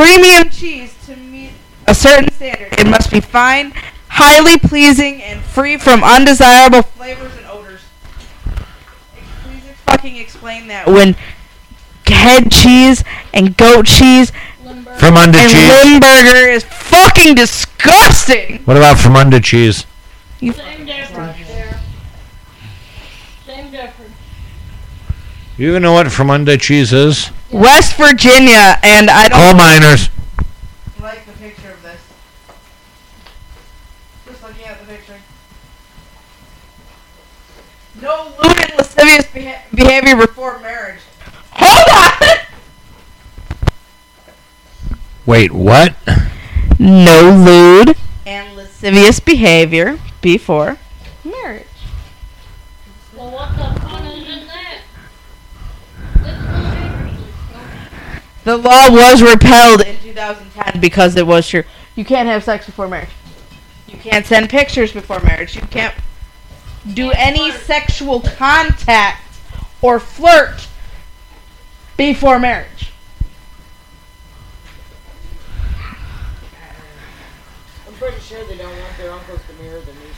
premium 0.03 0.51
cheese 0.51 0.95
to 1.07 1.17
meet 1.17 1.51
a 1.87 1.95
certain 1.95 2.31
standard. 2.33 2.73
It 2.79 2.87
must 2.87 3.11
be 3.11 3.21
fine, 3.21 3.73
highly 4.09 4.59
pleasing, 4.59 5.23
and 5.23 5.41
free 5.43 5.77
from 5.77 6.03
undesirable 6.03 6.83
flavors 6.83 7.37
and 7.37 7.47
odors. 7.47 7.81
Please 9.45 9.63
fucking 9.87 10.17
explain 10.17 10.67
that 10.69 10.87
when 10.87 11.17
head 12.07 12.53
cheese 12.53 13.03
and 13.33 13.57
goat 13.57 13.87
cheese 13.87 14.33
Limber. 14.65 14.95
From 14.95 15.17
under 15.17 15.39
and 15.39 15.51
cheese. 15.51 15.85
Limburger 15.85 16.49
is 16.51 16.63
fucking 16.65 17.35
disgusting. 17.35 18.59
What 18.65 18.77
about 18.77 18.99
from 18.99 19.17
under 19.17 19.41
cheese? 19.41 19.87
Same 20.39 20.53
difference 20.87 21.49
there. 21.49 21.81
Same 23.47 23.71
difference. 23.71 24.13
You 25.57 25.71
even 25.71 25.83
know 25.83 25.93
what 25.93 26.13
from 26.13 26.31
under 26.31 26.57
cheese 26.57 26.93
is? 26.93 27.31
West 27.53 27.97
Virginia, 27.97 28.79
and 28.83 29.11
I 29.11 29.29
don't. 29.29 29.39
Coal 29.39 29.55
miners. 29.55 30.09
like 31.01 31.27
the 31.27 31.33
picture 31.33 31.71
of 31.71 31.83
this. 31.83 32.01
Just 34.27 34.43
looking 34.43 34.65
at 34.65 34.81
the 34.81 34.87
picture. 34.87 35.19
No 38.01 38.33
lewd 38.43 38.59
and 38.59 38.73
lascivious 38.79 39.27
beha- 39.27 39.63
behavior 39.75 40.17
before 40.17 40.59
marriage. 40.61 41.01
Hold 41.53 41.89
on! 42.23 42.39
Wait, 45.27 45.53
what? 45.53 45.95
No 46.79 47.31
lewd 47.31 47.97
and 48.27 48.57
lascivious 48.57 49.21
behavior 49.21 49.99
before 50.23 50.79
marriage. 51.25 51.67
Well, 53.15 53.31
what 53.31 53.51
the 53.57 53.81
fun 53.81 54.07
is 54.07 54.27
in 54.29 54.47
that? 54.49 54.79
It's 56.15 56.25
dangerously 56.25 57.33
so. 57.53 57.59
The 58.45 58.57
law 58.57 58.91
was 58.91 59.23
repealed 59.23 59.83
in 59.83 59.97
2010 60.01 60.81
because 60.81 61.15
it 61.17 61.27
was 61.27 61.49
true. 61.49 61.63
You 61.95 62.05
can't 62.05 62.29
have 62.29 62.43
sex 62.43 62.67
before 62.67 62.89
marriage. 62.89 63.11
You 63.87 63.99
can't 63.99 64.27
send 64.27 64.49
pictures 64.51 64.93
before 64.93 65.21
marriage. 65.21 65.55
You 65.55 65.63
can't 65.63 65.95
do 66.95 67.11
any 67.13 67.53
sexual 67.53 68.21
contact 68.21 69.23
or 69.81 70.01
flirt 70.01 70.67
before 71.97 72.39
marriage. 72.39 72.91
I'm 77.87 77.95
pretty 77.95 78.21
sure 78.21 78.43
they 78.45 78.57
don't 78.57 78.77
want 78.77 78.97
their 78.99 79.13
uncles 79.13 79.41
to 79.49 79.63
mirror 79.63 79.81
their 79.81 79.95
nieces. 79.95 80.17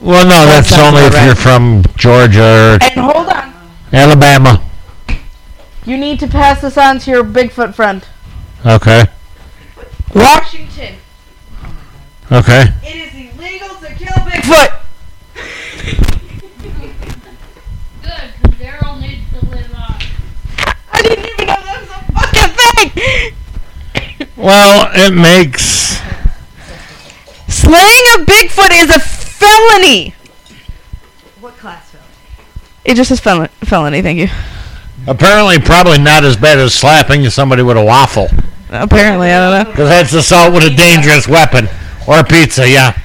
Well, 0.00 0.24
no, 0.24 0.46
That 0.46 0.64
that's 0.64 0.78
only 0.78 1.02
if 1.02 1.12
about 1.12 1.24
you're 1.24 1.34
from 1.34 1.82
Georgia 1.96 2.78
And 2.82 3.00
hold 3.00 3.28
on. 3.28 3.52
Alabama. 3.92 4.62
You 5.86 5.96
need 5.96 6.20
to 6.20 6.26
pass 6.28 6.60
this 6.60 6.76
on 6.76 6.98
to 7.00 7.10
your 7.10 7.24
Bigfoot 7.24 7.74
friend. 7.74 8.06
Okay. 8.66 9.04
Washington. 10.14 10.96
Okay. 12.30 12.64
It 12.84 12.96
is 12.96 13.14
illegal 13.14 13.74
to 13.76 13.86
kill 13.94 14.12
Bigfoot. 14.24 14.76
Good, 18.02 18.30
because 18.42 18.58
Daryl 18.58 19.00
needs 19.00 19.22
to 19.32 19.46
live 19.46 19.74
on. 19.74 19.98
I 20.92 21.02
didn't 21.02 21.24
even 21.26 21.46
know 21.46 21.56
that 21.64 21.80
was 21.80 21.90
a 21.90 22.00
fucking 22.12 22.52
thing. 22.92 24.26
Well, 24.36 24.90
it 24.94 25.14
makes. 25.14 25.98
Slaying 27.48 28.06
a 28.16 28.24
Bigfoot 28.26 28.70
is 28.72 28.90
a 28.90 28.98
felony. 28.98 30.14
What 31.40 31.56
class 31.56 31.90
film? 31.90 32.04
It 32.84 32.94
just 32.96 33.08
says 33.08 33.20
fel- 33.20 33.48
felony. 33.64 34.02
Thank 34.02 34.18
you. 34.18 34.28
Apparently, 35.06 35.58
probably 35.58 35.98
not 35.98 36.24
as 36.24 36.36
bad 36.36 36.58
as 36.58 36.74
slapping 36.74 37.28
somebody 37.30 37.62
with 37.62 37.76
a 37.76 37.84
waffle. 37.84 38.28
Apparently, 38.70 39.30
I 39.30 39.38
don't 39.38 39.64
know. 39.64 39.70
Because 39.70 39.88
that's 39.88 40.12
assault 40.12 40.52
with 40.52 40.64
a 40.64 40.74
dangerous 40.74 41.26
weapon. 41.26 41.68
Or 42.06 42.22
pizza, 42.22 42.68
yeah. 42.68 42.98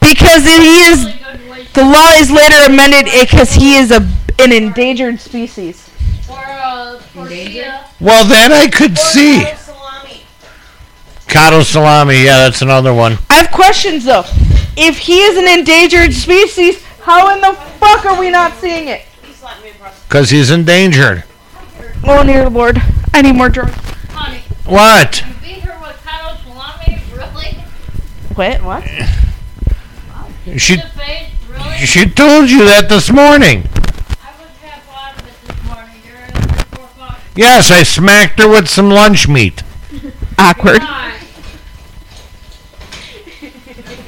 Because 0.00 0.44
he 0.44 0.80
is 0.82 1.04
Really 1.04 1.18
good 1.18 1.50
way 1.50 1.66
the 1.74 1.84
law 1.84 2.10
is 2.14 2.30
later 2.30 2.56
amended 2.66 3.06
because 3.20 3.52
he 3.52 3.76
is 3.76 3.90
a 3.90 4.08
an 4.38 4.52
endangered 4.52 5.18
species. 5.20 5.90
Well, 8.00 8.24
that 8.26 8.52
I 8.52 8.68
could 8.68 8.98
see. 8.98 9.44
Salami. 9.56 10.22
Cotto 11.26 11.64
salami, 11.64 12.24
yeah, 12.24 12.38
that's 12.38 12.62
another 12.62 12.92
one. 12.92 13.18
I 13.30 13.36
have 13.36 13.50
questions 13.50 14.04
though. 14.04 14.24
If 14.76 14.98
he 14.98 15.20
is 15.20 15.38
an 15.38 15.58
endangered 15.58 16.12
species, 16.12 16.84
how 17.00 17.34
in 17.34 17.40
the 17.40 17.54
fuck 17.78 18.04
are 18.04 18.18
we 18.18 18.30
not 18.30 18.52
seeing 18.54 18.88
it? 18.88 19.02
He 19.22 19.32
slapped 19.32 19.62
me 19.62 19.70
across 19.70 19.95
Because 20.08 20.30
he's 20.30 20.50
endangered. 20.50 21.24
Oh, 22.04 22.22
near 22.22 22.44
the 22.44 22.50
board. 22.50 22.80
I 23.12 23.22
need 23.22 23.32
more 23.34 23.48
drugs. 23.48 23.72
Honey, 24.10 24.40
What? 24.64 25.22
you 25.26 25.34
beat 25.42 25.60
her 25.64 25.78
with 25.80 25.96
Cotto 26.04 26.42
salami? 26.44 27.00
Really? 27.14 27.64
Wait, 28.36 28.62
what? 28.62 28.84
She 30.58 30.76
face? 30.76 31.30
Really? 31.50 31.78
she 31.86 32.08
told 32.08 32.48
you 32.50 32.64
that 32.66 32.88
this 32.88 33.10
morning. 33.10 33.64
I 33.64 34.30
was 34.40 34.50
half 34.62 34.88
out 34.94 35.20
of 35.20 35.26
it 35.26 35.34
this 35.48 35.64
morning. 35.64 35.94
You're 36.06 36.16
at 36.16 36.66
4 36.76 36.84
o'clock. 36.84 37.18
Yes, 37.34 37.70
I 37.72 37.82
smacked 37.82 38.38
her 38.38 38.48
with 38.48 38.68
some 38.68 38.88
lunch 38.90 39.26
meat. 39.28 39.62
Awkward. 40.38 40.82
Why? 40.82 41.14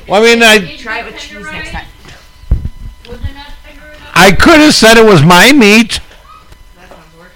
Well, 0.09 0.23
I 0.23 0.25
mean, 0.25 0.43
I 0.43 0.59
Did 0.59 0.79
Try 0.79 1.01
it 1.01 1.07
with 1.07 1.19
cheese 1.21 1.39
tenderize? 1.39 1.53
next 1.53 1.71
time. 1.73 1.87
Was 3.09 3.19
it 3.19 3.35
not 3.35 3.47
tenderized? 3.67 4.08
I 4.21 4.33
could 4.33 4.59
have 4.61 4.75
said 4.75 4.97
it 4.97 5.05
was 5.05 5.23
my 5.23 5.53
meat. 5.53 6.01
That 6.75 6.89
sounds 6.89 7.17
worse. 7.17 7.31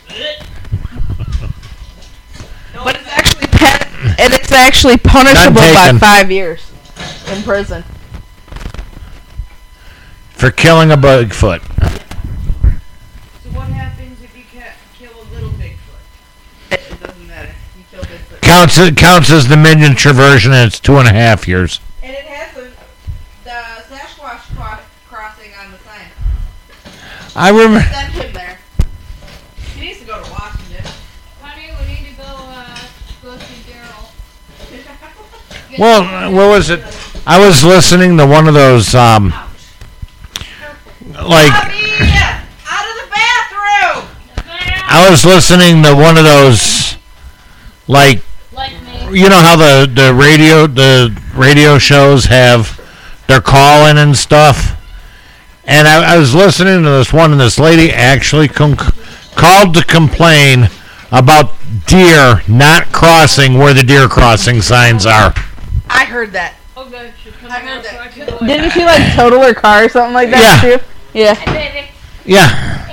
But 2.84 2.96
it's 2.96 3.08
actually 3.08 3.46
pen- 3.46 4.16
and 4.18 4.34
it's 4.34 4.50
actually 4.50 4.96
punishable 4.96 5.60
by 5.60 5.96
five 6.00 6.30
years 6.32 6.60
in 7.32 7.42
prison. 7.44 7.84
For 10.30 10.50
killing 10.50 10.90
a 10.90 10.96
Bigfoot. 10.96 11.62
So 11.62 13.50
what 13.50 13.68
happens 13.68 14.20
if 14.20 14.36
you 14.36 14.42
ca- 14.52 14.74
kill 14.98 15.12
a 15.12 15.26
little 15.32 15.50
Bigfoot? 15.50 16.72
It 16.72 17.00
doesn't 17.00 17.28
matter. 17.28 17.54
You 17.78 17.84
kill 17.92 18.02
Bigfoot. 18.02 18.40
Counts 18.40 18.80
counts 19.00 19.30
as 19.30 19.46
the 19.46 19.56
miniature 19.56 20.12
version, 20.12 20.52
and 20.52 20.66
it's 20.66 20.80
two 20.80 20.96
and 20.96 21.06
a 21.06 21.12
half 21.12 21.46
years. 21.46 21.78
And 22.02 22.12
it 22.12 22.24
has 22.24 22.52
the 22.56 22.70
the 23.44 23.94
Sasquatch 23.94 24.52
cro- 24.56 24.82
crossing 25.08 25.52
on 25.64 25.70
the 25.70 25.78
sign. 25.78 26.08
I 27.34 27.50
remember. 27.50 27.80
Send 27.80 28.12
him 28.12 28.32
there. 28.32 28.58
He 29.74 29.80
needs 29.80 30.00
to 30.00 30.04
go 30.06 30.22
to 30.22 30.30
Washington. 30.30 30.84
Honey, 31.40 31.70
we 31.80 31.94
need 31.94 32.10
to 32.10 32.16
go, 32.16 32.24
uh, 32.28 32.78
go 33.22 33.36
see 33.38 33.72
Daryl. 33.72 34.10
Get 35.70 35.78
Well, 35.78 36.32
what 36.32 36.48
was 36.48 36.70
it? 36.70 36.82
I 37.26 37.38
was 37.44 37.64
listening 37.64 38.16
to 38.18 38.26
one 38.26 38.48
of 38.48 38.54
those, 38.54 38.94
um, 38.94 39.32
like 41.08 41.50
Bobby, 41.50 41.92
out 42.68 42.84
of 42.84 42.96
the 42.96 43.08
bathroom. 43.10 44.08
I 44.88 45.08
was 45.10 45.24
listening 45.24 45.82
to 45.84 45.94
one 45.94 46.18
of 46.18 46.24
those, 46.24 46.96
like 47.88 48.22
Like 48.52 48.72
me. 48.82 49.20
you 49.20 49.28
know 49.28 49.40
how 49.40 49.56
the 49.56 49.90
the 49.92 50.12
radio 50.12 50.66
the 50.66 51.16
radio 51.34 51.78
shows 51.78 52.26
have 52.26 52.78
their 53.28 53.40
call 53.40 53.86
in 53.86 53.96
and 53.98 54.16
stuff. 54.16 54.76
And 55.64 55.86
I, 55.86 56.14
I 56.14 56.18
was 56.18 56.34
listening 56.34 56.82
to 56.82 56.90
this 56.90 57.12
one, 57.12 57.32
and 57.32 57.40
this 57.40 57.58
lady 57.58 57.90
actually 57.92 58.48
com- 58.48 58.76
called 58.76 59.74
to 59.74 59.84
complain 59.84 60.68
about 61.12 61.52
deer 61.86 62.42
not 62.48 62.86
crossing 62.92 63.54
where 63.58 63.72
the 63.74 63.82
deer 63.82 64.08
crossing 64.08 64.60
signs 64.60 65.06
are. 65.06 65.32
I 65.88 66.04
heard 66.04 66.32
that. 66.32 66.54
Oh, 66.76 66.88
good. 66.88 67.12
She's 67.22 67.32
coming 67.34 67.52
I 67.52 67.60
heard 67.60 67.78
out 67.78 67.84
so 67.84 67.90
that 67.92 68.00
I 68.00 68.08
can 68.08 68.26
go 68.26 68.38
Didn't 68.46 68.70
she 68.70 68.84
like 68.84 69.12
total 69.14 69.40
her 69.42 69.54
car 69.54 69.84
or 69.84 69.88
something 69.88 70.14
like 70.14 70.30
that 70.30 70.62
Yeah. 70.64 70.76
too? 70.78 70.84
Yeah. 71.12 71.34
Hey. 71.34 71.90
Yeah, 72.24 72.88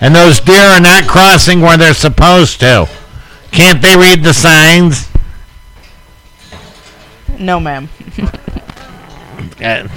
and 0.00 0.14
those 0.14 0.38
deer 0.40 0.60
are 0.62 0.80
not 0.80 1.08
crossing 1.08 1.60
where 1.60 1.76
they're 1.76 1.94
supposed 1.94 2.60
to. 2.60 2.88
Can't 3.50 3.82
they 3.82 3.96
read 3.96 4.22
the 4.22 4.32
signs? 4.32 5.08
No, 7.38 7.58
ma'am. 7.58 7.88
Uh, 9.62 9.88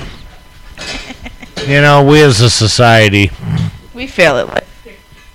you 1.62 1.82
know, 1.82 2.04
we 2.04 2.22
as 2.22 2.42
a 2.42 2.50
society, 2.50 3.32
We 3.94 4.08
fail 4.08 4.38
it. 4.38 4.48
Like 4.48 4.66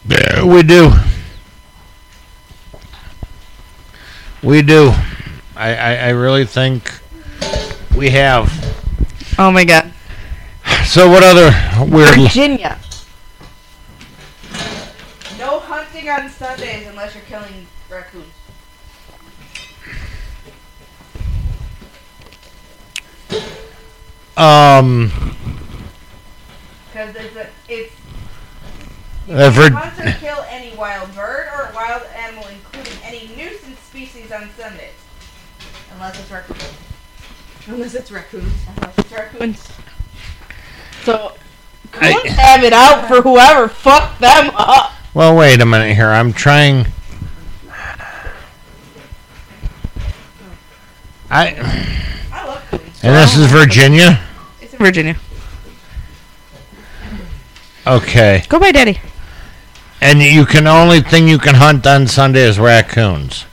Yeah, 0.07 0.45
we 0.45 0.62
do. 0.62 0.93
We 4.43 4.62
do. 4.62 4.93
I, 5.57 5.75
I, 5.75 5.95
I 5.95 6.09
really 6.11 6.47
think 6.47 7.01
we 7.97 8.11
have. 8.11 8.49
oh 9.39 9.51
my 9.51 9.64
god. 9.64 9.93
So 10.85 11.09
what 11.11 11.23
other 11.23 11.51
weird? 11.85 12.16
Virginia. 12.18 12.79
No 15.39 15.59
hunting 15.61 16.09
on 16.09 16.29
Sundays 16.31 16.87
unless 16.87 17.14
you're 17.14 17.25
killing 17.25 17.66
raccoons. 17.89 18.25
Um, 24.37 25.37
Because 27.07 27.24
it's 27.24 27.36
a, 27.36 27.48
it's 27.68 27.92
uh, 29.30 29.48
Vir- 29.51 29.70
hunt 29.70 29.98
or 30.01 30.18
kill 30.18 30.44
any 30.51 30.76
wild 30.76 31.14
bird 31.14 31.48
or 31.57 31.70
wild 31.74 32.03
animal, 32.14 32.44
including 32.48 32.92
any 33.03 33.30
nuisance 33.36 33.78
species 33.78 34.30
on 34.30 34.51
Sundays. 34.59 34.92
Unless 35.94 36.20
it's 36.20 36.30
raccoons. 36.30 36.62
Unless 37.68 37.94
it's 37.94 38.11
raccoons. 38.12 38.53
Unless 38.76 38.98
it's 38.98 39.12
raccoons. 39.12 39.68
So, 41.05 41.32
I- 41.94 42.12
coons 42.12 42.34
have 42.34 42.64
it 42.64 42.74
out 42.74 43.09
for 43.09 43.22
whoever 43.22 43.68
fucked 43.68 44.20
them 44.20 44.51
up. 44.55 44.92
well, 45.14 45.34
wait 45.34 45.61
a 45.62 45.66
minute 45.66 45.94
here. 45.94 46.11
I'm 46.11 46.34
trying. 46.34 46.86
I 51.30 51.55
I 52.30 52.46
love 52.46 52.62
coons. 52.70 53.01
and 53.03 53.14
this 53.16 53.38
is 53.38 53.46
Virginia. 53.46 54.20
It's 54.61 54.74
in 54.74 54.78
Virginia. 54.80 55.16
Okay, 57.87 58.45
Go 58.49 58.59
by 58.61 58.72
daddy. 58.72 59.01
and 60.01 60.20
you 60.20 60.45
can 60.45 60.66
only 60.66 61.01
thing 61.01 61.26
you 61.28 61.39
can 61.39 61.55
hunt 61.55 61.87
on 61.87 62.07
Sunday 62.07 62.43
is 62.43 62.59
raccoons. 62.59 63.47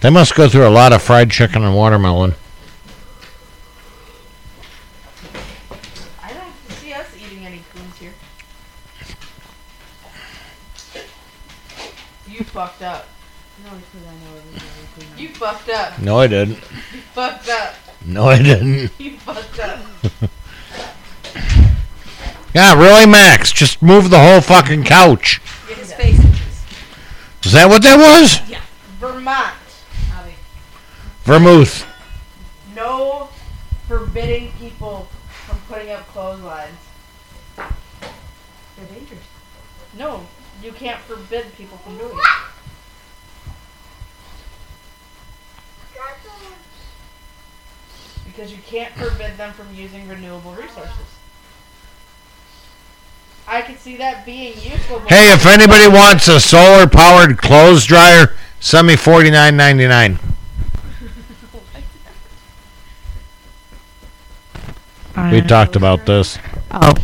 They 0.00 0.10
must 0.10 0.34
go 0.34 0.48
through 0.48 0.66
a 0.66 0.68
lot 0.70 0.92
of 0.92 1.00
fried 1.00 1.30
chicken 1.30 1.62
and 1.62 1.76
watermelon. 1.76 2.34
I 6.20 6.32
don't 6.32 6.52
see 6.80 6.92
us 6.92 7.06
eating 7.16 7.46
any 7.46 7.62
coons 7.72 7.98
here. 7.98 8.12
You 12.28 12.42
fucked 12.42 12.82
up. 12.82 13.06
No, 13.64 13.70
because 13.76 14.08
I 14.08 14.12
know 14.12 14.38
everything. 14.38 15.18
You 15.18 15.28
fucked 15.28 15.68
up. 15.68 15.98
No, 16.00 16.18
I 16.18 16.26
didn't. 16.26 16.58
You 16.92 17.00
fucked 17.14 17.48
up. 17.48 17.74
No, 18.04 18.24
I 18.24 18.42
didn't. 18.42 18.90
You 18.98 19.16
fucked 19.18 19.58
up. 19.60 19.78
Yeah, 22.54 22.74
really, 22.78 23.06
Max? 23.06 23.50
Just 23.52 23.82
move 23.82 24.10
the 24.10 24.18
whole 24.18 24.40
fucking 24.40 24.84
couch. 24.84 25.40
His 25.68 25.92
face. 25.92 26.18
Is 27.44 27.52
that 27.52 27.68
what 27.68 27.82
that 27.82 27.96
was? 27.96 28.48
Yeah. 28.48 28.60
Vermont. 28.98 29.54
Vermouth. 31.24 31.86
No 32.74 33.28
forbidding 33.86 34.52
people 34.58 35.06
from 35.46 35.58
putting 35.68 35.90
up 35.90 36.06
clotheslines. 36.08 36.78
They're 37.56 38.86
dangerous. 38.92 39.20
No, 39.96 40.26
you 40.62 40.72
can't 40.72 41.00
forbid 41.00 41.54
people 41.56 41.78
from 41.78 41.96
doing 41.98 42.10
it. 42.10 42.24
Because 48.24 48.50
you 48.50 48.58
can't 48.66 48.94
forbid 48.94 49.36
them 49.36 49.52
from 49.52 49.72
using 49.74 50.08
renewable 50.08 50.52
resources. 50.52 51.11
I 53.52 53.60
could 53.60 53.78
see 53.78 53.98
that 53.98 54.24
being 54.24 54.54
useful. 54.54 55.00
Hey, 55.00 55.30
if 55.30 55.44
anybody 55.44 55.86
wants 55.86 56.26
a 56.26 56.40
solar 56.40 56.86
powered 56.86 57.36
clothes 57.36 57.84
dryer, 57.84 58.34
send 58.60 58.86
me 58.86 58.96
forty 58.96 59.30
nine 59.30 59.58
ninety 59.58 59.86
nine. 59.86 60.18
We 65.30 65.42
talked 65.42 65.76
about 65.76 66.06
this. 66.06 66.38
Oh. 66.70 66.94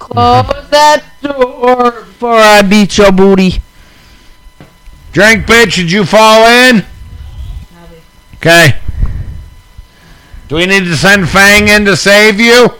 Close 0.00 0.68
that 0.70 1.04
door 1.22 1.92
before 1.92 2.34
I 2.34 2.62
beat 2.62 2.98
your 2.98 3.12
booty. 3.12 3.62
Drink 5.12 5.46
bitch, 5.46 5.76
did 5.76 5.92
you 5.92 6.04
fall 6.04 6.48
in? 6.48 6.84
Okay. 8.34 8.76
Do 10.48 10.56
we 10.56 10.66
need 10.66 10.82
to 10.86 10.96
send 10.96 11.28
Fang 11.28 11.68
in 11.68 11.84
to 11.84 11.96
save 11.96 12.40
you? 12.40 12.74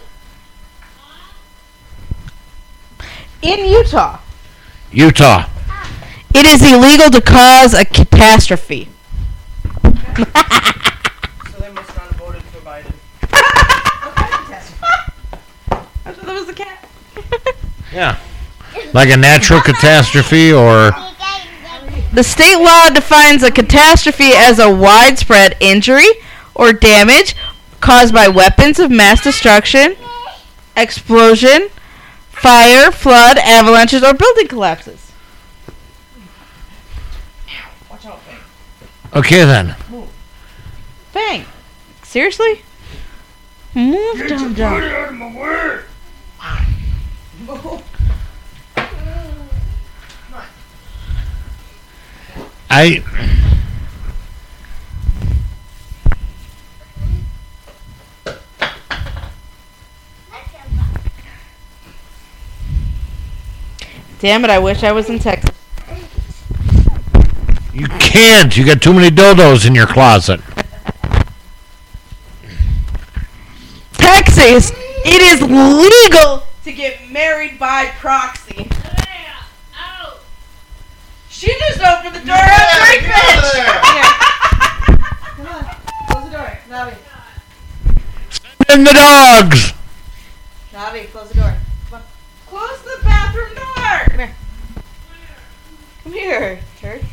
In 3.42 3.64
Utah, 3.64 4.18
Utah. 4.92 5.48
it 6.34 6.44
is 6.44 6.62
illegal 6.62 7.08
to 7.10 7.22
cause 7.22 7.72
a 7.72 7.86
catastrophe. 7.86 8.88
So 10.14 10.24
they 11.58 11.72
must 11.72 11.88
not 11.96 12.06
have 12.06 12.16
voted 12.16 12.42
for 12.42 12.58
Biden. 12.60 12.92
I 15.72 16.12
thought 16.12 16.26
that 16.26 16.34
was 16.34 16.48
a 16.50 16.54
cat. 16.54 16.86
Yeah. 17.92 18.18
Like 18.92 19.08
a 19.08 19.16
natural 19.16 19.60
catastrophe 19.62 20.52
or 20.52 20.90
The 22.12 22.22
state 22.22 22.62
law 22.62 22.90
defines 22.90 23.42
a 23.42 23.50
catastrophe 23.50 24.32
as 24.34 24.58
a 24.58 24.70
widespread 24.70 25.56
injury 25.60 26.08
or 26.54 26.74
damage 26.74 27.34
caused 27.80 28.12
by 28.12 28.28
weapons 28.28 28.78
of 28.78 28.90
mass 28.90 29.24
destruction, 29.24 29.96
explosion, 30.76 31.70
fire, 32.40 32.90
flood, 32.90 33.38
avalanches, 33.38 34.02
or 34.02 34.14
building 34.14 34.48
collapses. 34.48 35.12
Watch 37.90 38.06
out, 38.06 38.20
Fang. 38.22 38.38
Okay 39.14 39.44
then. 39.44 39.76
Bang. 41.12 41.44
Seriously? 42.02 42.62
Move 43.74 44.26
down, 44.28 44.54
down. 44.54 44.82
out 44.82 45.08
of 45.10 45.14
my 45.14 45.36
way! 45.36 45.80
I 52.70 53.02
Damn 64.20 64.44
it, 64.44 64.50
I 64.50 64.58
wish 64.58 64.82
I 64.82 64.92
was 64.92 65.08
in 65.08 65.18
Texas. 65.18 65.56
you 67.72 67.88
can't. 67.88 68.54
You 68.54 68.66
got 68.66 68.82
too 68.82 68.92
many 68.92 69.08
dildos 69.08 69.66
in 69.66 69.74
your 69.74 69.86
closet. 69.86 70.40
Texas! 73.94 74.72
It 75.06 75.22
is 75.22 75.40
legal 75.40 76.42
to 76.64 76.72
get 76.72 77.10
married 77.10 77.58
by 77.58 77.86
proxy. 77.98 78.68
Ow! 79.74 80.18
She 81.30 81.46
just 81.46 81.80
opened 81.80 82.16
the 82.16 82.26
door 82.26 82.36
out 82.36 82.80
right 82.80 83.00
bitch! 83.00 83.80
Come 85.36 85.46
on. 85.46 85.64
Close 86.10 86.24
the 86.24 86.30
door. 86.36 86.58
Navi. 86.68 86.94
And 88.68 88.86
the 88.86 88.92
dogs. 88.92 89.72
Navi, 90.74 91.10
close 91.10 91.30
the 91.30 91.36
door. 91.36 91.56
Close 92.50 92.82
the 92.82 92.98
bathroom 93.04 93.54
door! 93.54 94.30
Come 96.10 96.18
here, 96.18 96.58
turd. 96.80 97.04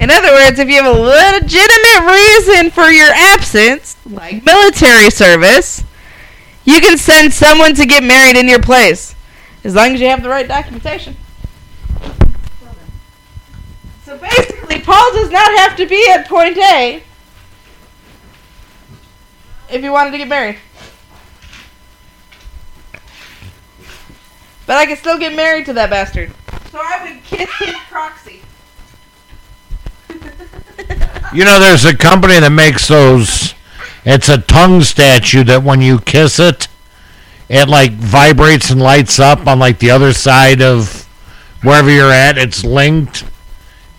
In 0.00 0.10
other 0.10 0.32
words, 0.32 0.58
if 0.58 0.68
you 0.68 0.82
have 0.82 0.86
a 0.86 1.00
legitimate 1.00 2.12
reason 2.12 2.72
for 2.72 2.90
your 2.90 3.12
absence, 3.12 3.96
like 4.04 4.44
military 4.44 5.08
service, 5.10 5.84
you 6.64 6.80
can 6.80 6.98
send 6.98 7.32
someone 7.32 7.76
to 7.76 7.86
get 7.86 8.02
married 8.02 8.36
in 8.36 8.48
your 8.48 8.58
place, 8.58 9.14
as 9.62 9.76
long 9.76 9.94
as 9.94 10.00
you 10.00 10.08
have 10.08 10.24
the 10.24 10.28
right 10.28 10.48
documentation. 10.48 11.16
So 14.04 14.18
basically, 14.18 14.80
Paul 14.80 15.12
does 15.12 15.30
not 15.30 15.48
have 15.58 15.76
to 15.76 15.86
be 15.86 16.08
at 16.10 16.26
point 16.26 16.58
A 16.58 17.04
if 19.70 19.84
you 19.84 19.92
wanted 19.92 20.10
to 20.10 20.18
get 20.18 20.26
married. 20.26 20.58
But 24.66 24.76
I 24.76 24.86
can 24.86 24.96
still 24.96 25.18
get 25.18 25.34
married 25.34 25.66
to 25.66 25.72
that 25.74 25.90
bastard. 25.90 26.32
So 26.70 26.78
I 26.78 27.04
would 27.04 27.24
kiss 27.24 27.50
his 27.58 27.74
proxy. 27.90 28.42
You 31.34 31.46
know, 31.46 31.58
there's 31.58 31.86
a 31.86 31.96
company 31.96 32.38
that 32.38 32.52
makes 32.52 32.88
those. 32.88 33.54
It's 34.04 34.28
a 34.28 34.36
tongue 34.36 34.82
statue 34.82 35.44
that 35.44 35.62
when 35.62 35.80
you 35.80 35.98
kiss 36.00 36.38
it, 36.38 36.68
it 37.48 37.68
like 37.68 37.92
vibrates 37.92 38.68
and 38.68 38.82
lights 38.82 39.18
up 39.18 39.46
on 39.46 39.58
like 39.58 39.78
the 39.78 39.90
other 39.90 40.12
side 40.12 40.60
of 40.60 41.08
wherever 41.62 41.90
you're 41.90 42.12
at. 42.12 42.36
It's 42.36 42.64
linked, 42.64 43.24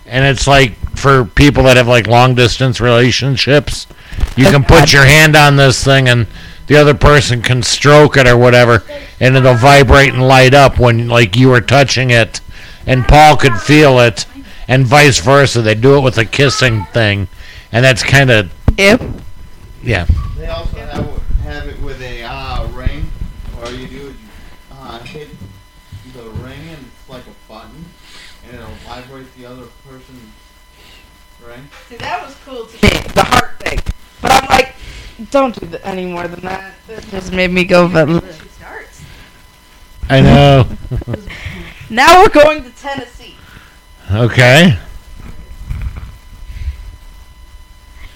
and 0.06 0.24
it's 0.26 0.46
like 0.46 0.76
for 0.96 1.26
people 1.26 1.64
that 1.64 1.78
have 1.78 1.88
like 1.88 2.06
long 2.06 2.36
distance 2.36 2.80
relationships. 2.80 3.88
You 4.36 4.46
can 4.46 4.64
put 4.64 4.94
your 4.94 5.06
hand 5.06 5.36
on 5.36 5.56
this 5.56 5.84
thing, 5.84 6.10
and 6.10 6.28
the 6.68 6.78
other 6.78 6.94
person 6.94 7.42
can 7.42 7.64
stroke 7.64 8.18
it 8.18 8.28
or 8.28 8.38
whatever, 8.38 8.84
and 9.20 9.36
it'll 9.36 9.56
vibrate 9.56 10.14
and 10.14 10.28
light 10.28 10.54
up 10.54 10.80
when 10.80 11.08
like 11.08 11.36
you 11.36 11.50
were 11.50 11.62
touching 11.62 12.10
it, 12.10 12.42
and 12.86 13.06
Paul 13.08 13.38
could 13.38 13.58
feel 13.60 14.00
it, 14.00 14.26
and 14.68 14.86
vice 14.86 15.20
versa. 15.20 15.62
They 15.62 15.76
do 15.76 15.98
it 15.98 16.02
with 16.02 16.18
a 16.18 16.26
kissing 16.26 16.86
thing, 16.86 17.28
and 17.72 17.84
that's 17.84 18.04
kind 18.04 18.30
of 18.32 18.52
Yep. 18.78 19.02
yeah. 19.84 20.06
They 20.38 20.48
also 20.48 20.78
have, 20.78 21.22
have 21.44 21.68
it 21.68 21.80
with 21.82 22.02
a 22.02 22.24
uh, 22.24 22.68
ring. 22.70 23.08
All 23.62 23.72
you 23.72 23.88
do 23.88 24.08
is 24.08 24.16
you 24.16 24.28
uh, 24.72 25.00
hit 25.00 25.30
the 26.14 26.24
ring 26.42 26.60
and 26.70 26.80
it's 26.86 27.10
like 27.10 27.24
a 27.28 27.52
button, 27.52 27.86
and 28.46 28.56
it'll 28.56 28.70
vibrate 28.88 29.34
the 29.38 29.46
other 29.46 29.68
person's 29.88 30.32
ring. 31.46 31.68
See, 31.88 31.98
that 31.98 32.26
was 32.26 32.36
cool 32.46 32.66
to 32.66 32.74
me, 32.74 32.90
the 33.14 33.24
heart 33.24 33.60
thing. 33.60 33.80
But 34.22 34.32
I'm 34.44 34.50
like, 34.50 34.76
don't 35.34 35.60
do 35.60 35.66
that 35.68 35.86
any 35.86 36.06
more 36.06 36.28
than 36.28 36.40
that. 36.42 36.74
That 36.88 37.04
just 37.10 37.34
made 37.34 37.52
me 37.52 37.66
go. 37.66 37.90
But 37.90 38.08
She 38.08 38.48
starts. 38.50 39.02
I 40.10 40.22
know. 40.22 40.68
now 41.90 42.22
we're 42.22 42.30
going 42.30 42.64
to 42.64 42.70
Tennessee. 42.72 43.36
okay. 44.12 44.78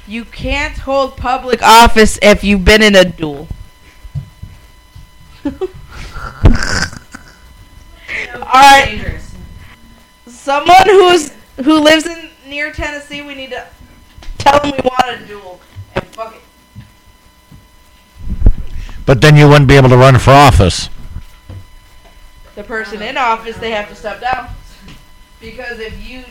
You 0.07 0.23
can't 0.23 0.77
hold 0.77 1.17
public 1.17 1.61
office 1.61 2.17
if 2.21 2.43
you've 2.43 2.63
been 2.63 2.81
in 2.81 2.95
a 2.95 3.03
duel. 3.03 3.49
All 5.43 5.51
right, 8.53 8.85
Dangerous. 8.85 9.35
someone 10.27 10.85
who's 10.85 11.33
who 11.63 11.79
lives 11.81 12.05
in 12.05 12.29
near 12.47 12.71
Tennessee, 12.71 13.21
we 13.21 13.35
need 13.35 13.49
to 13.49 13.67
tell 14.37 14.59
them 14.61 14.71
we 14.71 14.77
want 14.83 15.21
a 15.21 15.25
duel 15.25 15.59
and 15.95 16.05
fuck 16.07 16.35
it. 16.35 16.41
But 19.07 19.21
then 19.21 19.37
you 19.37 19.47
wouldn't 19.47 19.69
be 19.69 19.77
able 19.77 19.87
to 19.87 19.97
run 19.97 20.19
for 20.19 20.31
office. 20.31 20.89
the 22.55 22.63
person 22.63 23.01
in 23.01 23.17
office, 23.17 23.55
they 23.57 23.71
have 23.71 23.87
to 23.87 23.95
step 23.95 24.19
down. 24.19 24.49
Because 25.39 25.79
if 25.79 26.05
you 26.05 26.25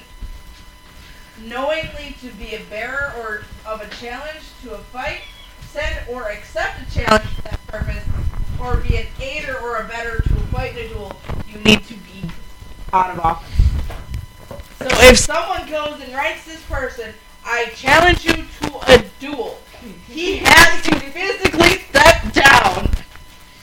knowingly 1.43 2.17
to 2.21 2.29
be 2.33 2.55
a 2.55 2.61
bearer 2.69 3.15
or 3.19 3.45
of 3.65 3.81
a 3.81 3.89
challenge 3.95 4.43
to 4.63 4.75
a 4.75 4.79
fight, 4.79 5.21
send 5.71 5.97
or 6.07 6.29
accept 6.29 6.83
a 6.83 6.95
challenge 6.95 7.31
for 7.31 7.43
that 7.43 7.67
purpose, 7.67 8.05
or 8.61 8.77
be 8.77 8.97
an 8.99 9.07
aider 9.23 9.59
or 9.63 9.77
a 9.77 9.89
better 9.89 10.21
to 10.21 10.35
a 10.35 10.47
fight 10.49 10.77
in 10.77 10.85
a 10.85 10.89
duel, 10.89 11.13
you 11.49 11.59
need 11.61 11.83
to 11.85 11.95
be 11.95 12.29
out 12.93 13.11
of 13.11 13.21
office. 13.21 13.57
So 14.81 14.89
if 15.09 15.17
someone 15.17 15.67
goes 15.71 15.99
and 16.03 16.13
writes 16.13 16.45
this 16.45 16.63
person, 16.67 17.15
I 17.43 17.71
challenge 17.75 18.25
you 18.27 18.35
to 18.35 18.93
a 18.93 19.03
duel, 19.19 19.59
he 20.09 20.39
has 20.39 20.83
to 20.85 21.01
physically 21.01 21.79
step 21.91 22.33
down. 22.33 22.91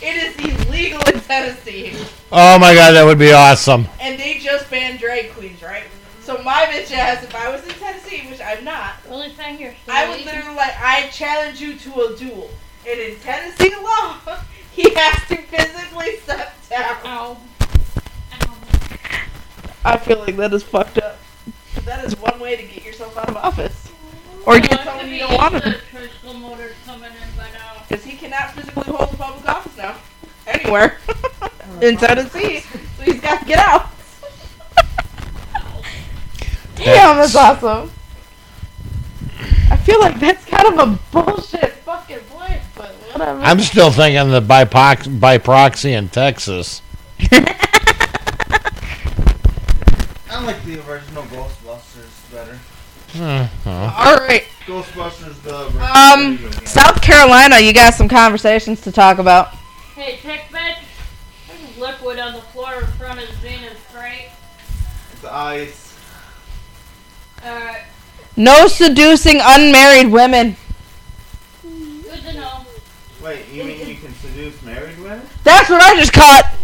It 0.02 0.16
is 0.16 0.68
illegal 0.68 1.02
in 1.08 1.20
Tennessee. 1.22 1.94
Oh 2.32 2.60
my 2.60 2.74
god, 2.74 2.92
that 2.92 3.06
would 3.06 3.20
be 3.20 3.32
awesome. 3.32 3.88
And 4.00 4.20
they 4.20 4.40
just 4.40 4.70
banned 4.70 5.00
drag 5.00 5.32
queens, 5.32 5.62
right? 5.62 5.86
So 6.22 6.38
So 6.38 6.44
my 6.44 6.66
bitch 6.66 6.92
ass, 6.92 7.24
if 7.24 7.36
I 7.36 7.50
was 7.50 7.64
in 7.64 7.74
Tennessee, 7.76 8.28
which 8.30 8.42
I'm 8.42 8.64
not, 8.64 9.04
The 9.04 9.10
only 9.10 9.30
thing 9.30 9.60
you're 9.60 9.74
I 9.88 10.10
would 10.10 10.26
literally 10.26 10.56
like 10.56 10.74
I 10.80 11.08
challenge 11.08 11.62
you 11.62 11.76
to 11.78 12.02
a 12.02 12.18
duel. 12.18 12.50
And 12.88 13.00
in 13.00 13.20
Tennessee 13.20 13.76
law, 13.76 14.18
he 14.72 14.94
has 14.94 15.28
to 15.30 15.38
physically 15.38 16.18
step 16.18 16.56
down. 16.70 16.98
Ow. 17.06 17.38
I 19.86 19.98
feel 19.98 20.20
like 20.20 20.38
that 20.38 20.54
is 20.54 20.64
fucked 20.64 20.98
up. 20.98 21.18
That 21.86 22.06
is 22.06 22.18
one 22.18 22.40
way 22.40 22.56
to 22.56 22.64
get 22.64 22.86
yourself 22.86 23.18
out 23.18 23.30
of 23.30 23.38
office. 23.38 23.93
Or 24.46 24.60
get 24.60 24.72
Well, 24.72 24.84
someone 24.84 25.10
you 25.10 25.20
don't 25.20 25.34
want 25.36 25.54
the 25.54 25.60
to. 25.62 25.80
Crystal 25.92 26.34
motors 26.34 26.76
coming 26.86 27.12
in 27.12 27.38
by 27.38 27.50
now. 27.52 27.84
Because 27.88 28.04
he 28.04 28.18
cannot 28.18 28.52
physically 28.52 28.84
hold 28.94 29.14
a 29.14 29.18
public 29.18 29.48
office 29.48 29.78
now. 29.78 29.96
Anywhere. 30.46 30.98
in 31.82 31.98
Tennessee. 31.98 32.60
So 32.60 33.04
he's 33.04 33.22
got 33.22 33.40
to 33.40 33.46
get 33.46 33.60
out. 33.60 33.90
Damn, 36.76 37.18
that's 37.18 37.36
awesome. 37.36 37.92
I 39.70 39.78
feel 39.78 40.00
like 40.00 40.20
that's 40.20 40.44
kind 40.46 40.68
of 40.68 40.80
a 40.90 41.00
bullshit 41.12 41.72
fucking 41.86 42.20
point, 42.30 42.62
but 42.76 42.90
whatever. 43.12 43.40
I'm 43.42 43.60
still 43.60 43.92
thinking 43.92 44.30
the 44.32 44.42
by, 44.42 44.66
prox- 44.66 45.08
by 45.08 45.38
proxy 45.38 45.94
in 45.94 46.10
Texas. 46.10 46.82
I 50.30 50.44
like 50.44 50.64
the 50.66 50.86
original 50.90 51.24
Ghostbusters 51.24 52.32
better. 52.32 52.60
Uh-huh. 53.16 53.70
Alright. 53.70 54.46
Ghostbusters 54.66 55.42
the 55.44 55.56
Um, 55.84 56.38
video. 56.38 56.66
South 56.66 57.02
Carolina, 57.02 57.60
you 57.60 57.74
got 57.74 57.94
some 57.94 58.08
conversations 58.10 58.82
to 58.82 58.92
talk 58.92 59.20
about. 59.20 59.50
Hey, 59.96 60.18
tech 60.24 60.50
bitch. 60.52 60.78
There's 61.48 61.78
liquid 61.78 62.18
on 62.20 62.34
the 62.34 62.42
floor 62.42 62.74
in 62.82 62.88
front 62.94 63.20
of 63.22 63.30
Zena's 63.42 63.78
crate. 63.94 64.30
It's 65.14 65.26
ice. 65.26 65.96
Alright, 67.46 67.82
No 68.38 68.68
seducing 68.68 69.40
unmarried 69.44 70.08
women. 70.12 70.56
good 71.62 72.24
to 72.24 72.34
know. 72.34 72.66
Wait, 73.22 73.46
you 73.52 73.64
mean 73.66 73.88
you 73.88 73.96
can 73.96 74.14
seduce 74.16 74.60
married 74.64 74.98
women? 75.00 75.22
That's 75.44 75.70
what 75.70 75.82
I 75.82 75.96
just 76.00 76.14
caught. 76.14 76.56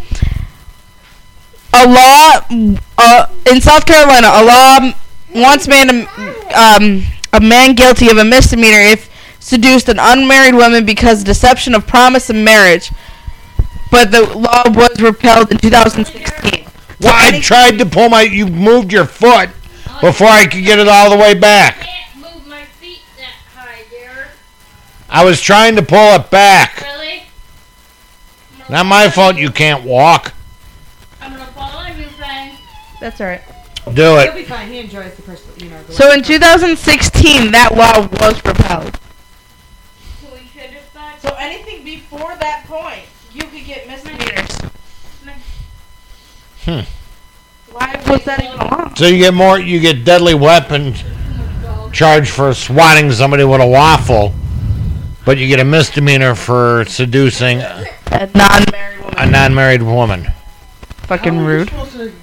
A 1.74 1.88
law 1.88 2.74
uh, 2.98 3.26
in 3.52 3.62
South 3.62 3.86
Carolina, 3.86 4.28
a 4.34 4.44
law 4.44 4.92
wants 5.34 5.68
man 5.68 5.88
to, 5.88 6.60
um, 6.60 7.04
a 7.34 7.40
man 7.40 7.76
guilty 7.76 8.10
of 8.10 8.18
a 8.18 8.26
misdemeanor 8.26 8.80
if 8.80 9.10
seduced 9.40 9.90
an 9.90 9.98
unmarried 10.00 10.56
woman 10.56 10.86
because 10.86 11.24
deception 11.24 11.74
of 11.74 11.88
promise 11.88 12.30
of 12.30 12.36
marriage. 12.36 12.92
But 13.92 14.12
the 14.12 14.22
law 14.22 14.64
was 14.68 15.02
repealed 15.02 15.52
in 15.52 15.58
2016. 15.58 16.68
Well, 17.02 17.14
I 17.16 17.40
tried 17.40 17.80
to 17.80 17.86
pull 17.86 18.10
my. 18.10 18.22
You 18.24 18.48
moved 18.48 18.92
your 18.92 19.06
foot 19.06 19.50
before 20.02 20.28
I 20.28 20.46
could 20.46 20.64
get 20.64 20.80
it 20.80 20.88
all 20.88 21.10
the 21.10 21.18
way 21.18 21.32
I 21.32 21.34
back. 21.34 21.78
can't 21.80 22.16
move 22.18 22.48
my 22.48 22.64
feet 22.64 23.02
that 23.18 23.34
high, 23.56 23.84
dear. 23.90 24.28
I 25.10 25.24
was 25.24 25.42
trying 25.42 25.76
to 25.78 25.82
pull 25.82 26.16
it 26.16 26.30
back. 26.30 26.82
Really? 26.82 27.24
Not 28.70 28.86
my 28.86 29.10
fault 29.10 29.38
you 29.38 29.50
can't 29.50 29.84
walk. 29.84 30.34
I'm 31.22 31.32
gonna 31.32 31.46
fall 31.48 31.72
on 31.72 31.98
you, 31.98 32.06
Fang. 32.10 32.56
That's 33.00 33.20
alright. 33.22 33.42
Do 33.86 33.92
He'll 34.04 34.18
it. 34.20 34.36
be 34.36 34.44
fine. 34.44 34.68
He 34.70 34.80
enjoys 34.80 35.14
the 35.16 35.22
person, 35.24 35.52
you 35.58 35.70
know. 35.70 35.82
The 35.84 35.94
So 35.94 36.12
in 36.12 36.22
2016, 36.24 37.52
that 37.52 37.76
law 37.76 38.08
was 38.22 38.36
repealed. 38.46 39.00
Can 40.22 40.32
we 40.34 40.48
share 40.54 40.70
this 40.70 40.86
back? 40.94 41.20
So 41.22 41.36
anything 41.40 41.84
before 41.84 42.36
that 42.40 42.66
point, 42.68 43.02
you 43.34 43.44
could 43.44 43.66
get 43.66 43.88
misdemeanors. 43.88 44.58
Hmm. 46.66 46.82
Why 47.72 48.02
was 48.08 48.24
that 48.26 48.44
even 48.44 48.60
a 48.60 48.66
law? 48.66 48.94
So 48.96 49.08
you 49.08 49.18
get 49.18 49.34
more. 49.34 49.60
You 49.60 49.80
get 49.80 50.04
deadly 50.04 50.34
weapon 50.34 50.94
charged 51.92 52.30
for 52.32 52.54
swatting 52.54 53.12
somebody 53.12 53.44
with 53.44 53.62
a 53.62 53.66
waffle, 53.68 54.34
but 55.26 55.38
you 55.38 55.48
get 55.48 55.60
a 55.60 55.64
misdemeanor 55.66 56.36
for 56.36 56.86
seducing 56.88 57.62
A 57.62 58.30
non-married 58.36 59.00
woman. 59.02 59.16
a 59.18 59.26
non-married 59.26 59.82
woman. 59.84 60.28
Fucking 61.08 61.34
How 61.36 61.40
are 61.40 61.44
you 61.44 61.48
rude. 61.60 61.70
supposed 61.70 61.92
to 61.94 62.14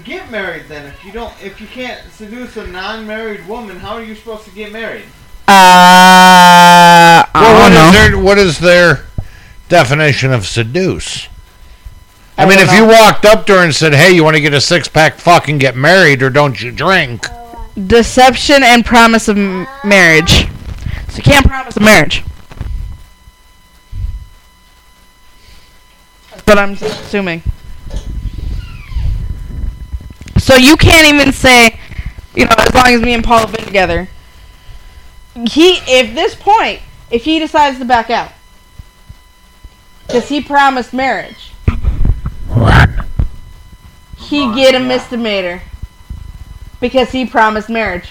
get 0.00 0.30
married 0.30 0.64
then? 0.68 0.86
If 0.86 1.04
you 1.04 1.12
don't, 1.12 1.32
if 1.42 1.60
you 1.60 1.66
can't 1.66 2.00
seduce 2.12 2.56
a 2.56 2.66
non-married 2.66 3.46
woman, 3.46 3.78
how 3.78 3.94
are 3.94 4.02
you 4.02 4.14
supposed 4.14 4.44
to 4.44 4.50
get 4.50 4.72
married? 4.72 5.04
Uh, 5.46 7.24
Well, 7.34 7.54
what 7.54 7.62
I 7.62 7.68
is 7.68 7.74
don't 7.74 7.74
know. 7.74 7.92
their 7.92 8.18
what 8.18 8.38
is 8.38 8.58
their 8.58 9.04
definition 9.68 10.32
of 10.32 10.46
seduce? 10.46 11.28
I, 12.36 12.42
I 12.44 12.48
mean, 12.48 12.58
don't 12.58 12.68
if 12.68 12.74
you 12.74 12.86
walked 12.86 13.24
up 13.24 13.46
to 13.46 13.52
her 13.54 13.62
and 13.64 13.74
said, 13.74 13.94
"Hey, 13.94 14.12
you 14.12 14.24
want 14.24 14.36
to 14.36 14.40
get 14.40 14.54
a 14.54 14.60
six 14.60 14.88
pack? 14.88 15.14
Fucking 15.18 15.58
get 15.58 15.76
married, 15.76 16.22
or 16.22 16.30
don't 16.30 16.60
you 16.60 16.70
drink?" 16.72 17.26
Deception 17.86 18.62
and 18.62 18.84
promise 18.84 19.28
of 19.28 19.36
m- 19.36 19.66
marriage. 19.84 20.46
So 21.10 21.16
you 21.18 21.22
can't 21.22 21.46
promise 21.46 21.76
a 21.76 21.80
marriage. 21.80 22.24
That's 26.30 26.46
what 26.46 26.58
I'm 26.58 26.72
assuming. 26.72 27.42
So 30.44 30.56
you 30.56 30.76
can't 30.76 31.06
even 31.14 31.32
say, 31.32 31.80
you 32.34 32.44
know, 32.44 32.54
as 32.58 32.74
long 32.74 32.88
as 32.88 33.00
me 33.00 33.14
and 33.14 33.24
Paul 33.24 33.38
have 33.46 33.52
been 33.52 33.64
together. 33.64 34.10
He, 35.48 35.76
if 35.88 36.14
this 36.14 36.34
point, 36.34 36.80
if 37.10 37.24
he 37.24 37.38
decides 37.38 37.78
to 37.78 37.86
back 37.86 38.10
out, 38.10 38.30
because 40.06 40.28
he 40.28 40.42
promised 40.42 40.92
marriage, 40.92 41.50
Run. 42.48 43.06
he 44.18 44.54
get 44.54 44.74
a 44.74 44.80
misdemeanor 44.80 45.62
because 46.78 47.10
he 47.10 47.24
promised 47.24 47.70
marriage. 47.70 48.10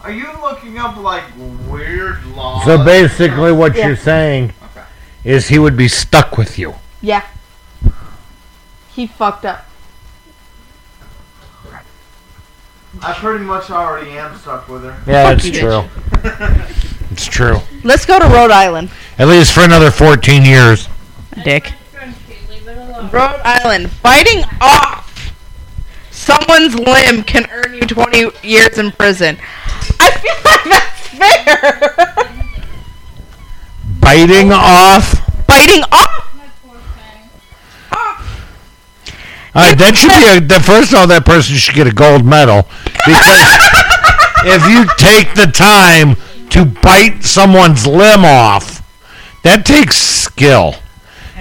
Are 0.00 0.10
you 0.10 0.26
looking 0.42 0.78
up 0.78 0.96
like 0.96 1.22
weird 1.68 2.26
laws? 2.34 2.64
So 2.64 2.84
basically, 2.84 3.52
what 3.52 3.76
Yeah. 3.76 3.86
you're 3.86 3.96
saying 3.96 4.52
Okay. 4.64 4.84
is 5.22 5.46
he 5.46 5.60
would 5.60 5.76
be 5.76 5.86
stuck 5.86 6.36
with 6.36 6.58
you. 6.58 6.74
Yeah. 7.00 7.22
He 8.96 9.06
fucked 9.06 9.44
up. 9.44 9.68
I 13.00 13.12
pretty 13.14 13.44
much 13.44 13.70
already 13.70 14.10
am 14.12 14.36
stuck 14.36 14.68
with 14.68 14.82
her. 14.84 14.90
Yeah, 15.06 15.30
Fuck 15.30 15.42
that's 15.42 15.46
you, 15.46 15.60
true. 15.60 15.84
It's 17.10 17.26
true. 17.26 17.58
Let's 17.84 18.06
go 18.06 18.18
to 18.18 18.26
Rhode 18.26 18.50
Island. 18.50 18.90
At 19.18 19.28
least 19.28 19.52
for 19.52 19.60
another 19.62 19.90
14 19.90 20.44
years. 20.44 20.88
Dick. 21.44 21.68
Friend, 21.90 22.14
leave 22.48 22.66
it 22.68 22.76
alone. 22.76 23.10
Rhode 23.10 23.40
Island. 23.44 23.90
Fighting 23.90 24.44
off 24.60 25.32
someone's 26.10 26.74
limb 26.74 27.22
can 27.24 27.46
earn 27.50 27.74
you 27.74 27.80
20 27.82 28.30
years 28.46 28.78
in 28.78 28.92
prison. 28.92 29.36
I 30.00 30.10
feel 30.12 30.34
like 30.44 30.64
that's 30.64 31.08
fair. 31.08 32.32
Biting 34.00 34.52
off. 34.52 35.46
Biting 35.46 35.82
off. 35.92 36.31
All 39.54 39.62
right, 39.62 39.76
that 39.78 39.96
should 39.96 40.08
be 40.08 40.24
a. 40.28 40.40
The 40.40 40.60
first 40.64 40.92
of 40.92 40.98
all, 40.98 41.06
that 41.08 41.26
person 41.26 41.56
should 41.56 41.74
get 41.74 41.86
a 41.86 41.92
gold 41.92 42.24
medal 42.24 42.62
because 43.04 43.40
if 44.48 44.64
you 44.64 44.86
take 44.96 45.34
the 45.34 45.50
time 45.52 46.16
to 46.50 46.64
bite 46.64 47.22
someone's 47.22 47.86
limb 47.86 48.24
off, 48.24 48.80
that 49.42 49.66
takes 49.66 49.96
skill, 49.96 50.74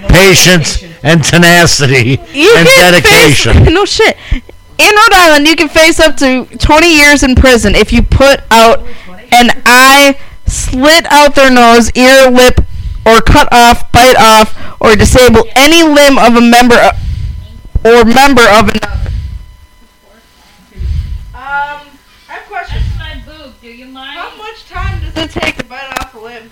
patience, 0.10 0.84
and 1.04 1.24
tenacity 1.24 2.20
You 2.34 2.54
and 2.58 2.68
dedication. 2.68 3.54
Face, 3.66 3.70
no 3.74 3.86
shit. 3.86 4.18
In 4.34 4.96
Rhode 4.96 5.14
Island, 5.14 5.48
you 5.48 5.56
can 5.56 5.70
face 5.70 6.00
up 6.00 6.18
to 6.18 6.46
20 6.58 6.94
years 6.94 7.24
in 7.24 7.36
prison 7.36 7.76
if 7.76 7.94
you 7.94 8.02
put 8.02 8.42
out 8.52 8.84
an 9.32 9.52
eye, 9.66 10.20
slit 10.48 11.06
out 11.12 11.36
their 11.36 11.52
nose, 11.52 11.92
ear, 11.96 12.30
lip, 12.30 12.60
or 13.06 13.22
cut 13.22 13.48
off, 13.54 13.90
bite 13.92 14.18
off, 14.18 14.58
or 14.82 14.96
disable 14.96 15.46
any 15.56 15.84
limb 15.84 16.18
of 16.18 16.36
a 16.36 16.42
member 16.42 16.76
o- 16.76 16.92
or 17.84 18.06
member 18.06 18.44
of 18.44 18.70
another. 18.70 19.12
Um, 21.34 21.88
I 22.28 22.34
have 22.34 22.44
a 22.44 22.48
question. 22.48 22.82
That's 22.98 23.00
my 23.00 23.22
boob. 23.26 23.54
Do 23.62 23.68
you 23.68 23.86
mind? 23.86 24.20
How 24.20 24.36
much 24.38 24.66
time 24.70 25.02
does 25.02 25.18
it 25.18 25.32
take 25.32 25.58
to 25.58 25.64
bite 25.66 25.92
off 26.00 26.14
a 26.14 26.20
limb? 26.20 26.50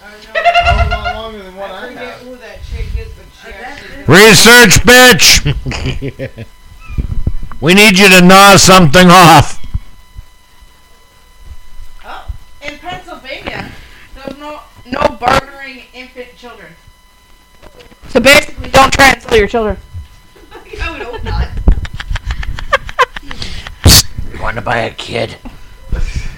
That 0.00 0.12
was 0.14 0.86
a 0.86 0.90
lot 0.96 1.14
longer 1.14 1.42
than 1.42 1.56
what 1.56 1.70
I 1.70 1.84
I 1.84 1.88
forget 1.88 2.04
have. 2.04 2.20
who 2.22 2.36
that 2.36 2.58
chick 2.64 2.86
is, 2.98 3.12
but 3.12 3.26
she 3.42 3.52
actually. 3.52 4.04
Research, 4.06 4.80
bitch. 4.86 6.46
we 7.60 7.74
need 7.74 7.98
you 7.98 8.08
to 8.08 8.20
gnaw 8.24 8.56
something 8.56 9.08
off. 9.10 9.58
Oh, 12.04 12.32
in 12.62 12.78
Pennsylvania, 12.78 13.70
there's 14.14 14.38
no 14.38 14.60
no 14.86 15.00
bartering 15.20 15.82
infant 15.92 16.34
children. 16.36 16.72
So 18.10 18.20
basically, 18.20 18.70
don't 18.70 18.92
try 18.92 19.10
and 19.12 19.22
sell 19.22 19.36
your 19.38 19.46
children. 19.48 19.76
I 20.82 20.90
would 20.92 21.02
hope 21.02 21.22
not. 21.24 21.48
You 24.32 24.40
want 24.42 24.56
to 24.56 24.62
buy 24.62 24.78
a 24.78 24.94
kid? 24.94 25.36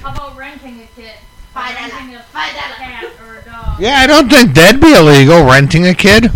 How 0.02 0.12
about 0.12 0.36
renting 0.36 0.80
a 0.82 0.86
kid? 1.00 1.12
Five 1.54 1.76
dollar. 1.76 1.88
renting 1.90 2.14
a 2.16 2.22
Five 2.24 2.52
dollar. 2.54 2.74
cat 2.76 3.04
or 3.26 3.38
a 3.38 3.44
dog. 3.44 3.80
Yeah, 3.80 3.96
I 3.98 4.06
don't 4.06 4.28
think 4.28 4.54
that'd 4.54 4.80
be 4.80 4.92
illegal. 4.94 5.44
Renting 5.44 5.86
a 5.86 5.94
kid. 5.94 6.30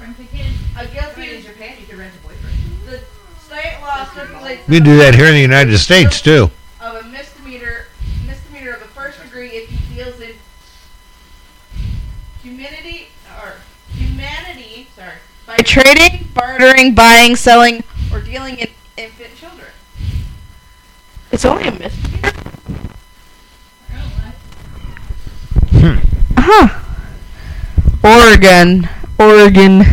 Rent 0.00 0.18
a 0.18 0.24
kid. 0.24 0.46
I 0.76 0.86
guess 0.86 1.16
in 1.18 1.42
Japan, 1.42 1.76
you 1.80 1.86
can 1.86 1.98
rent 1.98 2.12
a 2.14 2.26
boyfriend. 2.26 2.56
the 2.86 3.00
state 3.40 3.78
law 3.82 4.04
stipulates 4.06 4.68
You 4.68 4.80
do 4.80 4.96
that 4.98 5.14
here 5.14 5.26
in 5.26 5.34
the 5.34 5.40
United 5.40 5.76
States 5.78 6.20
too. 6.20 6.50
of 6.80 6.96
a 6.96 7.02
misdemeanor 7.08 7.86
misdemeanor 8.26 8.72
of 8.72 8.80
the 8.80 8.88
first 8.88 9.22
degree 9.22 9.48
if 9.50 9.68
he 9.68 9.94
deals 9.96 10.20
in 10.20 10.34
humanity 12.42 13.08
or 13.42 13.54
humanity 13.96 14.86
sorry 14.96 15.14
by 15.56 15.62
trading, 15.62 16.28
bartering, 16.34 16.94
buying, 16.94 17.36
selling, 17.36 17.84
or 18.12 18.20
dealing 18.20 18.58
in 18.58 18.68
infant 18.96 19.36
children. 19.36 19.68
It's 21.30 21.44
only 21.44 21.68
a 21.68 21.72
misdemeanor. 21.72 22.32
Hmm. 25.70 25.98
Huh. 26.36 26.80
Oregon, 28.02 28.88
Oregon. 29.18 29.84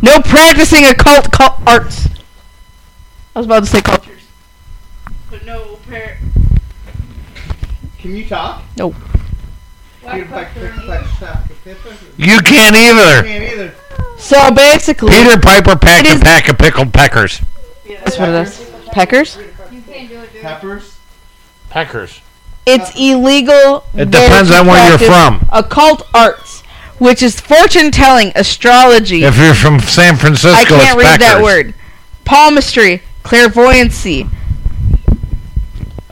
No 0.00 0.20
practicing 0.20 0.86
occult 0.86 1.30
cult 1.30 1.60
arts. 1.66 2.08
I 3.34 3.38
was 3.38 3.46
about 3.46 3.60
to 3.60 3.66
say 3.66 3.80
cultures, 3.82 4.22
but 5.30 5.44
no 5.44 5.78
par- 5.88 6.18
Can 7.98 8.16
you 8.16 8.26
talk? 8.26 8.62
Nope. 8.76 8.94
You 12.16 12.38
can't 12.40 12.76
either. 12.76 13.22
can't 13.22 13.44
either. 13.52 13.74
So 14.18 14.50
basically, 14.52 15.10
Peter 15.12 15.38
Piper 15.38 15.76
packed 15.76 16.06
It 16.06 16.12
a 16.12 16.14
is- 16.16 16.20
pack 16.20 16.48
of 16.48 16.58
pickled 16.58 16.92
peckers. 16.92 17.40
that's 18.04 18.18
what 18.18 18.28
it 18.28 18.34
is. 18.46 18.58
Peckers. 18.92 19.36
You 19.70 19.80
can't 19.82 20.08
do 20.08 20.20
it, 20.20 20.32
dude. 20.32 20.42
Peppers. 20.42 20.96
Peckers. 21.70 22.20
It's 22.66 22.94
illegal. 22.96 23.84
It 23.94 24.10
there 24.10 24.28
depends 24.28 24.50
to 24.50 24.58
on 24.58 24.66
where 24.66 24.88
you're 24.88 24.98
practice 24.98 25.08
from. 25.08 25.48
Occult 25.52 26.06
arts, 26.14 26.60
which 26.98 27.22
is 27.22 27.40
fortune 27.40 27.90
telling, 27.90 28.30
astrology. 28.36 29.24
If 29.24 29.36
you're 29.38 29.54
from 29.54 29.80
San 29.80 30.16
Francisco, 30.16 30.56
I 30.56 30.64
can't 30.64 30.82
it's 30.82 30.94
read 30.96 31.20
that 31.20 31.36
peckers. 31.38 31.42
word. 31.42 31.74
Palmistry, 32.24 33.02
clairvoyancy. 33.24 34.26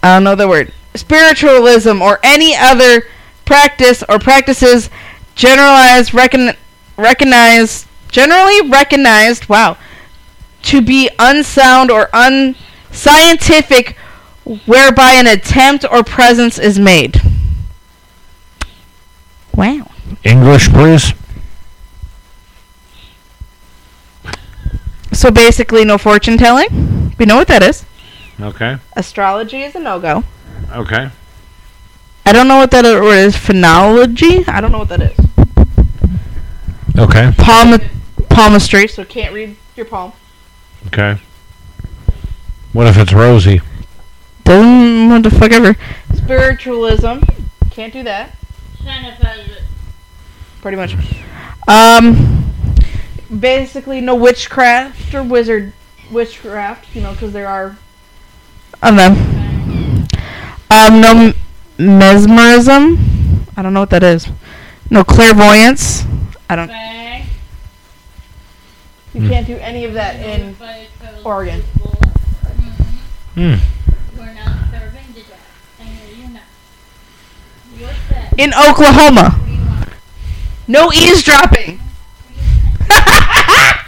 I 0.03 0.15
don't 0.15 0.25
know 0.25 0.35
the 0.35 0.49
word. 0.49 0.73
Spiritualism 0.95 2.03
or 2.03 2.19
any 2.25 2.57
other 2.57 3.05
practice 3.51 4.05
or 4.09 4.21
practices 4.21 4.91
generalized 5.35 6.15
recon- 6.15 6.55
recognized 6.97 7.85
generally 8.09 8.61
recognized 8.71 9.49
wow 9.49 9.77
to 10.63 10.81
be 10.81 11.11
unsound 11.19 11.91
or 11.91 12.09
unscientific 12.13 13.97
whereby 14.67 15.11
an 15.15 15.27
attempt 15.27 15.85
or 15.91 16.05
presence 16.05 16.59
is 16.59 16.79
made. 16.79 17.21
Wow. 19.57 19.91
English, 20.23 20.69
please. 20.69 21.13
So 25.13 25.31
basically 25.33 25.85
no 25.85 25.99
fortune 25.99 26.39
telling. 26.39 27.15
We 27.19 27.27
know 27.27 27.37
what 27.37 27.49
that 27.49 27.63
is. 27.63 27.85
Okay. 28.41 28.79
Astrology 28.95 29.63
is 29.63 29.75
a 29.75 29.81
no 29.81 29.99
go. 29.99 30.23
Okay. 30.73 31.11
I 32.27 32.33
don't 32.33 32.49
know 32.49 32.59
what 32.59 32.71
that 32.71 32.85
word 32.85 33.17
is. 33.17 33.35
Phonology? 33.35 34.49
I 34.49 34.61
don't 34.61 34.73
know 34.73 34.79
what 34.79 34.89
that 34.89 35.03
is. 35.03 35.19
Okay. 36.99 37.33
Palm 37.39 37.79
palmistry, 38.29 38.87
so 38.87 39.05
can't 39.05 39.35
read 39.35 39.57
your 39.77 39.87
palm. 39.87 40.13
Okay. 40.89 41.19
What 42.73 42.87
if 42.87 42.97
it's 42.99 43.13
rosy? 43.13 43.61
Doesn't 44.45 45.09
what 45.11 45.23
the 45.23 45.31
fuck 45.31 45.51
ever. 45.53 45.77
Spiritualism. 46.15 47.21
Can't 47.71 47.93
do 47.93 48.03
that. 48.05 48.37
Santa 48.83 49.11
has 49.13 49.49
it. 49.49 49.63
Pretty 50.61 50.77
much. 50.77 50.95
Um 51.69 52.45
basically 53.39 54.01
no 54.01 54.15
witchcraft 54.15 55.15
or 55.15 55.23
wizard 55.23 55.73
witchcraft, 56.11 56.95
you 56.95 57.01
know, 57.01 57.13
because 57.13 57.33
there 57.33 57.49
are 57.49 57.77
of 58.83 58.97
them. 58.97 60.07
Um 60.71 61.01
no 61.01 61.11
m- 61.11 61.35
mesmerism. 61.81 63.47
I 63.57 63.63
don't 63.63 63.73
know 63.75 63.81
what 63.81 63.91
that 63.91 64.03
is. 64.03 64.29
No 64.91 65.03
clairvoyance. 65.05 66.05
I 66.49 66.57
don't 66.57 66.69
Bang. 66.69 67.27
you 69.15 69.29
can't 69.29 69.47
do 69.47 69.57
any 69.57 69.85
of 69.85 69.95
that 69.95 70.17
in 70.17 70.57
Oregon. 71.25 71.63
Hmm. 73.35 73.55
We're 74.19 74.35
not 74.35 74.71
serving 74.71 75.07
the 75.15 75.21
dead. 75.21 75.39
I 75.81 75.85
know 75.85 75.91
you're 76.17 76.29
not. 76.29 76.43
What's 77.79 78.09
that? 78.11 78.35
in 78.39 78.53
Oklahoma. 78.53 79.31
What 79.31 79.47
do 79.47 79.53
you 79.53 79.67
want? 79.67 79.89
No 80.69 80.93
eavesdropping. 80.93 81.81
I 82.91 83.85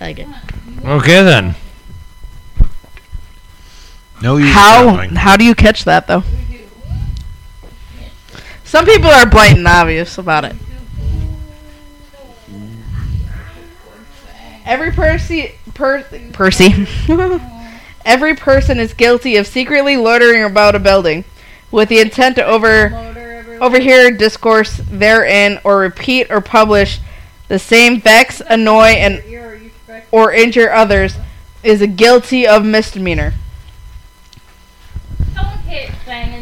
like 0.00 0.18
it. 0.18 0.28
Okay 0.84 1.22
then. 1.22 1.54
No 4.22 4.36
use 4.36 4.52
How 4.52 5.08
how 5.16 5.36
do 5.36 5.44
you 5.44 5.54
catch 5.54 5.84
that 5.84 6.06
though? 6.06 6.22
Some 8.64 8.86
people 8.86 9.10
are 9.10 9.26
blatant 9.26 9.66
obvious 9.66 10.16
about 10.16 10.44
it. 10.44 10.56
Every 14.64 14.92
Percy 14.92 15.52
per 15.74 16.04
Percy 16.32 16.86
Every 18.04 18.34
person 18.34 18.78
is 18.78 18.94
guilty 18.94 19.36
of 19.36 19.46
secretly 19.46 19.96
loitering 19.96 20.44
about 20.44 20.74
a 20.74 20.78
building 20.78 21.24
with 21.70 21.88
the 21.88 22.00
intent 22.00 22.36
to 22.36 22.46
over 22.46 23.58
overhear 23.60 24.10
discourse 24.10 24.80
therein 24.88 25.60
or 25.64 25.78
repeat 25.78 26.30
or 26.30 26.40
publish 26.40 27.00
the 27.48 27.58
same 27.58 28.00
vex, 28.00 28.40
annoy 28.48 28.94
and 28.96 29.22
you 29.24 29.70
or 30.10 30.32
injure 30.32 30.70
others 30.70 31.16
is 31.62 31.82
a 31.82 31.86
guilty 31.86 32.46
of 32.46 32.64
misdemeanor. 32.64 33.34
Someone 35.34 35.34
can't 35.34 35.36
bang 35.36 35.50
in 35.50 35.60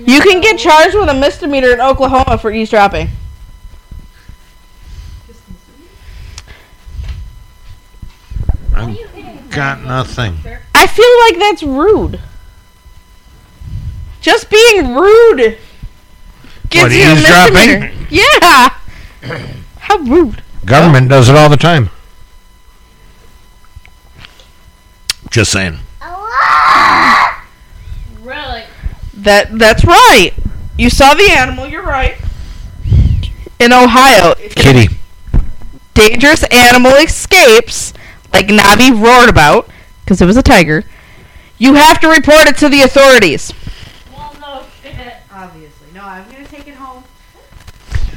You 0.06 0.20
can 0.20 0.40
get 0.40 0.58
charged 0.58 0.94
with 0.96 1.08
a 1.08 1.14
misdemeanor 1.14 1.70
in 1.70 1.80
Oklahoma 1.80 2.36
for 2.38 2.50
eavesdropping. 2.50 3.08
I've 8.74 9.50
got 9.50 9.82
nothing. 9.82 10.36
I 10.74 10.86
feel 10.86 11.20
like 11.20 11.38
that's 11.38 11.62
rude. 11.62 12.20
Just 14.20 14.50
being 14.50 14.94
rude 14.94 15.58
gives 16.68 16.84
What, 16.84 16.92
you 16.92 17.02
a 17.02 17.12
eavesdropping? 17.12 17.54
misdemeanor. 17.54 17.92
Yeah. 18.10 18.74
How 19.78 19.98
rude. 19.98 20.42
Government 20.64 21.08
does 21.08 21.28
it 21.28 21.36
all 21.36 21.48
the 21.48 21.56
time. 21.56 21.90
Just 25.30 25.52
saying. 25.52 25.78
Really? 28.22 28.64
That 29.20 29.58
that's 29.58 29.84
right. 29.84 30.32
You 30.78 30.90
saw 30.90 31.14
the 31.14 31.30
animal. 31.30 31.66
You're 31.66 31.82
right. 31.82 32.16
In 33.58 33.72
Ohio, 33.72 34.34
Kitty. 34.34 34.88
dangerous 35.92 36.44
animal 36.44 36.92
escapes, 36.92 37.92
like 38.32 38.46
Navi 38.46 38.90
roared 38.90 39.28
about, 39.28 39.68
because 40.02 40.22
it 40.22 40.26
was 40.26 40.38
a 40.38 40.42
tiger, 40.42 40.82
you 41.58 41.74
have 41.74 42.00
to 42.00 42.08
report 42.08 42.48
it 42.48 42.56
to 42.58 42.70
the 42.70 42.80
authorities. 42.80 43.52
Well, 44.10 44.34
no 44.40 44.62
shit. 44.82 44.96
Obviously. 45.30 45.88
No, 45.92 46.02
I'm 46.02 46.24
gonna 46.30 46.46
take 46.46 46.66
it 46.68 46.74
home. 46.76 47.04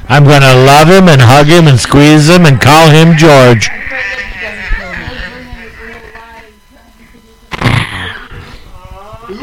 I'm 0.08 0.24
gonna 0.24 0.54
love 0.54 0.88
him 0.88 1.10
and 1.10 1.22
hug 1.22 1.48
him 1.48 1.68
and 1.68 1.78
squeeze 1.78 2.30
him 2.30 2.46
and 2.46 2.62
call 2.62 2.90
him 2.90 3.18
George. 3.18 3.70
You 9.28 9.36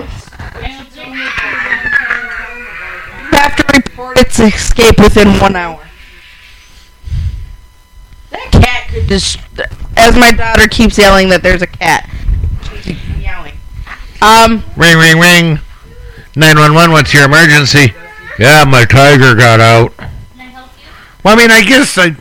have 3.37 3.57
to 3.57 3.65
report 3.75 4.09
its 4.21 4.39
escape 4.39 4.99
within 4.99 5.29
one 5.41 5.57
hour. 5.57 5.81
That 8.31 8.49
cat 8.53 8.89
could 8.91 9.09
just, 9.09 9.39
as 9.97 10.15
my 10.17 10.31
daughter 10.31 10.69
keeps 10.69 10.99
yelling 10.99 11.31
that 11.31 11.43
there's 11.43 11.63
a 11.63 11.67
cat. 11.67 12.09
Yelling. 13.19 13.55
Um, 14.23 14.63
Ring, 14.77 14.99
ring, 14.99 15.19
ring. 15.19 15.61
911, 16.37 16.93
what's 16.93 17.13
your 17.13 17.25
emergency? 17.25 17.93
Yeah, 18.39 18.65
my 18.65 18.85
tiger 18.85 19.35
got 19.35 19.61
out. 19.61 19.97
Can 19.97 20.11
I 20.39 20.43
help 20.45 20.71
you? 20.79 20.89
Well, 21.25 21.35
I 21.35 21.41
mean, 21.41 21.51
I 21.51 21.63
guess 21.63 21.99
I, 21.99 22.15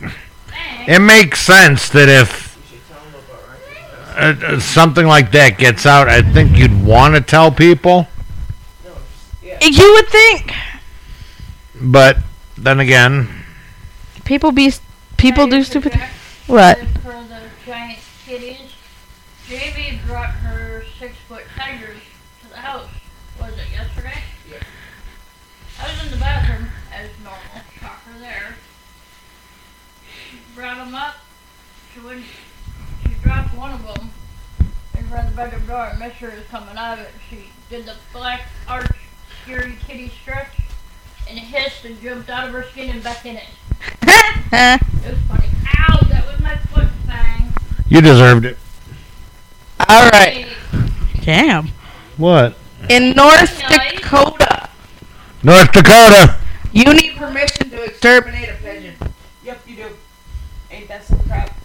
it 0.86 1.00
makes 1.00 1.40
sense 1.40 1.88
that 1.90 2.08
if 2.08 2.50
uh, 4.16 4.34
uh, 4.44 4.60
something 4.60 5.06
like 5.06 5.30
that 5.32 5.58
gets 5.58 5.86
out, 5.86 6.08
I 6.08 6.22
think 6.22 6.56
you'd 6.56 6.84
want 6.84 7.14
to 7.14 7.20
tell 7.20 7.52
people. 7.52 8.08
you 9.62 9.92
would 9.92 10.08
think 10.08 10.52
But 11.80 12.18
then 12.58 12.78
again, 12.78 13.28
people 14.26 14.52
be 14.52 14.70
people 15.16 15.46
do 15.46 15.64
stupid. 15.64 15.92
track 15.92 16.10
What? 16.46 16.78
For 17.02 17.12
the 17.12 17.40
giant 17.64 18.00
kitties, 18.26 18.74
Jamie 19.48 19.98
brought 20.06 20.28
her 20.28 20.84
six 20.98 21.14
foot 21.26 21.44
tigers 21.56 21.96
to 22.42 22.48
the 22.50 22.56
house. 22.56 22.90
Was 23.40 23.54
it 23.54 23.72
yesterday? 23.72 24.18
Yeah. 24.50 24.58
I 25.80 25.90
was 25.90 26.04
in 26.04 26.10
the 26.10 26.18
bathroom 26.18 26.68
as 26.92 27.08
normal. 27.24 27.40
Caught 27.80 28.00
her 28.12 28.18
there. 28.20 28.56
Brought 30.54 30.84
them 30.84 30.94
up. 30.94 31.14
She 31.94 32.00
wouldn't. 32.00 32.26
She 33.04 33.14
dropped 33.22 33.56
one 33.56 33.72
of 33.72 33.82
them 33.86 34.10
in 34.98 35.04
front 35.08 35.28
of 35.28 35.30
the 35.30 35.36
bedroom 35.36 35.66
door 35.66 35.86
and 35.86 35.98
Miss 35.98 36.12
her 36.16 36.28
was 36.28 36.44
coming 36.50 36.76
out 36.76 36.98
of 36.98 37.06
it. 37.06 37.14
She 37.30 37.46
did 37.70 37.86
the 37.86 37.94
black 38.12 38.48
arch 38.68 38.86
scary 39.44 39.76
kitty 39.86 40.12
stretch 40.20 40.58
and 41.30 41.38
hissed 41.38 41.84
and 41.84 42.00
jumped 42.02 42.28
out 42.28 42.48
of 42.48 42.52
her 42.52 42.64
skin 42.64 42.90
and 42.90 43.02
back 43.02 43.24
in 43.24 43.36
it. 43.36 43.44
It 45.02 45.14
was 45.14 45.18
funny. 45.28 45.48
Ow, 45.78 45.98
that 46.08 46.26
was 46.26 46.40
my 46.40 46.56
foot 46.56 46.88
fang. 47.06 47.52
You 47.88 48.00
deserved 48.00 48.44
it. 48.44 48.58
All 49.88 50.08
right. 50.10 50.48
Damn. 51.22 51.68
What? 52.16 52.56
In 52.88 53.12
North 53.12 53.62
Dakota, 53.68 54.68
North 55.42 55.72
Dakota. 55.72 56.36
you 56.72 56.84
need 56.92 57.16
permission 57.16 57.70
to 57.70 57.82
exterminate 57.84 58.48
a 58.48 58.54
pigeon. 58.54 58.94
Yep, 59.44 59.62
you 59.66 59.76
do. 59.76 59.86
Ain't 60.70 60.88
that 60.88 61.04
some 61.04 61.20
crap? 61.20 61.56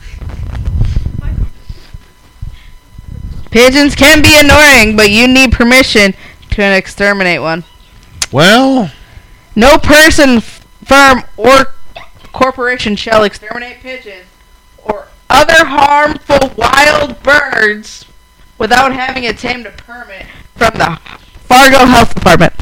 Pigeons 3.50 3.96
can 3.96 4.22
be 4.22 4.38
annoying, 4.38 4.98
but 4.98 5.10
you 5.10 5.28
need 5.28 5.52
permission 5.54 6.14
to 6.52 6.62
exterminate 6.62 7.42
one. 7.42 7.64
Well, 8.32 8.92
No 9.56 9.78
person, 9.78 10.42
firm, 10.42 11.24
or 11.38 11.74
corporation 12.34 12.96
shall 12.98 13.24
exterminate 13.24 13.80
pigeons 13.80 14.26
or 14.84 15.08
other 15.30 15.66
harmful 15.66 16.52
wild 16.58 17.24
birds 17.24 18.06
without 18.58 18.92
having 18.92 19.26
obtained 19.26 19.66
a 19.66 19.72
permit 19.72 20.26
from 20.56 20.74
the 20.76 21.00
Fargo 21.48 21.86
Health 21.86 22.14
Department. 22.14 22.54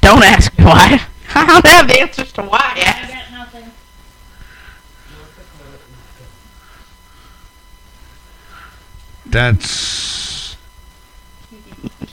Don't 0.00 0.22
ask 0.22 0.56
me 0.58 0.64
why. 0.64 1.00
I 1.34 1.46
don't 1.46 1.66
have 1.66 1.90
answers 1.90 2.32
to 2.32 2.42
why. 2.42 2.58
I 2.60 3.08
got 3.08 3.32
nothing. 3.32 3.70
that's. 9.26 10.33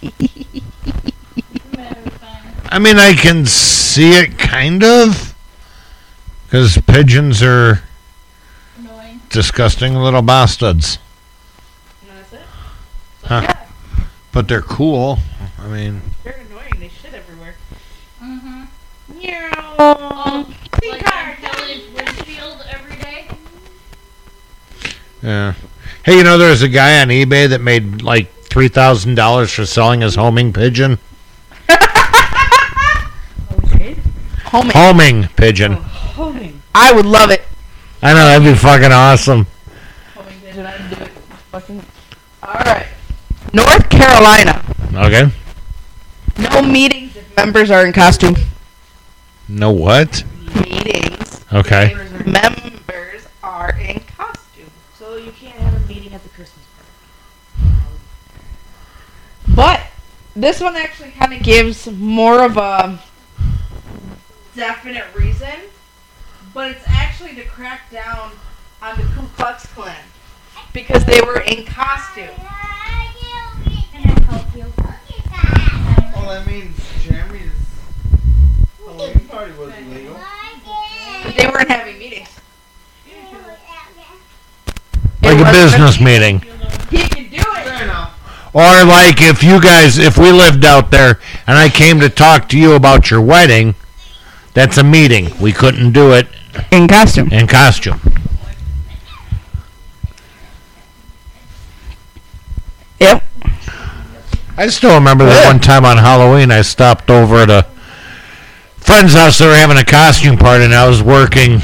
Matter 0.01 1.99
of 2.05 2.13
fact. 2.13 2.47
I 2.69 2.79
mean, 2.79 2.97
I 2.97 3.13
can 3.13 3.45
see 3.45 4.11
it 4.13 4.37
kind 4.37 4.83
of. 4.83 5.35
Because 6.45 6.77
pigeons 6.79 7.41
are 7.43 7.83
Annoying. 8.77 9.21
disgusting 9.29 9.95
little 9.95 10.21
bastards. 10.21 10.97
That's 12.07 12.33
it. 12.33 12.41
Huh. 13.23 13.53
But 14.31 14.47
they're 14.47 14.61
cool. 14.61 15.19
I 15.59 15.67
mean, 15.67 16.01
They're 16.23 16.41
annoying. 16.49 16.73
They 16.79 16.89
shit 16.89 17.13
everywhere. 17.13 17.55
Mm-hmm. 18.21 18.63
Meow. 19.17 20.45
Clean 20.71 20.91
Like 20.91 21.03
car. 21.05 21.29
on 21.29 21.35
Kelly's 21.37 21.87
windshield 21.93 22.63
every 22.69 22.95
day. 22.97 23.27
yeah. 25.21 25.53
Hey, 26.03 26.17
you 26.17 26.23
know, 26.23 26.37
there's 26.37 26.61
a 26.63 26.69
guy 26.69 27.01
on 27.01 27.09
eBay 27.09 27.47
that 27.49 27.61
made 27.61 28.01
like 28.01 28.31
$3,000 28.51 29.55
for 29.55 29.65
selling 29.65 30.01
his 30.01 30.15
homing 30.15 30.51
pigeon. 30.51 30.99
Homie. 34.51 34.71
Homing 34.73 35.27
pigeon. 35.37 35.75
Oh, 35.75 35.79
homing. 35.79 36.61
I 36.75 36.91
would 36.91 37.05
love 37.05 37.31
it. 37.31 37.43
I 38.01 38.11
know, 38.13 38.25
that'd 38.25 38.45
be 38.45 38.53
fucking 38.53 38.91
awesome. 38.91 39.47
Homing 40.13 40.41
pigeon. 40.41 40.65
I'd 40.65 40.89
do 40.89 41.01
it. 41.01 41.11
Fucking. 41.51 41.81
All 42.43 42.53
right. 42.65 42.87
North 43.53 43.89
Carolina. 43.89 44.61
Okay. 44.93 45.31
No 46.37 46.61
meetings 46.61 47.15
if 47.15 47.33
members 47.37 47.71
are 47.71 47.85
in 47.85 47.93
costume. 47.93 48.35
No 49.47 49.71
what? 49.71 50.25
Meetings. 50.55 51.45
Okay. 51.53 51.93
Members 52.25 53.27
are 53.41 53.77
in 53.79 54.01
costume. 54.01 54.30
This 60.35 60.59
one 60.61 60.75
actually 60.75 61.11
kind 61.11 61.33
of 61.33 61.43
gives 61.43 61.87
more 61.91 62.43
of 62.43 62.57
a 62.57 62.99
definite 64.55 65.05
reason. 65.15 65.47
But 66.53 66.71
it's 66.71 66.83
actually 66.87 67.35
to 67.35 67.45
crack 67.45 67.89
down 67.91 68.31
on 68.81 68.97
the 68.97 69.03
Ku 69.03 69.25
Klux 69.37 69.65
Klan 69.67 69.95
because 70.73 71.05
they 71.05 71.21
were 71.21 71.39
in 71.39 71.65
costume. 71.65 72.29
And 73.93 74.05
I 74.05 74.21
help 74.29 74.55
you. 74.55 74.65
Well, 76.13 76.29
that 76.29 76.45
means 76.45 76.77
Jeremy's 77.01 77.51
Halloween 78.85 79.27
party 79.27 79.53
was 79.53 79.73
illegal. 79.77 80.19
But 81.23 81.35
they 81.37 81.47
weren't 81.47 81.69
having 81.69 81.97
meetings. 81.97 82.27
Like 85.23 85.39
a 85.39 85.51
business 85.51 86.01
meeting. 86.01 86.41
He 86.89 87.07
can 87.07 87.29
do 87.29 87.37
it. 87.37 87.43
Fair 87.43 87.83
enough. 87.83 88.10
Or 88.53 88.83
like 88.83 89.21
if 89.21 89.43
you 89.43 89.61
guys, 89.61 89.97
if 89.97 90.17
we 90.17 90.31
lived 90.31 90.65
out 90.65 90.91
there 90.91 91.19
and 91.47 91.57
I 91.57 91.69
came 91.69 91.99
to 92.01 92.09
talk 92.09 92.49
to 92.49 92.57
you 92.59 92.73
about 92.73 93.09
your 93.09 93.21
wedding, 93.21 93.75
that's 94.53 94.77
a 94.77 94.83
meeting. 94.83 95.29
We 95.39 95.53
couldn't 95.53 95.93
do 95.93 96.11
it 96.11 96.27
In 96.71 96.87
costume. 96.87 97.29
in 97.31 97.47
costume. 97.47 98.01
Yep. 102.99 103.23
I 104.57 104.67
still 104.67 104.93
remember 104.95 105.25
that 105.25 105.45
one 105.47 105.59
time 105.59 105.85
on 105.85 105.97
Halloween 105.97 106.51
I 106.51 106.61
stopped 106.61 107.09
over 107.09 107.37
at 107.37 107.49
a 107.49 107.63
friend's 108.77 109.13
house. 109.13 109.37
They 109.39 109.47
were 109.47 109.55
having 109.55 109.77
a 109.77 109.85
costume 109.85 110.37
party 110.37 110.65
and 110.65 110.73
I 110.73 110.87
was 110.87 111.01
working 111.01 111.61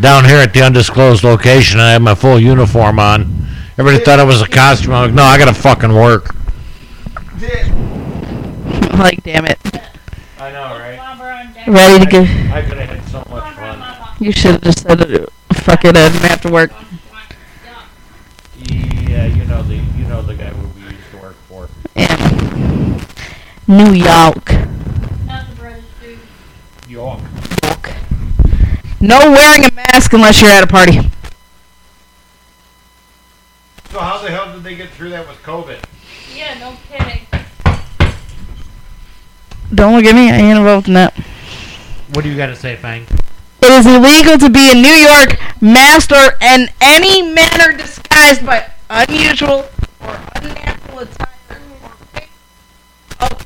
down 0.00 0.24
here 0.24 0.38
at 0.38 0.52
the 0.54 0.62
undisclosed 0.62 1.22
location. 1.22 1.78
I 1.80 1.92
had 1.92 2.02
my 2.02 2.14
full 2.14 2.40
uniform 2.40 2.98
on. 2.98 3.37
Everybody 3.78 4.04
thought 4.04 4.18
it 4.18 4.26
was 4.26 4.42
a 4.42 4.48
costume. 4.48 4.92
I'm 4.92 5.06
like, 5.06 5.14
no, 5.14 5.22
I 5.22 5.38
gotta 5.38 5.54
fucking 5.54 5.94
work. 5.94 6.34
Like, 8.98 9.22
damn 9.22 9.44
it. 9.44 9.60
I 10.40 10.50
know, 10.50 10.76
right? 10.76 10.96
Barbara 10.96 11.36
on 11.36 11.52
deck. 11.52 11.68
Ready 11.68 12.04
to 12.04 12.10
go. 12.10 12.22
I 12.52 12.62
could 12.62 12.78
have 12.78 12.88
had 12.88 13.04
so 13.08 13.18
much 13.30 13.54
fun. 13.54 14.16
You 14.18 14.32
should 14.32 14.54
have 14.54 14.62
just 14.62 14.82
said, 14.82 15.28
fuck 15.52 15.84
it, 15.84 15.96
I 15.96 16.08
didn't 16.08 16.28
have 16.28 16.40
to 16.40 16.50
work. 16.50 16.72
Yeah, 18.56 19.26
you 19.26 19.44
know 19.44 19.62
the 19.62 19.76
you 19.76 20.04
know 20.06 20.20
the 20.22 20.34
guy 20.34 20.52
we 20.52 20.82
used 20.82 21.10
to 21.12 21.18
work 21.18 21.36
for. 21.48 21.68
Yeah. 21.94 22.16
New 23.68 23.92
York. 23.92 24.50
Not 25.26 25.48
the 25.48 25.54
brothers, 25.54 25.84
dude. 26.02 26.18
York. 26.88 27.20
No 29.00 29.30
wearing 29.30 29.64
a 29.64 29.70
mask 29.72 30.12
unless 30.12 30.42
you're 30.42 30.50
at 30.50 30.64
a 30.64 30.66
party. 30.66 31.08
So 33.90 33.98
how 34.00 34.18
the 34.18 34.30
hell 34.30 34.52
did 34.52 34.62
they 34.64 34.74
get 34.76 34.90
through 34.90 35.10
that 35.10 35.26
with 35.26 35.38
COVID? 35.42 35.82
Yeah, 36.34 36.58
no 36.58 36.76
kidding. 36.90 37.26
Don't 39.74 39.94
look 39.96 40.04
at 40.04 40.14
me, 40.14 40.30
I 40.30 40.36
ain't 40.36 40.58
involved 40.58 40.88
in 40.88 40.94
that. 40.94 41.14
What 42.12 42.22
do 42.24 42.30
you 42.30 42.36
got 42.36 42.46
to 42.46 42.56
say, 42.56 42.76
Fang? 42.76 43.06
It 43.60 43.70
is 43.70 43.86
illegal 43.86 44.38
to 44.38 44.48
be 44.50 44.70
in 44.70 44.82
New 44.82 44.88
York 44.88 45.36
masked 45.60 46.12
or 46.12 46.32
in 46.40 46.68
any 46.80 47.22
manner 47.22 47.76
disguised 47.76 48.46
by 48.46 48.70
unusual 48.88 49.68
or 50.00 50.18
unnatural 50.36 50.98
attire. 51.00 51.28
or 51.50 51.90
fake- 52.14 52.30
Okay. 53.20 53.34
Oh, 53.34 53.38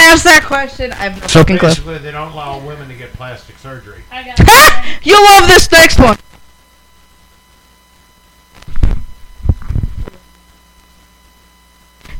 Don't 0.00 0.12
ask 0.14 0.24
that 0.24 0.44
question. 0.44 0.92
I 0.92 1.10
have 1.10 1.20
no 1.20 1.26
So 1.26 1.40
fucking 1.40 1.58
clue. 1.58 1.68
basically, 1.68 1.98
they 1.98 2.10
don't 2.10 2.32
allow 2.32 2.58
women 2.58 2.88
to 2.88 2.94
get 2.94 3.12
plastic 3.12 3.58
surgery. 3.58 4.02
I 4.10 4.24
got 4.24 4.38
nothing. 4.38 4.98
You 5.02 5.22
love 5.22 5.46
this 5.46 5.70
next 5.70 5.98
one. 5.98 6.16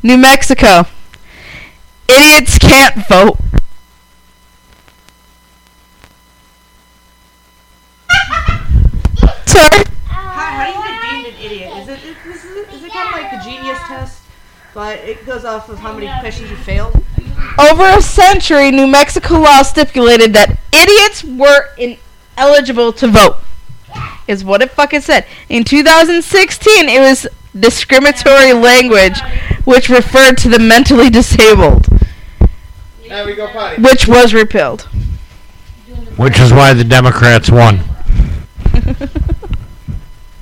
New 0.02 0.18
Mexico. 0.18 0.84
Idiots 2.08 2.58
can't 2.58 3.06
vote. 3.08 3.38
Sorry. 9.46 9.84
How, 10.06 10.28
how 10.28 10.66
do 10.66 10.72
you 10.72 10.84
get 10.84 11.02
deemed 11.10 11.26
an 11.26 11.34
idiot? 11.42 11.72
Is 11.78 11.88
it, 11.88 11.98
is 12.04 12.44
it, 12.44 12.74
is 12.74 12.84
it 12.84 12.92
kind 12.92 13.08
of 13.08 13.14
like 13.14 13.30
the 13.30 13.38
genius 13.48 13.78
test? 13.86 14.19
But 14.74 14.98
it 15.00 15.26
goes 15.26 15.44
off 15.44 15.68
of 15.68 15.78
how 15.78 15.92
many 15.92 16.06
questions 16.20 16.50
you 16.50 16.56
failed? 16.56 16.94
Over 17.58 17.84
a 17.84 18.00
century, 18.02 18.70
New 18.70 18.86
Mexico 18.86 19.40
law 19.40 19.62
stipulated 19.62 20.32
that 20.34 20.58
idiots 20.72 21.24
were 21.24 21.68
ineligible 21.76 22.92
to 22.94 23.08
vote. 23.08 23.36
Is 24.28 24.44
what 24.44 24.62
it 24.62 24.70
fucking 24.70 25.00
said. 25.00 25.26
In 25.48 25.64
2016, 25.64 26.88
it 26.88 27.00
was 27.00 27.26
discriminatory 27.58 28.52
language 28.52 29.20
which 29.64 29.88
referred 29.88 30.38
to 30.38 30.48
the 30.48 30.58
mentally 30.58 31.10
disabled, 31.10 31.86
there 33.08 33.26
we 33.26 33.34
go, 33.34 33.48
potty. 33.48 33.82
which 33.82 34.06
was 34.06 34.32
repealed. 34.32 34.82
Which 36.16 36.38
is 36.38 36.52
why 36.52 36.74
the 36.74 36.84
Democrats 36.84 37.50
won. 37.50 37.80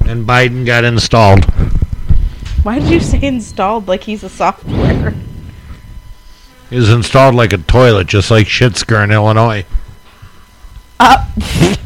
and 0.07 0.27
Biden 0.27 0.67
got 0.67 0.85
installed. 0.85 1.47
Why 2.63 2.79
did 2.81 2.91
you 2.91 3.01
say 3.01 3.21
installed 3.23 3.89
like 3.89 4.05
he's 4.05 4.23
a 4.25 4.29
software? 4.29 5.15
is 6.71 6.91
installed 6.91 7.35
like 7.35 7.53
a 7.55 7.59
toilet, 7.59 8.07
just 8.07 8.31
like 8.31 8.47
Shitsker 8.47 9.03
in 9.03 9.11
Illinois. 9.11 9.65
Uh, 11.01 11.27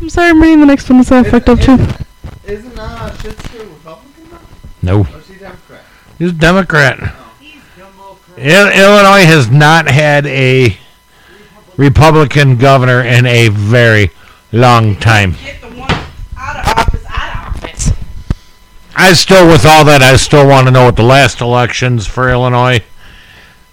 I'm 0.00 0.08
sorry, 0.08 0.30
I'm 0.30 0.40
reading 0.40 0.60
the 0.60 0.66
next 0.66 0.88
one. 0.88 1.00
Is 1.00 1.08
that 1.08 1.26
fucked 1.26 1.48
up 1.48 1.58
too? 1.60 1.72
Isn't 2.46 2.78
uh 2.78 3.10
Shitsker 3.16 3.68
Republican 3.68 4.30
though? 4.30 4.38
No, 4.82 4.98
Or 5.00 5.18
is 5.18 5.26
he 5.28 5.34
Democrat? 5.36 5.82
he's 6.18 6.30
a 6.30 6.34
Democrat. 6.34 7.14
He's 7.40 7.56
Il- 8.36 8.68
Illinois 8.68 9.24
has 9.24 9.50
not 9.50 9.88
had 9.88 10.24
a 10.26 10.76
Republican 11.76 12.56
governor 12.58 13.02
in 13.02 13.26
a 13.26 13.48
very 13.48 14.10
long 14.52 14.94
time. 14.96 15.32
Get 15.44 15.60
the 15.60 15.68
one 15.68 15.90
out 16.36 16.56
of 16.56 16.78
office, 16.78 17.04
out 17.08 17.56
of 17.56 17.64
office. 17.64 17.90
I 19.00 19.12
still, 19.12 19.46
with 19.46 19.64
all 19.64 19.84
that, 19.84 20.02
I 20.02 20.16
still 20.16 20.48
want 20.48 20.66
to 20.66 20.72
know 20.72 20.86
what 20.86 20.96
the 20.96 21.04
last 21.04 21.40
elections 21.40 22.04
for 22.04 22.28
Illinois, 22.28 22.82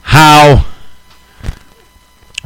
how 0.03 0.68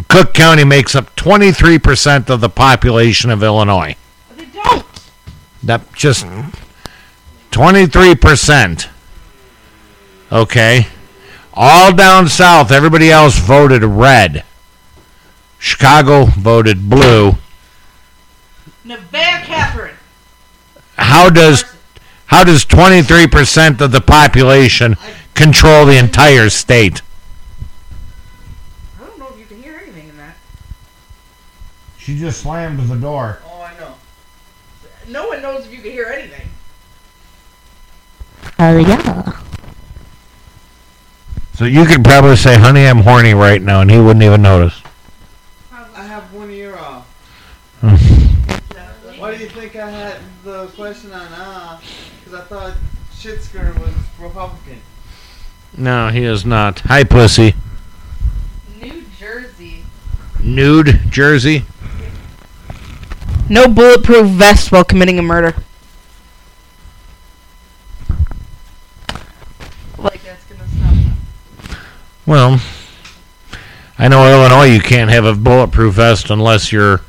Cook 0.07 0.33
County 0.33 0.63
makes 0.63 0.95
up 0.95 1.13
23% 1.17 2.29
of 2.29 2.39
the 2.39 2.47
population 2.47 3.31
of 3.31 3.43
Illinois. 3.43 3.97
They 4.37 4.45
don't. 4.45 4.85
That 5.61 5.93
just 5.93 6.25
23%. 7.51 8.87
Okay. 10.31 10.87
All 11.53 11.93
down 11.93 12.29
south, 12.29 12.71
everybody 12.71 13.11
else 13.11 13.37
voted 13.37 13.83
red. 13.83 14.45
Chicago 15.57 16.23
voted 16.27 16.89
blue. 16.89 17.33
Nevada 18.85 19.45
Catherine. 19.45 19.97
How 20.95 21.29
does 21.29 21.65
how 22.29 22.43
does 22.43 22.63
23% 22.63 23.81
of 23.81 23.91
the 23.91 24.01
population 24.01 24.97
control 25.33 25.87
the 25.87 25.97
entire 25.97 26.47
state? 26.49 27.01
I 28.99 29.05
don't 29.07 29.17
know 29.17 29.29
if 29.33 29.39
you 29.39 29.45
can 29.45 29.63
hear 29.63 29.79
anything 29.81 30.09
in 30.09 30.17
that. 30.17 30.35
She 31.97 32.19
just 32.19 32.41
slammed 32.41 32.87
the 32.87 32.95
door. 32.95 33.39
Oh, 33.45 33.61
I 33.63 33.79
know. 33.79 33.95
No 35.07 35.27
one 35.27 35.41
knows 35.41 35.65
if 35.65 35.73
you 35.73 35.81
can 35.81 35.91
hear 35.91 36.05
anything. 36.05 36.47
Oh 38.59 38.77
yeah. 38.77 39.41
So 41.55 41.65
you 41.65 41.83
could 41.85 42.03
probably 42.03 42.35
say, 42.35 42.59
"Honey, 42.59 42.85
I'm 42.85 42.99
horny 42.99 43.33
right 43.33 43.61
now," 43.61 43.81
and 43.81 43.89
he 43.89 43.97
wouldn't 43.97 44.23
even 44.23 44.43
notice. 44.43 44.79
I 45.71 46.03
have 46.03 46.31
one 46.31 46.51
ear 46.51 46.77
off. 46.77 47.07
Why 49.17 49.35
do 49.35 49.43
you 49.43 49.49
think 49.49 49.75
I 49.75 49.89
had 49.89 50.21
the 50.43 50.67
question 50.67 51.11
on 51.11 51.27
ah? 51.31 51.81
Because 52.29 52.45
I 52.45 52.47
thought 52.47 52.73
Shitsker 53.11 53.79
was 53.79 53.91
Republican. 54.19 54.81
no, 55.75 56.09
he 56.09 56.25
is 56.25 56.45
not. 56.45 56.81
Hi, 56.81 57.03
pussy. 57.03 57.55
New 58.79 59.03
Jersey. 59.17 59.83
Nude 60.39 60.99
Jersey. 61.09 61.65
No 63.49 63.67
bulletproof 63.67 64.27
vest 64.27 64.71
while 64.71 64.83
committing 64.83 65.17
a 65.17 65.23
murder. 65.23 65.55
Like 69.97 70.21
that's 70.23 70.45
gonna 70.45 70.67
stop. 70.67 71.79
Well, 72.27 72.61
I 73.97 74.07
know 74.07 74.31
Illinois. 74.31 74.65
You 74.75 74.81
can't 74.81 75.09
have 75.09 75.25
a 75.25 75.33
bulletproof 75.33 75.95
vest 75.95 76.29
unless 76.29 76.71
you're 76.71 77.01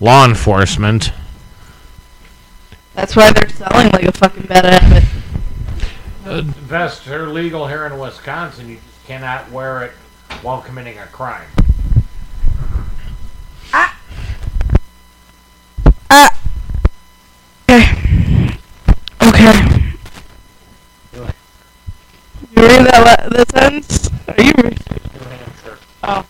law 0.00 0.24
enforcement. 0.24 1.12
That's 2.96 3.14
why 3.14 3.30
they're 3.32 3.48
selling 3.50 3.90
like 3.92 4.04
a 4.04 4.12
fucking 4.12 4.46
bad 4.46 4.64
habit. 4.64 5.04
Uh, 6.24 6.40
vests 6.42 7.06
are 7.08 7.28
legal 7.28 7.68
here 7.68 7.84
in 7.86 7.98
Wisconsin. 7.98 8.68
You 8.70 8.76
just 8.76 9.06
cannot 9.06 9.50
wear 9.52 9.84
it 9.84 9.92
while 10.40 10.62
committing 10.62 10.98
a 10.98 11.06
crime. 11.06 11.46
Ah. 13.72 14.00
Ah. 16.10 16.40
Okay. 17.68 18.58
Okay. 19.22 19.52
You 22.56 22.62
read 22.62 22.86
that 22.86 23.00
la- 23.04 23.28
that 23.28 23.50
sentence? 23.50 24.08
Are 24.26 24.42
you 24.42 24.52
reading? 24.56 24.78
New 25.12 25.20
Hampshire. 25.28 25.78
Oh. 26.02 26.24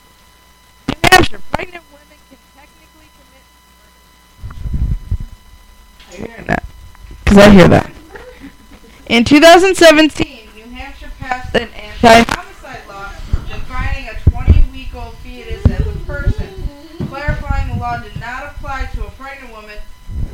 New 0.89 0.95
Hampshire. 1.05 1.41
Pregnant 1.53 1.85
women 1.93 2.19
can 2.29 2.39
technically 2.57 3.09
commit 3.15 3.45
murder. 3.79 3.93
Are 6.06 6.06
you 6.06 6.06
hearing 6.06 6.06
Because 6.17 7.39
I 7.39 7.51
hear 7.51 7.69
that. 7.69 7.93
In 9.07 9.25
2017, 9.25 10.49
New 10.57 10.65
Hampshire 10.75 11.11
passed 11.19 11.55
an 11.55 11.69
anti 11.75 12.33
homicide 12.33 12.81
law 12.89 13.11
defining 13.49 14.09
a 14.09 14.13
20-week-old 14.31 15.15
fetus 15.19 15.65
as 15.67 15.87
a 15.87 15.99
person. 16.01 16.69
Clarifying 17.09 17.69
the 17.69 17.81
law 17.81 17.99
did 17.99 18.19
not 18.19 18.47
apply 18.47 18.89
to 18.95 19.07
a 19.07 19.11
pregnant 19.11 19.53
woman 19.53 19.79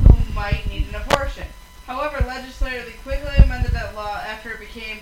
who 0.06 0.34
might 0.34 0.66
need 0.68 0.86
an 0.88 0.94
abortion. 0.94 1.46
However, 1.86 2.24
legislators 2.26 2.92
quickly 3.02 3.34
amended 3.42 3.72
that 3.72 3.94
law 3.94 4.16
after 4.16 4.52
it 4.52 4.60
became 4.60 5.00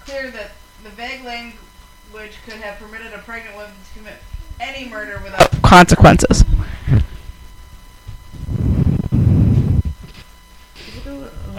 clear 0.00 0.30
that 0.30 0.52
the 0.84 0.90
vague 0.90 1.24
language 1.24 2.36
could 2.44 2.60
have 2.60 2.78
permitted 2.78 3.12
a 3.12 3.18
pregnant 3.18 3.56
woman 3.56 3.72
to 3.72 3.98
commit 3.98 4.14
any 4.60 4.88
murder 4.88 5.20
without 5.22 5.50
consequences. 5.62 6.44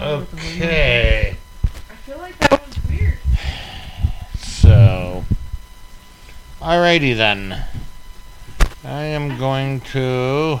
Okay. 0.02 1.36
I 1.90 1.94
feel 2.04 2.18
like 2.18 2.36
that 2.40 2.60
one's 2.60 2.76
weird. 2.88 3.18
So, 4.36 5.24
alrighty 6.62 7.16
then. 7.16 7.64
I 8.84 9.02
am 9.02 9.38
going 9.38 9.80
to. 9.92 10.60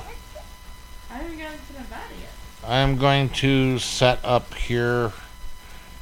I 1.10 1.14
haven't 1.14 1.38
gotten 1.38 1.58
to 1.58 1.72
Nevada 1.74 2.14
yet. 2.20 2.30
I 2.64 2.76
am 2.78 2.96
going 2.98 3.28
to 3.30 3.78
set 3.78 4.18
up 4.24 4.54
here 4.54 5.12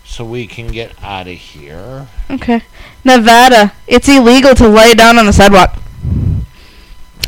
so 0.04 0.24
we 0.24 0.46
can 0.46 0.68
get 0.68 0.92
out 1.02 1.26
of 1.28 1.34
here. 1.34 2.08
Okay. 2.30 2.62
Nevada. 3.04 3.72
It's 3.86 4.08
illegal 4.08 4.54
to 4.56 4.68
lay 4.68 4.94
down 4.94 5.18
on 5.18 5.26
the 5.26 5.32
sidewalk. 5.32 5.76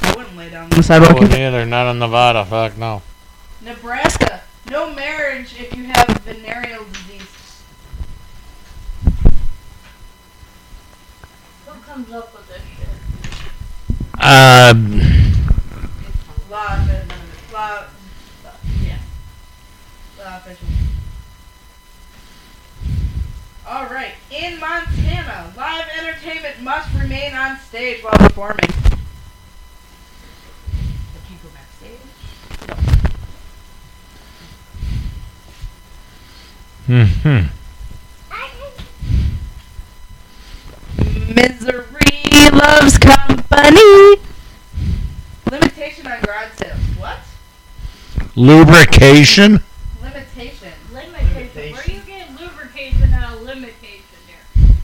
I 0.02 0.14
wouldn't 0.16 0.36
lay 0.36 0.50
down. 0.50 0.64
On 0.64 0.70
the 0.70 0.82
sidewalk. 0.82 1.16
Oh, 1.16 1.26
neither. 1.26 1.64
Not 1.64 1.90
in 1.90 1.98
Nevada. 1.98 2.44
Fuck 2.44 2.76
no. 2.76 3.02
Nebraska. 3.60 4.42
No 4.70 4.92
marriage 4.94 5.54
if 5.58 5.76
you 5.76 5.84
have 5.84 6.08
venereal 6.24 6.84
disease. 6.92 7.62
Who 11.66 11.80
comes 11.82 12.10
up 12.10 12.32
with 12.34 12.41
this 12.41 12.41
shit? 12.41 12.41
Uh, 14.20 14.74
Law, 16.50 16.76
law, 17.52 17.84
yeah. 18.84 18.98
Law 20.18 20.36
official. 20.36 20.66
All 23.66 23.86
right. 23.86 24.12
In 24.30 24.60
Montana, 24.60 25.52
live 25.56 25.86
entertainment 25.98 26.60
must 26.62 26.92
remain 26.94 27.32
on 27.34 27.58
stage 27.60 28.02
while 28.04 28.12
performing. 28.18 28.58
But 28.68 28.72
you 31.30 31.36
go 31.42 31.48
backstage. 31.54 31.98
hmm 36.86 37.61
Misery 41.28 42.50
loves 42.52 42.98
company. 42.98 44.16
Limitation 45.50 46.06
on 46.06 46.20
garage 46.22 46.52
sales. 46.56 46.78
What? 46.98 47.18
Lubrication. 48.36 49.60
Limitation. 50.02 50.72
Limitation. 50.92 51.72
Where 51.72 51.82
are 51.82 51.90
you 51.90 52.00
getting 52.00 52.36
lubrication 52.36 53.12
out 53.14 53.36
of 53.36 53.42
limitation 53.42 54.02
here? 54.26 54.74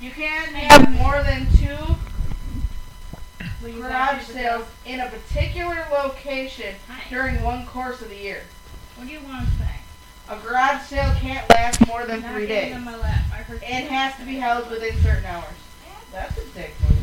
You 0.00 0.10
can't 0.10 0.52
have 0.54 0.90
more 0.92 1.22
than 1.22 1.46
two 1.56 1.76
garage 3.80 4.24
sales 4.24 4.66
in 4.84 5.00
a 5.00 5.08
particular 5.08 5.86
location 5.92 6.74
Hi. 6.88 7.02
during 7.10 7.42
one 7.42 7.64
course 7.66 8.00
of 8.02 8.08
the 8.08 8.16
year. 8.16 8.42
What 8.96 9.06
do 9.06 9.12
you 9.12 9.20
want 9.20 9.46
to 9.46 9.52
say? 9.56 9.76
A 10.28 10.36
garage 10.38 10.82
sale 10.82 11.14
can't 11.20 11.48
last 11.50 11.86
more 11.86 12.04
than 12.04 12.20
Not 12.22 12.32
three 12.32 12.46
getting 12.46 12.70
days. 12.70 12.76
on 12.78 12.84
my 12.84 12.96
lap. 12.96 13.20
I 13.32 13.36
heard 13.36 13.62
It 13.62 13.88
has 13.90 14.16
to 14.16 14.24
be 14.24 14.36
held 14.36 14.70
within 14.70 15.00
certain 15.02 15.24
hours. 15.24 15.54
That's 16.12 16.36
a 16.36 16.44
dick 16.54 16.74
move. 16.82 16.98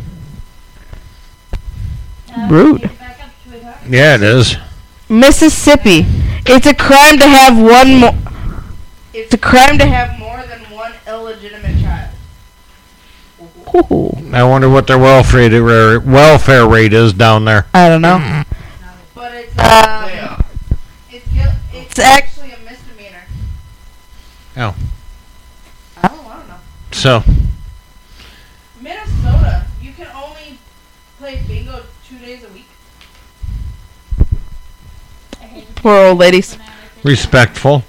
Uh, 2.31 2.47
Rude. 2.49 2.81
take 2.81 2.91
it 2.91 2.99
back 2.99 3.19
up, 3.23 3.29
sweetheart. 3.47 3.77
Yeah, 3.89 4.15
it 4.15 4.23
is. 4.23 4.55
Mississippi. 5.09 6.05
It's 6.45 6.67
a 6.67 6.73
crime 6.75 7.17
to 7.17 7.27
have 7.27 7.59
one 7.59 7.95
more. 7.95 8.15
It's 9.13 9.33
a 9.33 9.37
crime 9.37 9.77
to 9.79 9.85
have 9.85 10.19
more 10.19 10.43
than 10.43 10.59
one 10.71 10.93
illegitimate 11.07 11.81
child. 11.81 12.11
Ooh, 13.75 14.11
I 14.33 14.43
wonder 14.43 14.69
what 14.69 14.87
their 14.87 14.97
welfare 14.97 15.49
rate, 15.49 16.03
welfare 16.03 16.67
rate 16.67 16.93
is 16.93 17.13
down 17.13 17.45
there. 17.45 17.67
I 17.73 17.89
don't 17.89 18.01
know. 18.01 18.43
But 19.15 19.33
it's 19.33 19.57
um, 19.57 20.43
it's 21.09 21.25
it's 21.33 21.55
It's 21.73 21.99
actually 21.99 22.51
a 22.51 22.57
misdemeanor. 22.59 23.23
Oh. 24.57 24.75
Oh, 25.97 26.03
I 26.03 26.07
don't 26.07 26.47
know. 26.47 26.55
So, 26.91 27.23
play 31.29 31.43
bingo 31.47 31.83
two 32.07 32.17
days 32.19 32.43
a 32.43 32.49
week. 32.49 32.65
Poor 35.75 36.07
old 36.07 36.17
ladies. 36.17 36.57
Respectful. 37.03 37.83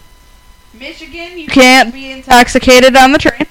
Michigan, 0.75 1.33
you 1.33 1.45
You 1.45 1.49
can't 1.49 1.93
be 1.93 2.11
intoxicated 2.11 2.97
on 2.97 3.13
the 3.13 3.19
train. 3.19 3.47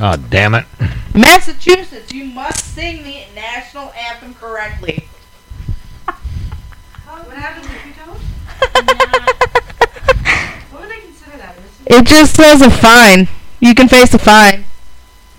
Oh, 0.00 0.16
damn 0.16 0.54
it. 0.54 0.66
Massachusetts, 1.14 2.12
you 2.12 2.24
must 2.24 2.74
sing 2.74 3.02
the 3.02 3.22
national 3.34 3.92
anthem 3.92 4.34
correctly. 4.34 5.08
What 6.04 7.36
happens 7.36 7.66
if 7.66 7.86
you 7.86 7.92
don't? 8.04 8.18
What 10.70 10.80
would 10.80 10.90
they 10.90 11.00
consider 11.00 11.36
that? 11.36 11.56
Is 11.86 11.98
It 11.98 12.06
just 12.06 12.34
says 12.34 12.62
a 12.62 12.70
fine. 12.70 13.28
You 13.60 13.74
can 13.74 13.88
face 13.88 14.14
a 14.14 14.18
fine. 14.18 14.64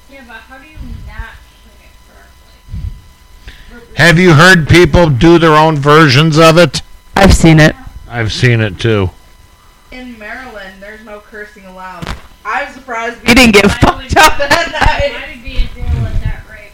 Yeah, 0.09 0.23
but 0.27 0.35
how 0.35 0.59
do 0.59 0.67
you 0.67 0.77
not 1.07 1.33
sing 1.63 1.73
it 1.81 1.89
correctly? 2.07 3.82
Have 3.95 4.17
you 4.19 4.33
heard 4.33 4.67
people 4.67 5.09
do 5.09 5.37
their 5.37 5.53
own 5.53 5.77
versions 5.77 6.37
of 6.37 6.57
it? 6.57 6.81
I've 7.15 7.33
seen 7.33 7.59
it. 7.59 7.75
I've 8.09 8.31
seen 8.33 8.59
it 8.59 8.79
too. 8.79 9.11
In 9.91 10.17
Maryland, 10.17 10.81
there's 10.81 11.03
no 11.05 11.19
cursing 11.19 11.65
allowed. 11.65 12.07
I'm 12.45 12.73
surprised 12.73 13.19
You 13.27 13.35
didn't 13.35 13.53
get 13.53 13.69
fucked 13.71 14.17
up 14.17 14.37
that 14.37 14.69
night. 14.71 15.11
I 15.15 15.19
night. 15.19 15.35
would 15.35 15.43
be 15.43 15.57
in 15.57 15.67
jail 15.75 16.05
at 16.05 16.21
that 16.21 16.43
rate. 16.49 16.71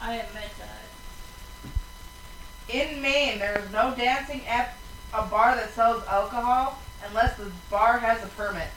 I 0.00 0.14
admit 0.16 0.50
that. 0.58 0.84
In 2.74 3.00
Maine, 3.02 3.38
there 3.38 3.58
is 3.58 3.70
no 3.72 3.94
dancing 3.94 4.42
at 4.46 4.76
a 5.12 5.22
bar 5.26 5.56
that 5.56 5.70
sells 5.72 6.04
alcohol 6.06 6.78
unless 7.08 7.36
the 7.36 7.50
bar 7.70 7.98
has 7.98 8.22
a 8.22 8.26
permit. 8.28 8.68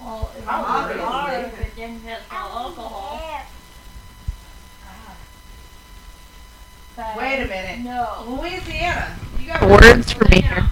Well, 0.00 0.30
if 0.36 0.44
How 0.44 0.88
it's 0.88 1.00
bar, 1.00 1.32
if 1.34 1.60
it 1.60 1.76
didn't 1.76 2.02
have 2.02 2.20
no 2.30 2.36
alcohol. 2.36 3.42
Then 6.96 7.16
Wait 7.16 7.42
a 7.42 7.46
minute. 7.46 7.78
No. 7.80 8.24
Louisiana, 8.26 9.16
you 9.38 9.46
got 9.46 9.62
Words 9.68 10.12
for 10.12 10.24
me 10.28 10.40
here. 10.42 10.68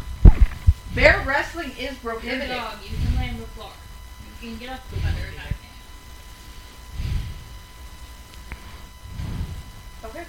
Bear 0.95 1.23
wrestling 1.27 1.71
is 1.79 1.97
You're 2.03 2.13
prohibited. 2.15 2.49
dog. 2.49 2.75
You 2.83 2.97
can 2.97 3.17
lay 3.19 3.29
on 3.31 3.39
the 3.39 3.47
floor. 3.47 3.71
You 4.43 4.49
can 4.49 4.59
get 4.59 4.71
up 4.71 4.81
better 4.91 5.03
than 5.03 5.41
I 5.41 5.53
can. 10.05 10.11
Okay. 10.11 10.25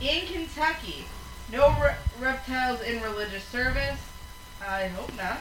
In 0.00 0.26
Kentucky, 0.26 1.04
no 1.52 1.70
re- 1.80 1.94
reptiles 2.18 2.80
in 2.80 3.02
religious 3.02 3.44
service. 3.44 4.00
I 4.66 4.88
hope 4.88 5.14
not. 5.16 5.38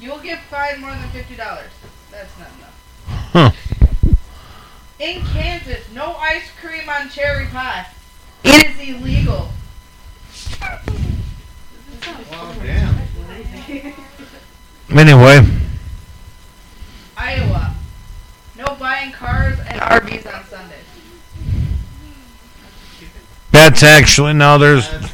You 0.00 0.10
will 0.12 0.18
get 0.20 0.42
fined 0.44 0.80
more 0.80 0.90
than 0.92 1.08
fifty 1.10 1.34
dollars. 1.36 1.70
That's 2.10 2.38
not 2.38 2.48
enough. 2.58 2.76
Huh. 3.32 3.50
In 4.98 5.22
Kansas, 5.26 5.84
no 5.94 6.14
ice 6.16 6.50
cream 6.60 6.88
on 6.88 7.08
cherry 7.10 7.46
pie. 7.46 7.86
It 8.44 8.66
is 8.66 8.88
illegal. 8.88 9.50
Wow, 12.30 12.52
damn. 12.62 12.96
Anyway, 14.90 15.46
Iowa, 17.16 17.74
no 18.56 18.74
buying 18.76 19.12
cars 19.12 19.58
and 19.60 19.80
RVs 19.80 20.26
on 20.34 20.44
Sundays. 20.46 20.76
that's 23.52 23.82
actually 23.82 24.32
no. 24.32 24.58
There's 24.58 24.88
That's 24.90 25.12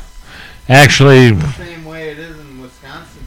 actually 0.69 1.32
the 1.32 1.53
same 1.53 1.85
way 1.85 2.11
it 2.11 2.19
is 2.19 2.39
in 2.39 2.61
Wisconsin. 2.62 3.23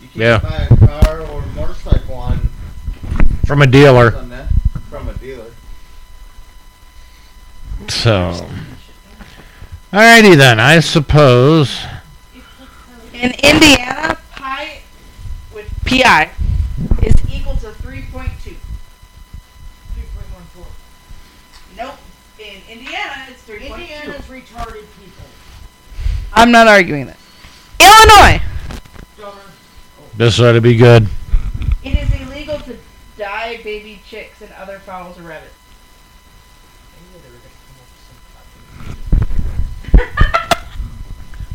You 0.00 0.08
can't 0.08 0.16
Yeah. 0.16 0.38
buy 0.38 0.68
a 0.70 0.76
car 1.02 1.20
or 1.20 1.42
a 1.42 1.46
motorcycle 1.48 2.14
on 2.14 2.48
from 3.46 3.62
a 3.62 3.66
dealer. 3.66 4.10
From 4.90 5.08
a 5.08 5.14
dealer. 5.14 5.50
So, 7.88 8.48
alrighty 9.94 10.36
then. 10.36 10.60
I 10.60 10.80
suppose. 10.80 11.80
In 13.12 13.30
Indiana, 13.30 14.18
pi 14.32 14.80
with 15.54 15.70
pi 15.84 16.30
is 17.02 17.14
equal 17.32 17.56
to 17.58 17.68
3.2. 17.68 18.10
3.14. 18.12 18.56
Nope. 21.76 21.94
In 22.38 22.60
Indiana, 22.68 23.26
it's 23.28 23.46
3.2. 23.46 23.70
Indiana's 23.70 24.26
retarded 24.26 24.86
people. 24.98 25.26
I'm 26.32 26.50
not 26.50 26.66
arguing 26.66 27.06
that. 27.06 27.18
Illinois. 27.80 28.40
This 30.16 30.38
ought 30.38 30.52
to 30.52 30.60
be 30.60 30.76
good. 30.76 31.08
It 31.82 31.98
is 31.98 32.12
illegal 32.20 32.60
to 32.60 32.76
dye 33.18 33.60
baby 33.64 34.00
chicks 34.06 34.42
and 34.42 34.52
other 34.52 34.78
fowls 34.78 35.18
or 35.18 35.22
rabbits. 35.22 35.43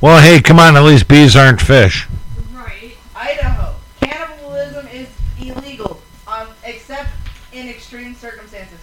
Well, 0.01 0.21
hey, 0.21 0.41
come 0.41 0.59
on. 0.59 0.77
At 0.77 0.84
least 0.84 1.07
bees 1.07 1.35
aren't 1.35 1.59
fish. 1.61 2.07
Right. 2.53 2.95
Idaho, 3.15 3.76
cannibalism 4.01 4.88
is 4.88 5.09
illegal, 5.39 5.99
um, 6.27 6.47
except 6.63 7.09
in 7.51 7.67
extreme 7.67 8.15
circumstances. 8.15 8.80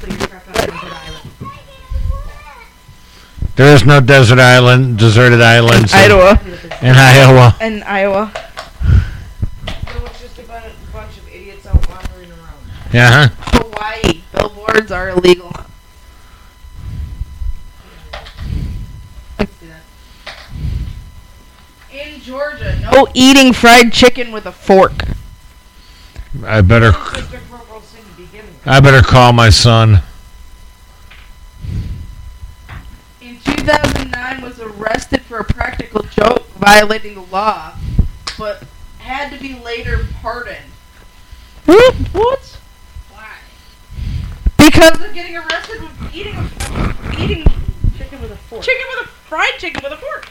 So 0.00 0.06
you're 0.06 0.16
trapped 0.26 0.48
on 0.48 0.54
a 0.54 0.66
desert 0.66 0.92
island. 0.92 1.30
There 3.56 3.74
is 3.74 3.84
no 3.84 4.00
desert 4.00 4.38
island, 4.40 4.98
deserted 4.98 5.40
islands 5.40 5.92
in, 5.94 6.10
Iowa. 6.10 6.40
in 6.82 6.96
Iowa. 6.96 7.56
And 7.60 7.84
Iowa. 7.84 8.32
So 8.34 10.04
it's 10.06 10.20
just 10.22 10.38
a 10.38 10.42
bun- 10.42 10.72
bunch 10.92 11.16
of 11.18 11.28
idiots 11.28 11.64
out 11.66 11.88
wandering 11.88 12.30
around. 12.30 12.92
Yeah. 12.92 13.28
Hawaii, 13.38 14.22
billboards 14.32 14.90
are 14.90 15.10
illegal. 15.10 15.52
In 21.92 22.13
Georgia, 22.24 22.78
no 22.80 22.90
Oh, 22.92 23.08
eating 23.14 23.52
fried 23.52 23.92
chicken 23.92 24.32
with 24.32 24.46
a 24.46 24.52
fork. 24.52 24.92
I 26.44 26.62
better. 26.62 26.88
It's 26.88 27.12
just 27.12 27.34
a 27.34 27.38
purple 27.50 27.80
thing 27.80 28.02
to 28.04 28.22
begin 28.22 28.46
with. 28.46 28.66
I 28.66 28.80
better 28.80 29.02
call 29.02 29.32
my 29.32 29.50
son. 29.50 30.00
in 33.20 33.38
2009 33.40 34.42
was 34.42 34.58
arrested 34.60 35.20
for 35.22 35.38
a 35.38 35.44
practical 35.44 36.02
joke 36.02 36.46
violating 36.52 37.14
the 37.14 37.20
law, 37.22 37.74
but 38.38 38.64
had 38.98 39.30
to 39.30 39.38
be 39.40 39.54
later 39.60 40.06
pardoned. 40.20 40.58
What? 41.66 41.94
What? 42.12 42.58
Why? 43.12 43.28
Because 44.58 45.00
Of 45.00 45.14
getting 45.14 45.36
arrested 45.36 45.80
with 45.82 46.14
eating 46.14 46.34
a 46.36 47.22
eating 47.22 47.44
Chicken 47.96 48.20
with 48.22 48.32
a 48.32 48.36
fork. 48.36 48.62
chicken 48.62 48.84
with 48.96 49.06
a 49.06 49.08
fried 49.08 49.54
chicken 49.58 49.82
with 49.82 49.92
a 49.92 49.96
fork. 49.96 50.28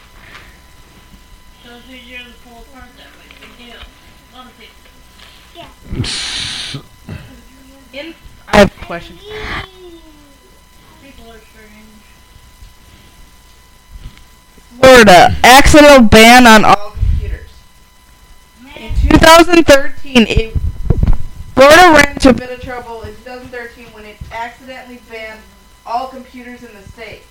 People. 5.54 6.86
In 7.94 8.14
I 8.48 8.58
have 8.58 8.76
questions. 8.78 9.20
Are 9.24 9.66
strange. 11.40 11.88
Florida 14.80 15.36
accidental 15.44 16.08
ban 16.08 16.46
on 16.46 16.66
all. 16.66 16.92
computers. 16.92 17.50
In 18.76 18.94
2013, 18.96 20.26
it, 20.28 20.54
Florida 21.56 21.94
ran 21.94 22.14
into 22.14 22.30
a 22.30 22.34
bit 22.34 22.52
of 22.52 22.62
trouble 22.62 23.02
in 23.02 23.16
2013 23.16 23.86
when 23.94 24.06
it 24.06 24.18
accidentally 24.32 25.00
banned 25.10 25.40
all 25.86 26.08
computers 26.08 26.64
in 26.64 26.74
the 26.74 26.82
state. 26.90 27.24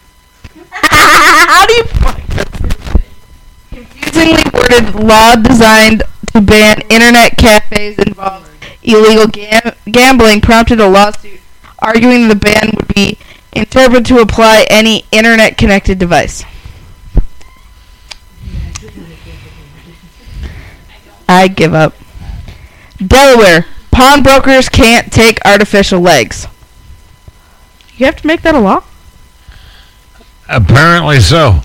How 0.70 1.66
do 1.66 1.74
you? 1.74 2.41
Confusingly 4.12 4.50
worded 4.52 4.94
law 4.94 5.36
designed 5.36 6.02
to 6.32 6.40
ban 6.40 6.80
internet 6.90 7.36
cafes 7.36 7.98
involved 7.98 8.48
illegal 8.82 9.26
gam- 9.26 9.74
gambling 9.90 10.40
prompted 10.40 10.80
a 10.80 10.88
lawsuit 10.88 11.40
arguing 11.78 12.28
the 12.28 12.34
ban 12.34 12.70
would 12.76 12.94
be 12.94 13.18
interpreted 13.52 14.06
to 14.06 14.18
apply 14.18 14.66
any 14.70 15.04
internet 15.12 15.56
connected 15.56 15.98
device. 15.98 16.44
I 21.28 21.48
give 21.48 21.72
up. 21.74 21.94
Delaware. 23.04 23.66
Pawnbrokers 23.90 24.68
can't 24.68 25.12
take 25.12 25.38
artificial 25.44 26.00
legs. 26.00 26.46
You 27.96 28.06
have 28.06 28.16
to 28.16 28.26
make 28.26 28.42
that 28.42 28.54
a 28.54 28.60
law? 28.60 28.84
Apparently 30.48 31.20
so. 31.20 31.60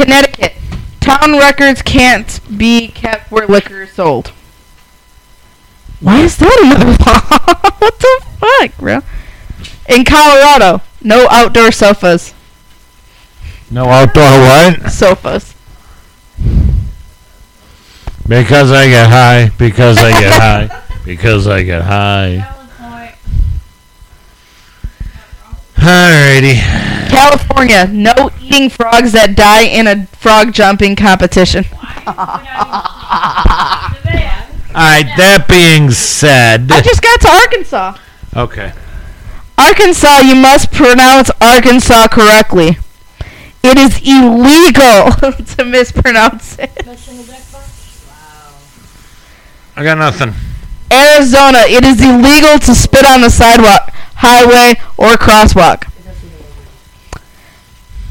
Connecticut. 0.00 0.54
Town 1.00 1.32
records 1.32 1.82
can't 1.82 2.40
be 2.56 2.88
kept 2.88 3.30
where 3.30 3.46
liquor 3.46 3.82
is 3.82 3.92
sold. 3.92 4.28
Why 6.00 6.20
is 6.22 6.38
that 6.38 6.58
another 6.62 6.86
law? 7.04 7.70
what 7.78 7.98
the 7.98 8.22
fuck, 8.38 8.78
bro? 8.78 9.00
In 9.90 10.06
Colorado, 10.06 10.80
no 11.02 11.26
outdoor 11.30 11.70
sofas. 11.70 12.32
No 13.70 13.84
outdoor 13.86 14.22
what? 14.22 14.90
Sofas. 14.90 15.54
Because 18.26 18.72
I 18.72 18.86
get 18.88 19.10
high. 19.10 19.50
Because 19.58 19.98
I 19.98 20.18
get 20.18 20.32
high. 20.32 20.82
Because 21.04 21.46
I 21.46 21.62
get 21.62 21.82
high. 21.82 22.36
Valid 22.36 22.70
point. 22.78 23.14
Alrighty. 25.80 26.60
California, 27.08 27.86
no 27.86 28.30
eating 28.40 28.70
frogs 28.70 29.12
that 29.12 29.34
die 29.34 29.62
in 29.62 29.86
a 29.86 30.06
frog 30.06 30.52
jumping 30.52 30.94
competition. 30.94 31.64
Alright, 34.70 35.08
that 35.16 35.46
being 35.48 35.90
said. 35.90 36.70
I 36.70 36.80
just 36.80 37.02
got 37.02 37.20
to 37.22 37.28
Arkansas. 37.28 37.96
Okay. 38.36 38.72
Arkansas, 39.58 40.20
you 40.20 40.36
must 40.36 40.70
pronounce 40.70 41.30
Arkansas 41.40 42.08
correctly. 42.08 42.78
It 43.62 43.76
is 43.76 44.00
illegal 44.00 45.12
to 45.56 45.64
mispronounce 45.64 46.58
it. 46.58 46.74
Best 46.84 47.04
single 47.04 47.24
black 47.24 47.52
box? 47.52 48.06
Wow. 48.08 48.54
I 49.76 49.84
got 49.84 49.98
nothing. 49.98 50.34
Arizona, 50.92 51.60
it 51.66 51.84
is 51.84 52.00
illegal 52.00 52.58
to 52.58 52.74
spit 52.74 53.04
on 53.04 53.20
the 53.20 53.30
sidewalk, 53.30 53.92
highway, 54.20 54.80
or 54.96 55.16
crosswalk. 55.16 55.90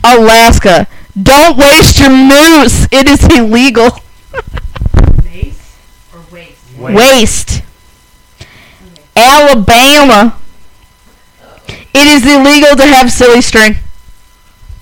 Alaska, 0.04 0.88
don't 1.22 1.58
waste 1.58 2.00
your 2.00 2.10
moose. 2.10 2.88
It 2.92 3.08
is 3.08 3.24
illegal. 3.26 4.00
Mace 5.24 5.78
or 6.14 6.22
waste? 6.32 6.80
Waste. 6.80 7.64
Alabama, 9.16 10.38
it 11.94 12.08
is 12.08 12.26
illegal 12.26 12.76
to 12.76 12.84
have 12.84 13.12
silly 13.12 13.42
string. 13.42 13.76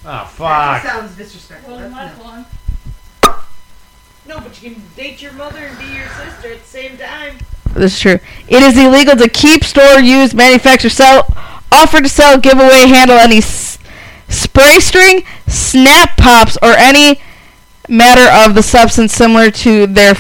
Oh, 0.06 0.26
fuck. 0.26 0.84
sounds 0.84 1.18
disrespectful. 1.18 1.74
Wasn't 1.74 1.92
my 1.92 2.06
That's 2.06 2.20
no. 3.26 3.36
no, 4.28 4.40
but 4.40 4.62
you 4.62 4.72
can 4.72 4.84
date 4.96 5.22
your 5.22 5.34
mother 5.34 5.60
and 5.60 5.78
be 5.78 5.86
your 5.86 6.08
sister 6.08 6.54
at 6.54 6.62
the 6.62 6.68
same 6.68 6.98
time. 6.98 7.40
This 7.78 7.94
is 7.94 8.00
true. 8.00 8.20
It 8.48 8.64
is 8.64 8.78
illegal 8.78 9.16
to 9.16 9.30
keep, 9.30 9.64
store, 9.64 10.00
use, 10.00 10.34
manufacture, 10.34 10.90
sell, 10.90 11.28
offer 11.72 12.02
to 12.02 12.10
sell, 12.10 12.38
give 12.40 12.58
away, 12.60 12.88
handle 12.88 13.18
any 13.18 13.38
s- 13.38 13.78
spray 14.30 14.80
string, 14.80 15.24
snap 15.48 16.18
pops, 16.18 16.58
or 16.62 16.72
any 16.72 17.22
matter 17.90 18.30
of 18.50 18.56
the 18.56 18.64
substance 18.64 19.14
similar 19.14 19.50
to 19.52 19.88
their 19.88 20.16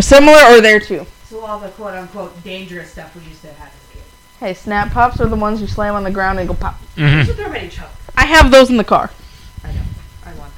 similar 0.00 0.38
or 0.50 0.60
thereto. 0.60 1.06
So 1.28 1.40
all 1.44 1.58
the 1.58 1.68
quote 1.68 1.94
unquote 1.94 2.42
dangerous 2.44 2.90
stuff 2.92 3.14
we 3.14 3.22
used 3.22 3.40
to 3.42 3.48
have 3.54 3.68
as 3.68 3.96
a. 4.40 4.44
Hey, 4.46 4.54
snap 4.54 4.92
pops 4.92 5.20
are 5.20 5.26
the 5.28 5.36
ones 5.36 5.60
you 5.60 5.66
slam 5.66 5.94
on 5.94 6.02
the 6.04 6.10
ground 6.10 6.38
and 6.38 6.48
go 6.48 6.54
pop. 6.54 6.80
You 6.96 7.04
Mhm. 7.06 7.24
should 7.26 7.36
throw 7.36 7.44
them 7.46 7.54
at 7.56 7.62
each 7.64 7.78
other. 7.78 7.88
I 8.16 8.26
have 8.26 8.50
those 8.50 8.68
in 8.70 8.76
the 8.76 8.84
car. 8.84 9.10
I 9.64 9.68
know. 9.72 9.80
I 10.26 10.32
want 10.34 10.52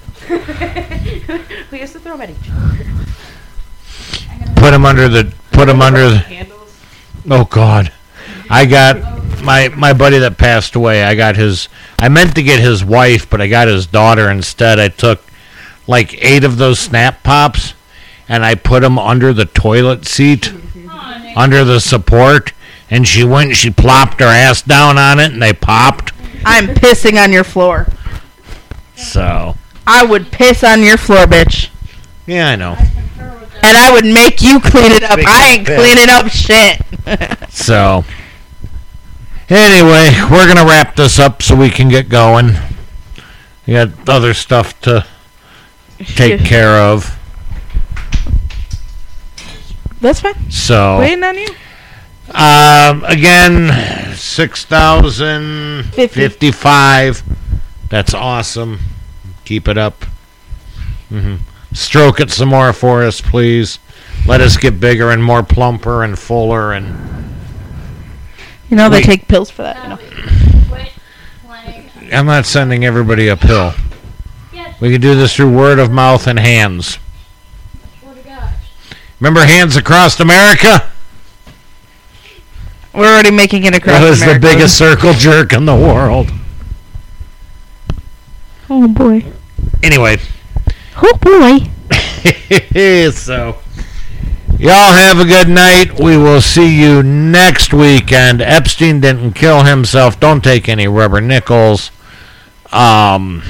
them. 1.28 1.40
we 1.70 1.80
used 1.80 1.92
to 1.92 2.00
throw 2.00 2.12
them 2.16 2.22
at 2.22 2.30
each 2.30 2.50
other. 2.50 2.84
Put 4.64 4.70
them 4.70 4.86
under 4.86 5.08
the. 5.10 5.30
Put 5.52 5.66
them 5.66 5.82
under 5.82 6.08
the. 6.08 6.16
Handles. 6.16 6.80
Oh 7.28 7.44
God, 7.44 7.92
I 8.48 8.64
got 8.64 8.96
my 9.42 9.68
my 9.68 9.92
buddy 9.92 10.16
that 10.20 10.38
passed 10.38 10.74
away. 10.74 11.04
I 11.04 11.14
got 11.14 11.36
his. 11.36 11.68
I 11.98 12.08
meant 12.08 12.34
to 12.36 12.42
get 12.42 12.60
his 12.60 12.82
wife, 12.82 13.28
but 13.28 13.42
I 13.42 13.46
got 13.48 13.68
his 13.68 13.86
daughter 13.86 14.30
instead. 14.30 14.80
I 14.80 14.88
took 14.88 15.20
like 15.86 16.16
eight 16.24 16.44
of 16.44 16.56
those 16.56 16.78
snap 16.78 17.22
pops, 17.22 17.74
and 18.26 18.42
I 18.42 18.54
put 18.54 18.80
them 18.80 18.98
under 18.98 19.34
the 19.34 19.44
toilet 19.44 20.06
seat, 20.06 20.50
under 21.36 21.62
the 21.62 21.78
support, 21.78 22.54
and 22.88 23.06
she 23.06 23.22
went. 23.22 23.48
and 23.50 23.56
She 23.58 23.68
plopped 23.68 24.20
her 24.20 24.26
ass 24.26 24.62
down 24.62 24.96
on 24.96 25.20
it, 25.20 25.30
and 25.30 25.42
they 25.42 25.52
popped. 25.52 26.14
I'm 26.46 26.68
pissing 26.68 27.22
on 27.22 27.32
your 27.32 27.44
floor. 27.44 27.86
So 28.96 29.56
I 29.86 30.06
would 30.06 30.32
piss 30.32 30.64
on 30.64 30.82
your 30.82 30.96
floor, 30.96 31.26
bitch. 31.26 31.68
yeah, 32.26 32.48
I 32.48 32.56
know. 32.56 32.78
Concur 33.64 33.72
with 33.72 33.72
that. 33.72 33.74
And 33.74 33.76
I 33.76 33.92
would 33.92 34.04
make 34.04 34.42
you 34.42 34.60
clean 34.60 34.92
it 34.92 35.02
up. 35.02 35.18
I 35.26 35.54
ain't 35.54 35.66
cleaning 35.66 36.08
up 36.10 36.28
shit. 36.30 36.80
So 37.54 38.04
anyway, 39.48 40.10
we're 40.30 40.46
gonna 40.46 40.68
wrap 40.68 40.96
this 40.96 41.18
up 41.18 41.40
so 41.42 41.54
we 41.54 41.70
can 41.70 41.88
get 41.88 42.08
going. 42.08 42.52
We 43.66 43.74
got 43.74 44.08
other 44.08 44.34
stuff 44.34 44.78
to 44.82 45.06
take 45.98 46.44
care 46.44 46.78
of. 46.78 47.18
That's 50.00 50.20
fine. 50.20 50.50
So 50.50 50.98
Waiting 50.98 51.22
on 51.24 51.38
you. 51.38 51.48
Um, 52.32 53.04
again, 53.04 54.14
six 54.14 54.64
thousand 54.64 55.84
fifty-five. 55.94 57.22
That's 57.88 58.14
awesome. 58.14 58.80
Keep 59.44 59.68
it 59.68 59.78
up. 59.78 60.04
hmm 61.08 61.36
Stroke 61.74 62.20
it 62.20 62.30
some 62.30 62.48
more 62.48 62.72
for 62.72 63.02
us, 63.02 63.20
please. 63.20 63.78
Let 64.26 64.40
us 64.40 64.56
get 64.56 64.80
bigger 64.80 65.10
and 65.10 65.22
more 65.22 65.42
plumper 65.42 66.02
and 66.02 66.18
fuller 66.18 66.72
and. 66.72 67.34
You 68.70 68.76
know 68.78 68.88
they 68.88 68.96
Wait. 68.98 69.04
take 69.04 69.28
pills 69.28 69.50
for 69.50 69.62
that. 69.62 69.82
You 69.82 69.88
know. 69.90 69.98
I'm 72.12 72.26
not 72.26 72.46
sending 72.46 72.84
everybody 72.84 73.28
a 73.28 73.36
pill. 73.36 73.74
We 74.80 74.92
can 74.92 75.00
do 75.00 75.14
this 75.14 75.34
through 75.34 75.54
word 75.56 75.78
of 75.78 75.90
mouth 75.90 76.26
and 76.26 76.38
hands. 76.38 76.98
swear 78.00 78.14
to 78.14 78.20
God. 78.22 78.50
Remember 79.20 79.44
Hands 79.44 79.74
Across 79.76 80.20
America? 80.20 80.90
We're 82.92 83.12
already 83.12 83.30
making 83.30 83.64
it 83.64 83.74
across. 83.74 84.00
That 84.00 84.08
was 84.10 84.20
the 84.20 84.38
biggest 84.38 84.78
circle 84.78 85.12
jerk 85.14 85.52
in 85.52 85.64
the 85.64 85.74
world. 85.74 86.30
Oh 88.70 88.86
boy. 88.88 89.24
Anyway. 89.82 90.18
Oh 90.96 91.18
boy. 91.20 91.70
so, 93.10 93.58
y'all 94.58 94.92
have 94.92 95.18
a 95.18 95.24
good 95.24 95.48
night. 95.48 95.98
We 95.98 96.16
will 96.16 96.40
see 96.40 96.80
you 96.80 97.02
next 97.02 97.72
weekend. 97.72 98.40
Epstein 98.40 99.00
didn't 99.00 99.32
kill 99.32 99.64
himself. 99.64 100.20
Don't 100.20 100.42
take 100.42 100.68
any 100.68 100.86
rubber 100.86 101.20
nickels. 101.20 101.90
Um, 102.72 103.42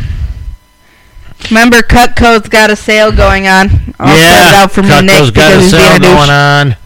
Remember, 1.50 1.82
Cutco's 1.82 2.48
got 2.48 2.70
a 2.70 2.76
sale 2.76 3.12
going 3.12 3.46
on. 3.46 3.68
I'll 3.98 4.16
yeah, 4.16 4.30
set 4.30 4.48
it 4.48 4.54
out 4.54 4.72
for 4.72 4.82
me, 4.82 4.88
Cutco's 4.88 5.26
Nick, 5.26 5.34
got 5.34 5.52
a 5.52 5.62
sale 5.62 5.80
being 5.80 5.96
a 5.96 5.98
douche. 5.98 6.16
going 6.16 6.30
on. 6.30 6.76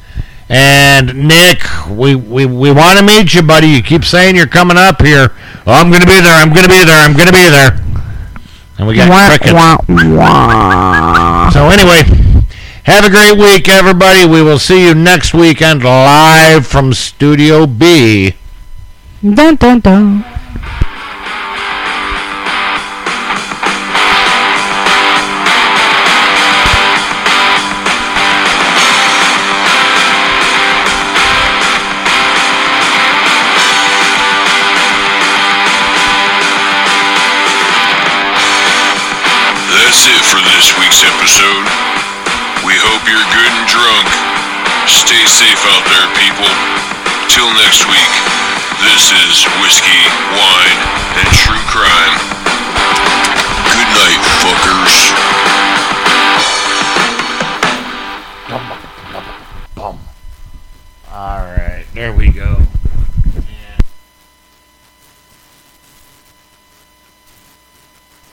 And 0.49 1.29
Nick, 1.29 1.63
we 1.91 2.15
we, 2.15 2.47
we 2.47 2.73
want 2.73 2.99
to 2.99 3.05
meet 3.05 3.35
you, 3.35 3.43
buddy. 3.43 3.69
You 3.69 3.83
keep 3.83 4.05
saying 4.05 4.35
you're 4.35 4.47
coming 4.47 4.77
up 4.77 5.03
here. 5.03 5.33
Oh, 5.67 5.73
I'm 5.73 5.91
gonna 5.93 6.07
be 6.07 6.21
there. 6.21 6.35
I'm 6.35 6.53
gonna 6.53 6.69
be 6.69 6.83
there. 6.85 6.99
I'm 6.99 7.17
gonna 7.17 7.33
be 7.33 7.49
there. 7.49 7.79
And 8.79 8.87
we 8.87 8.95
got 8.95 9.11
Wah, 9.11 9.29
crickets. 9.29 9.53
wah, 9.53 9.77
wah. 10.17 11.51
So 11.51 11.67
anyway, 11.69 12.03
have 12.85 13.05
a 13.05 13.11
great 13.11 13.37
week, 13.37 13.69
everybody. 13.69 14.25
We 14.25 14.41
will 14.43 14.59
see 14.61 14.87
you 14.87 14.95
next 14.95 15.35
weekend 15.35 15.83
live 15.83 16.67
from 16.67 16.93
Studio 16.95 17.67
B. 17.67 18.35
Dun 19.23 19.57
dun 19.57 19.81
dun. 19.81 20.25
Week's 40.89 41.05
episode. 41.05 41.69
We 42.65 42.73
hope 42.81 43.05
you're 43.05 43.29
good 43.37 43.53
and 43.53 43.69
drunk. 43.69 44.09
Stay 44.89 45.21
safe 45.29 45.61
out 45.69 45.85
there, 45.85 46.09
people. 46.17 46.49
Till 47.29 47.53
next 47.61 47.85
week, 47.85 48.13
this 48.81 49.13
is 49.13 49.45
Whiskey, 49.61 50.01
Wine, 50.33 50.81
and 51.21 51.29
True 51.37 51.61
Crime. 51.69 52.17
Good 53.69 53.91
night, 54.01 54.23
fuckers. 54.41 54.97
All 61.13 61.45
right, 61.45 61.85
there 61.93 62.15
we 62.15 62.31
go. 62.31 62.63